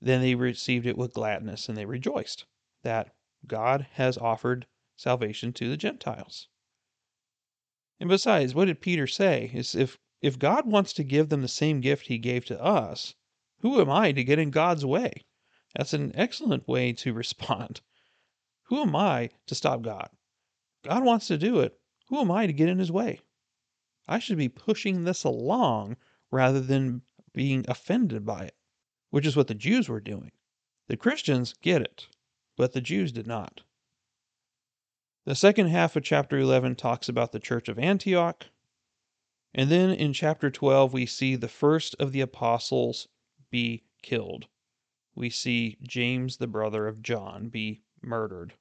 then 0.00 0.20
they 0.20 0.34
received 0.34 0.86
it 0.86 0.98
with 0.98 1.14
gladness 1.14 1.68
and 1.68 1.78
they 1.78 1.86
rejoiced 1.86 2.44
that 2.82 3.14
God 3.46 3.86
has 3.92 4.18
offered 4.18 4.66
salvation 4.96 5.52
to 5.54 5.70
the 5.70 5.76
Gentiles. 5.76 6.48
And 7.98 8.08
besides, 8.08 8.54
what 8.54 8.66
did 8.66 8.80
Peter 8.80 9.06
say? 9.06 9.50
Is 9.54 9.74
if 9.74 9.98
if 10.20 10.38
God 10.38 10.66
wants 10.66 10.92
to 10.94 11.04
give 11.04 11.28
them 11.28 11.42
the 11.42 11.48
same 11.48 11.80
gift 11.80 12.08
he 12.08 12.18
gave 12.18 12.44
to 12.46 12.60
us, 12.60 13.14
who 13.66 13.80
am 13.80 13.90
I 13.90 14.12
to 14.12 14.22
get 14.22 14.38
in 14.38 14.52
God's 14.52 14.86
way? 14.86 15.24
That's 15.74 15.92
an 15.92 16.12
excellent 16.14 16.68
way 16.68 16.92
to 16.92 17.12
respond. 17.12 17.80
Who 18.68 18.80
am 18.80 18.94
I 18.94 19.30
to 19.48 19.56
stop 19.56 19.82
God? 19.82 20.08
God 20.84 21.02
wants 21.02 21.26
to 21.26 21.36
do 21.36 21.58
it. 21.58 21.76
Who 22.06 22.20
am 22.20 22.30
I 22.30 22.46
to 22.46 22.52
get 22.52 22.68
in 22.68 22.78
his 22.78 22.92
way? 22.92 23.18
I 24.06 24.20
should 24.20 24.38
be 24.38 24.48
pushing 24.48 25.02
this 25.02 25.24
along 25.24 25.96
rather 26.30 26.60
than 26.60 27.02
being 27.34 27.64
offended 27.66 28.24
by 28.24 28.44
it, 28.44 28.56
which 29.10 29.26
is 29.26 29.34
what 29.34 29.48
the 29.48 29.54
Jews 29.54 29.88
were 29.88 29.98
doing. 29.98 30.30
The 30.86 30.96
Christians 30.96 31.52
get 31.60 31.82
it, 31.82 32.06
but 32.56 32.72
the 32.72 32.80
Jews 32.80 33.10
did 33.10 33.26
not. 33.26 33.62
The 35.24 35.34
second 35.34 35.70
half 35.70 35.96
of 35.96 36.04
chapter 36.04 36.38
11 36.38 36.76
talks 36.76 37.08
about 37.08 37.32
the 37.32 37.40
church 37.40 37.68
of 37.68 37.80
Antioch. 37.80 38.46
And 39.52 39.72
then 39.72 39.90
in 39.90 40.12
chapter 40.12 40.52
12, 40.52 40.92
we 40.92 41.04
see 41.04 41.34
the 41.34 41.48
first 41.48 41.96
of 41.98 42.12
the 42.12 42.20
apostles 42.20 43.08
be 43.50 43.84
killed. 44.02 44.46
We 45.14 45.30
see 45.30 45.78
James, 45.82 46.36
the 46.36 46.46
brother 46.46 46.86
of 46.86 47.02
John, 47.02 47.48
be 47.48 47.82
murdered. 48.02 48.54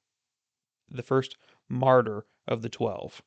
The 0.90 1.04
first 1.04 1.38
martyr 1.68 2.26
of 2.48 2.62
the 2.62 2.70
12. 2.70 3.22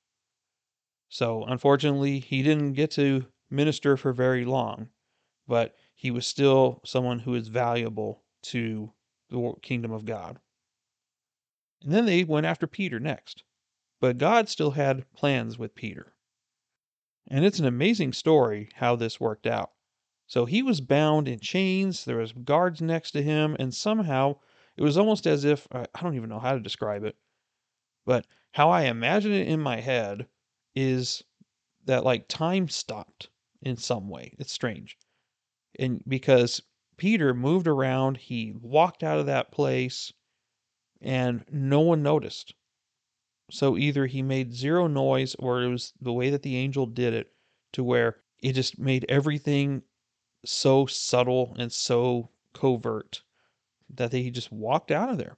So, 1.08 1.44
unfortunately, 1.44 2.20
he 2.20 2.42
didn't 2.42 2.74
get 2.74 2.90
to 2.92 3.26
minister 3.50 3.96
for 3.96 4.12
very 4.12 4.44
long, 4.44 4.90
but 5.46 5.74
he 5.94 6.10
was 6.10 6.26
still 6.26 6.80
someone 6.84 7.20
who 7.20 7.34
is 7.34 7.48
valuable 7.48 8.22
to 8.42 8.92
the 9.30 9.54
kingdom 9.62 9.92
of 9.92 10.04
God. 10.04 10.38
And 11.82 11.92
then 11.92 12.06
they 12.06 12.24
went 12.24 12.46
after 12.46 12.66
Peter 12.66 12.98
next. 12.98 13.44
But 14.00 14.18
God 14.18 14.48
still 14.48 14.72
had 14.72 15.12
plans 15.12 15.58
with 15.58 15.74
Peter. 15.74 16.14
And 17.26 17.44
it's 17.44 17.58
an 17.58 17.66
amazing 17.66 18.12
story 18.12 18.68
how 18.74 18.96
this 18.96 19.20
worked 19.20 19.46
out. 19.46 19.72
So 20.28 20.44
he 20.44 20.62
was 20.62 20.82
bound 20.82 21.26
in 21.26 21.40
chains, 21.40 22.04
there 22.04 22.18
was 22.18 22.32
guards 22.32 22.82
next 22.82 23.12
to 23.12 23.22
him, 23.22 23.56
and 23.58 23.74
somehow 23.74 24.38
it 24.76 24.82
was 24.82 24.98
almost 24.98 25.26
as 25.26 25.44
if 25.44 25.66
I 25.72 25.86
don't 26.02 26.16
even 26.16 26.28
know 26.28 26.38
how 26.38 26.52
to 26.52 26.60
describe 26.60 27.02
it, 27.02 27.16
but 28.04 28.26
how 28.52 28.68
I 28.68 28.82
imagine 28.82 29.32
it 29.32 29.48
in 29.48 29.58
my 29.58 29.80
head 29.80 30.28
is 30.74 31.24
that 31.86 32.04
like 32.04 32.28
time 32.28 32.68
stopped 32.68 33.30
in 33.62 33.76
some 33.78 34.10
way. 34.10 34.34
It's 34.38 34.52
strange. 34.52 34.98
And 35.78 36.02
because 36.06 36.60
Peter 36.98 37.32
moved 37.32 37.66
around, 37.66 38.18
he 38.18 38.52
walked 38.52 39.02
out 39.02 39.18
of 39.18 39.26
that 39.26 39.50
place, 39.50 40.12
and 41.00 41.42
no 41.50 41.80
one 41.80 42.02
noticed. 42.02 42.52
So 43.50 43.78
either 43.78 44.04
he 44.04 44.20
made 44.20 44.52
zero 44.52 44.88
noise 44.88 45.34
or 45.36 45.62
it 45.62 45.68
was 45.68 45.94
the 46.02 46.12
way 46.12 46.28
that 46.28 46.42
the 46.42 46.56
angel 46.56 46.84
did 46.84 47.14
it 47.14 47.32
to 47.72 47.82
where 47.82 48.20
it 48.40 48.52
just 48.52 48.78
made 48.78 49.06
everything 49.08 49.82
so 50.44 50.86
subtle 50.86 51.54
and 51.58 51.72
so 51.72 52.30
covert 52.52 53.22
that 53.90 54.12
he 54.12 54.30
just 54.30 54.52
walked 54.52 54.90
out 54.90 55.10
of 55.10 55.18
there. 55.18 55.36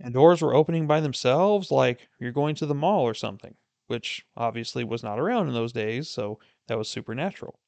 And 0.00 0.14
doors 0.14 0.42
were 0.42 0.54
opening 0.54 0.86
by 0.86 1.00
themselves, 1.00 1.70
like 1.70 2.08
you're 2.18 2.32
going 2.32 2.54
to 2.56 2.66
the 2.66 2.74
mall 2.74 3.02
or 3.02 3.14
something, 3.14 3.54
which 3.86 4.24
obviously 4.36 4.84
was 4.84 5.02
not 5.02 5.18
around 5.18 5.48
in 5.48 5.54
those 5.54 5.72
days, 5.72 6.10
so 6.10 6.40
that 6.66 6.78
was 6.78 6.88
supernatural. 6.88 7.60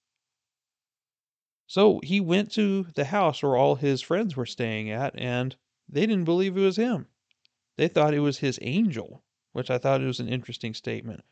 So 1.66 2.00
he 2.02 2.20
went 2.20 2.52
to 2.52 2.84
the 2.94 3.06
house 3.06 3.42
where 3.42 3.56
all 3.56 3.76
his 3.76 4.02
friends 4.02 4.36
were 4.36 4.46
staying 4.46 4.90
at, 4.90 5.18
and 5.18 5.56
they 5.88 6.06
didn't 6.06 6.24
believe 6.24 6.56
it 6.56 6.60
was 6.60 6.76
him. 6.76 7.06
They 7.76 7.88
thought 7.88 8.14
it 8.14 8.20
was 8.20 8.38
his 8.38 8.58
angel, 8.62 9.22
which 9.52 9.70
I 9.70 9.78
thought 9.78 10.00
it 10.00 10.06
was 10.06 10.20
an 10.20 10.28
interesting 10.28 10.74
statement. 10.74 11.24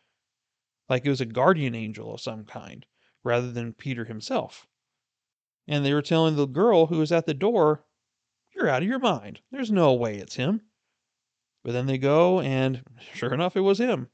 Like 0.89 1.05
it 1.05 1.11
was 1.11 1.21
a 1.21 1.27
guardian 1.27 1.75
angel 1.75 2.15
of 2.15 2.21
some 2.21 2.45
kind, 2.45 2.87
rather 3.25 3.51
than 3.51 3.75
Peter 3.75 4.05
himself. 4.05 4.67
And 5.69 5.85
they 5.85 5.95
were 5.95 6.03
telling 6.03 6.37
the 6.37 6.47
girl 6.47 6.87
who 6.87 6.99
was 6.99 7.13
at 7.13 7.27
the 7.27 7.35
door, 7.35 7.85
You're 8.55 8.69
out 8.69 8.83
of 8.83 8.89
your 8.89 8.99
mind. 8.99 9.41
There's 9.51 9.71
no 9.71 9.95
way 9.95 10.19
it's 10.19 10.37
him. 10.37 10.63
But 11.63 11.73
then 11.73 11.87
they 11.87 11.99
go, 11.99 12.41
and 12.41 12.83
sure 13.15 13.33
enough, 13.33 13.57
it 13.57 13.61
was 13.61 13.79
him. 13.79 14.09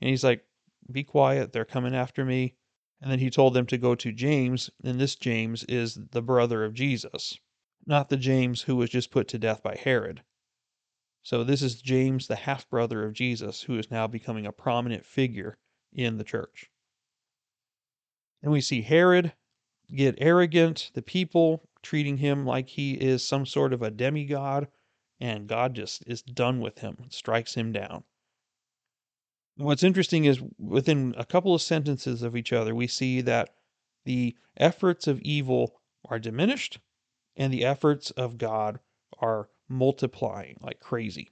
And 0.00 0.10
he's 0.10 0.24
like, 0.24 0.44
Be 0.90 1.04
quiet. 1.04 1.52
They're 1.52 1.64
coming 1.64 1.94
after 1.94 2.24
me. 2.24 2.56
And 3.00 3.10
then 3.10 3.18
he 3.18 3.30
told 3.30 3.54
them 3.54 3.66
to 3.66 3.78
go 3.78 3.94
to 3.96 4.12
James, 4.12 4.70
and 4.84 5.00
this 5.00 5.16
James 5.16 5.64
is 5.64 5.98
the 6.12 6.22
brother 6.22 6.64
of 6.64 6.74
Jesus, 6.74 7.36
not 7.84 8.08
the 8.08 8.16
James 8.16 8.62
who 8.62 8.76
was 8.76 8.90
just 8.90 9.10
put 9.10 9.26
to 9.28 9.38
death 9.38 9.60
by 9.62 9.74
Herod. 9.74 10.22
So 11.24 11.42
this 11.42 11.62
is 11.62 11.82
James, 11.82 12.26
the 12.26 12.36
half 12.36 12.68
brother 12.68 13.04
of 13.04 13.12
Jesus, 13.12 13.62
who 13.62 13.78
is 13.78 13.90
now 13.90 14.06
becoming 14.06 14.46
a 14.46 14.52
prominent 14.52 15.04
figure 15.04 15.58
in 15.92 16.18
the 16.18 16.24
church. 16.24 16.70
And 18.42 18.52
we 18.52 18.60
see 18.60 18.82
Herod 18.82 19.32
get 19.94 20.16
arrogant, 20.18 20.90
the 20.94 21.02
people 21.02 21.68
treating 21.82 22.16
him 22.18 22.46
like 22.46 22.68
he 22.68 22.92
is 22.94 23.26
some 23.26 23.44
sort 23.44 23.72
of 23.72 23.82
a 23.82 23.90
demigod, 23.90 24.68
and 25.20 25.46
God 25.46 25.74
just 25.74 26.04
is 26.06 26.22
done 26.22 26.60
with 26.60 26.78
him, 26.78 26.96
strikes 27.10 27.54
him 27.54 27.72
down. 27.72 28.04
What's 29.56 29.82
interesting 29.82 30.24
is 30.24 30.42
within 30.58 31.14
a 31.16 31.26
couple 31.26 31.54
of 31.54 31.62
sentences 31.62 32.22
of 32.22 32.36
each 32.36 32.52
other, 32.52 32.74
we 32.74 32.86
see 32.86 33.20
that 33.20 33.54
the 34.04 34.36
efforts 34.56 35.06
of 35.06 35.20
evil 35.20 35.80
are 36.06 36.18
diminished 36.18 36.78
and 37.36 37.52
the 37.52 37.64
efforts 37.64 38.10
of 38.12 38.38
God 38.38 38.80
are 39.18 39.48
multiplying 39.68 40.56
like 40.60 40.80
crazy. 40.80 41.30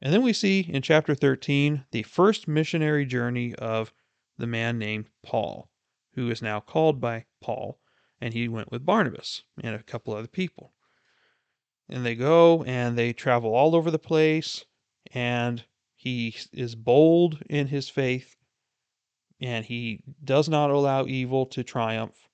And 0.00 0.12
then 0.12 0.22
we 0.22 0.32
see 0.32 0.60
in 0.60 0.82
chapter 0.82 1.14
13 1.14 1.84
the 1.92 2.02
first 2.02 2.48
missionary 2.48 3.06
journey 3.06 3.54
of 3.54 3.92
the 4.36 4.46
man 4.46 4.78
named 4.78 5.08
Paul, 5.22 5.70
who 6.14 6.30
is 6.30 6.42
now 6.42 6.60
called 6.60 7.00
by 7.00 7.24
Paul, 7.40 7.78
and 8.20 8.34
he 8.34 8.48
went 8.48 8.70
with 8.70 8.86
Barnabas 8.86 9.42
and 9.62 9.74
a 9.74 9.82
couple 9.82 10.14
other 10.14 10.28
people. 10.28 10.72
And 11.88 12.06
they 12.06 12.14
go 12.14 12.62
and 12.64 12.96
they 12.96 13.12
travel 13.12 13.54
all 13.54 13.74
over 13.74 13.90
the 13.90 13.98
place, 13.98 14.64
and 15.12 15.64
he 15.94 16.36
is 16.52 16.74
bold 16.74 17.42
in 17.48 17.68
his 17.68 17.88
faith 17.88 18.36
and 19.42 19.66
he 19.66 20.00
does 20.22 20.48
not 20.48 20.70
allow 20.70 21.04
evil 21.04 21.44
to 21.46 21.64
triumph. 21.64 22.28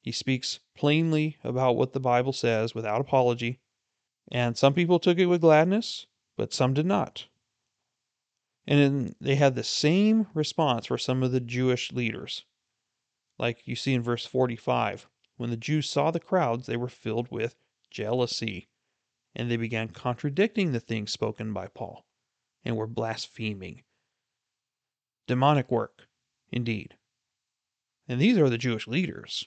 He 0.00 0.12
speaks 0.12 0.60
plainly 0.76 1.36
about 1.42 1.76
what 1.76 1.92
the 1.92 2.00
Bible 2.00 2.32
says 2.32 2.76
without 2.76 3.00
apology. 3.00 3.58
And 4.30 4.56
some 4.56 4.72
people 4.72 5.00
took 5.00 5.18
it 5.18 5.26
with 5.26 5.40
gladness, 5.40 6.06
but 6.36 6.54
some 6.54 6.74
did 6.74 6.86
not. 6.86 7.26
And 8.68 9.16
they 9.20 9.34
had 9.34 9.56
the 9.56 9.64
same 9.64 10.28
response 10.32 10.86
for 10.86 10.96
some 10.96 11.24
of 11.24 11.32
the 11.32 11.40
Jewish 11.40 11.90
leaders. 11.90 12.44
Like 13.38 13.66
you 13.66 13.76
see 13.76 13.94
in 13.94 14.02
verse 14.02 14.26
45 14.26 15.08
when 15.36 15.50
the 15.50 15.56
Jews 15.56 15.88
saw 15.88 16.10
the 16.10 16.18
crowds, 16.18 16.66
they 16.66 16.76
were 16.76 16.88
filled 16.88 17.30
with 17.30 17.56
jealousy, 17.90 18.68
and 19.34 19.48
they 19.48 19.56
began 19.56 19.88
contradicting 19.88 20.72
the 20.72 20.80
things 20.80 21.12
spoken 21.12 21.52
by 21.52 21.68
Paul 21.68 22.04
and 22.64 22.76
were 22.76 22.88
blaspheming. 22.88 23.84
Demonic 25.28 25.70
work, 25.70 26.08
indeed. 26.50 26.96
And 28.08 28.20
these 28.20 28.36
are 28.36 28.50
the 28.50 28.58
Jewish 28.58 28.88
leaders. 28.88 29.44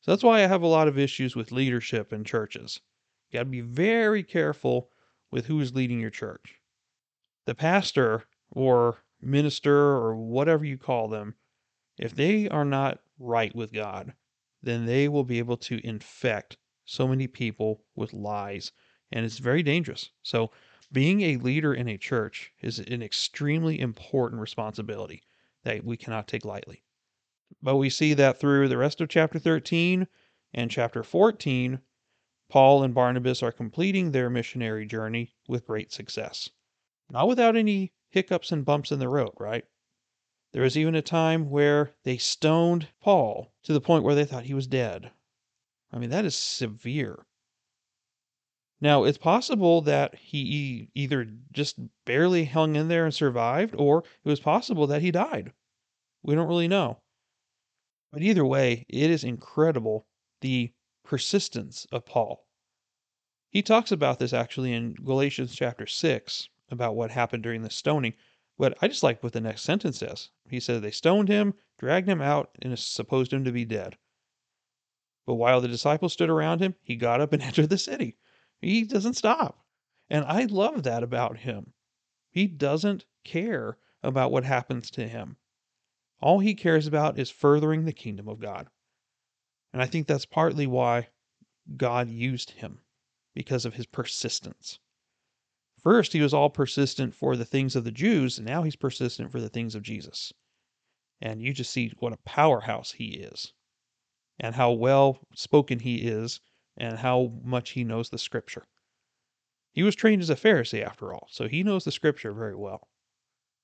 So 0.00 0.10
that's 0.10 0.24
why 0.24 0.42
I 0.42 0.48
have 0.48 0.62
a 0.62 0.66
lot 0.66 0.88
of 0.88 0.98
issues 0.98 1.36
with 1.36 1.52
leadership 1.52 2.12
in 2.12 2.24
churches. 2.24 2.80
You 3.28 3.38
got 3.38 3.44
to 3.44 3.50
be 3.50 3.60
very 3.60 4.24
careful 4.24 4.90
with 5.30 5.46
who 5.46 5.60
is 5.60 5.74
leading 5.74 6.00
your 6.00 6.10
church. 6.10 6.60
The 7.46 7.54
pastor 7.54 8.24
or 8.50 9.04
minister 9.20 9.76
or 9.76 10.16
whatever 10.16 10.64
you 10.64 10.76
call 10.76 11.06
them, 11.06 11.36
if 11.96 12.16
they 12.16 12.48
are 12.48 12.64
not 12.64 13.00
right 13.20 13.54
with 13.54 13.72
God, 13.72 14.14
then 14.62 14.86
they 14.86 15.08
will 15.08 15.24
be 15.24 15.38
able 15.38 15.58
to 15.58 15.86
infect 15.86 16.56
so 16.84 17.06
many 17.06 17.28
people 17.28 17.84
with 17.94 18.12
lies, 18.12 18.72
and 19.12 19.24
it's 19.24 19.38
very 19.38 19.62
dangerous. 19.62 20.10
So 20.22 20.50
being 20.90 21.20
a 21.20 21.36
leader 21.36 21.72
in 21.72 21.88
a 21.88 21.96
church 21.96 22.52
is 22.60 22.80
an 22.80 23.02
extremely 23.02 23.78
important 23.78 24.40
responsibility 24.40 25.22
that 25.62 25.84
we 25.84 25.96
cannot 25.96 26.26
take 26.26 26.44
lightly. 26.44 26.82
But 27.62 27.76
we 27.76 27.90
see 27.90 28.14
that 28.14 28.40
through 28.40 28.68
the 28.68 28.78
rest 28.78 29.00
of 29.00 29.08
chapter 29.08 29.38
13 29.38 30.08
and 30.54 30.70
chapter 30.70 31.02
14, 31.02 31.80
Paul 32.48 32.82
and 32.82 32.94
Barnabas 32.94 33.42
are 33.42 33.52
completing 33.52 34.10
their 34.10 34.30
missionary 34.30 34.86
journey 34.86 35.34
with 35.46 35.66
great 35.66 35.92
success. 35.92 36.50
Not 37.08 37.28
without 37.28 37.56
any 37.56 37.92
hiccups 38.08 38.50
and 38.50 38.64
bumps 38.64 38.90
in 38.90 38.98
the 38.98 39.08
road, 39.08 39.34
right? 39.38 39.64
There 40.52 40.62
was 40.62 40.76
even 40.76 40.94
a 40.94 41.02
time 41.02 41.48
where 41.48 41.92
they 42.02 42.18
stoned 42.18 42.88
Paul 43.00 43.52
to 43.62 43.72
the 43.72 43.80
point 43.80 44.04
where 44.04 44.14
they 44.14 44.24
thought 44.24 44.44
he 44.44 44.54
was 44.54 44.66
dead. 44.66 45.12
I 45.92 45.98
mean, 45.98 46.10
that 46.10 46.24
is 46.24 46.36
severe. 46.36 47.26
Now, 48.80 49.04
it's 49.04 49.18
possible 49.18 49.82
that 49.82 50.14
he 50.14 50.90
either 50.94 51.26
just 51.52 51.78
barely 52.04 52.46
hung 52.46 52.76
in 52.76 52.88
there 52.88 53.04
and 53.04 53.14
survived, 53.14 53.74
or 53.76 54.04
it 54.24 54.28
was 54.28 54.40
possible 54.40 54.86
that 54.86 55.02
he 55.02 55.10
died. 55.10 55.52
We 56.22 56.34
don't 56.34 56.48
really 56.48 56.68
know. 56.68 57.00
But 58.10 58.22
either 58.22 58.44
way, 58.44 58.86
it 58.88 59.10
is 59.10 59.22
incredible 59.22 60.06
the 60.40 60.72
persistence 61.04 61.86
of 61.92 62.06
Paul. 62.06 62.46
He 63.50 63.62
talks 63.62 63.92
about 63.92 64.18
this 64.18 64.32
actually 64.32 64.72
in 64.72 64.94
Galatians 64.94 65.54
chapter 65.54 65.86
6 65.86 66.48
about 66.70 66.96
what 66.96 67.10
happened 67.10 67.42
during 67.42 67.62
the 67.62 67.70
stoning. 67.70 68.14
But 68.60 68.76
I 68.82 68.88
just 68.88 69.02
like 69.02 69.22
what 69.22 69.32
the 69.32 69.40
next 69.40 69.62
sentence 69.62 70.00
says. 70.00 70.28
He 70.46 70.60
said 70.60 70.82
they 70.82 70.90
stoned 70.90 71.30
him, 71.30 71.54
dragged 71.78 72.06
him 72.06 72.20
out, 72.20 72.50
and 72.60 72.78
supposed 72.78 73.32
him 73.32 73.42
to 73.44 73.52
be 73.52 73.64
dead. 73.64 73.96
But 75.24 75.36
while 75.36 75.62
the 75.62 75.68
disciples 75.68 76.12
stood 76.12 76.28
around 76.28 76.60
him, 76.60 76.74
he 76.82 76.94
got 76.94 77.22
up 77.22 77.32
and 77.32 77.42
entered 77.42 77.70
the 77.70 77.78
city. 77.78 78.18
He 78.60 78.84
doesn't 78.84 79.14
stop. 79.14 79.64
And 80.10 80.26
I 80.26 80.44
love 80.44 80.82
that 80.82 81.02
about 81.02 81.38
him. 81.38 81.72
He 82.28 82.46
doesn't 82.46 83.06
care 83.24 83.78
about 84.02 84.30
what 84.30 84.44
happens 84.44 84.90
to 84.90 85.08
him. 85.08 85.38
All 86.20 86.40
he 86.40 86.54
cares 86.54 86.86
about 86.86 87.18
is 87.18 87.30
furthering 87.30 87.86
the 87.86 87.94
kingdom 87.94 88.28
of 88.28 88.40
God. 88.40 88.68
And 89.72 89.80
I 89.80 89.86
think 89.86 90.06
that's 90.06 90.26
partly 90.26 90.66
why 90.66 91.08
God 91.78 92.10
used 92.10 92.50
him, 92.50 92.82
because 93.32 93.64
of 93.64 93.76
his 93.76 93.86
persistence. 93.86 94.80
First, 95.82 96.12
he 96.12 96.20
was 96.20 96.34
all 96.34 96.50
persistent 96.50 97.14
for 97.14 97.36
the 97.36 97.44
things 97.44 97.74
of 97.74 97.84
the 97.84 97.90
Jews, 97.90 98.36
and 98.38 98.46
now 98.46 98.62
he's 98.62 98.76
persistent 98.76 99.32
for 99.32 99.40
the 99.40 99.48
things 99.48 99.74
of 99.74 99.82
Jesus. 99.82 100.32
And 101.20 101.40
you 101.40 101.52
just 101.52 101.70
see 101.70 101.92
what 101.98 102.12
a 102.12 102.18
powerhouse 102.18 102.92
he 102.92 103.14
is, 103.14 103.54
and 104.38 104.54
how 104.54 104.72
well 104.72 105.20
spoken 105.34 105.78
he 105.78 105.96
is 106.06 106.40
and 106.76 106.98
how 106.98 107.32
much 107.42 107.70
he 107.70 107.84
knows 107.84 108.10
the 108.10 108.18
scripture. 108.18 108.66
He 109.72 109.82
was 109.82 109.94
trained 109.94 110.22
as 110.22 110.30
a 110.30 110.34
Pharisee, 110.34 110.82
after 110.82 111.12
all, 111.12 111.28
so 111.30 111.46
he 111.48 111.62
knows 111.62 111.84
the 111.84 111.92
scripture 111.92 112.32
very 112.32 112.56
well. 112.56 112.88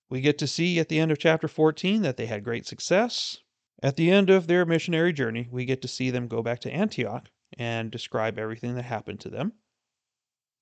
We 0.08 0.20
get 0.20 0.38
to 0.38 0.46
see 0.46 0.78
at 0.78 0.88
the 0.88 1.00
end 1.00 1.10
of 1.10 1.18
chapter 1.18 1.48
14 1.48 2.02
that 2.02 2.16
they 2.16 2.26
had 2.26 2.44
great 2.44 2.66
success. 2.66 3.38
At 3.82 3.96
the 3.96 4.10
end 4.10 4.30
of 4.30 4.46
their 4.46 4.64
missionary 4.64 5.12
journey, 5.12 5.48
we 5.50 5.64
get 5.64 5.82
to 5.82 5.88
see 5.88 6.10
them 6.10 6.28
go 6.28 6.42
back 6.42 6.60
to 6.60 6.72
Antioch 6.72 7.30
and 7.58 7.90
describe 7.90 8.38
everything 8.38 8.74
that 8.76 8.84
happened 8.84 9.20
to 9.20 9.28
them. 9.28 9.52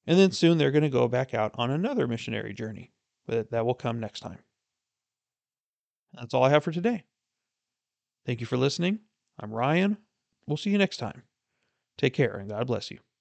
And 0.07 0.19
then 0.19 0.33
soon 0.33 0.59
they're 0.59 0.71
going 0.71 0.83
to 0.83 0.91
go 0.91 1.09
back 1.09 1.35
out 1.35 1.53
on 1.55 1.71
another 1.71 2.07
missionary 2.07 2.53
journey, 2.53 2.93
but 3.27 3.51
that 3.51 3.65
will 3.65 3.75
come 3.75 4.01
next 4.01 4.21
time. 4.21 4.41
That's 6.13 6.35
all 6.35 6.45
I 6.45 6.51
have 6.51 6.65
for 6.65 6.73
today. 6.73 7.05
Thank 8.27 8.41
you 8.41 8.47
for 8.47 8.57
listening. 8.57 9.01
I'm 9.39 9.53
Ryan. 9.53 9.99
We'll 10.47 10.57
see 10.57 10.71
you 10.71 10.79
next 10.79 10.99
time. 10.99 11.23
Take 11.99 12.15
care 12.15 12.37
and 12.37 12.49
God 12.49 12.67
bless 12.67 12.91
you. 12.91 13.05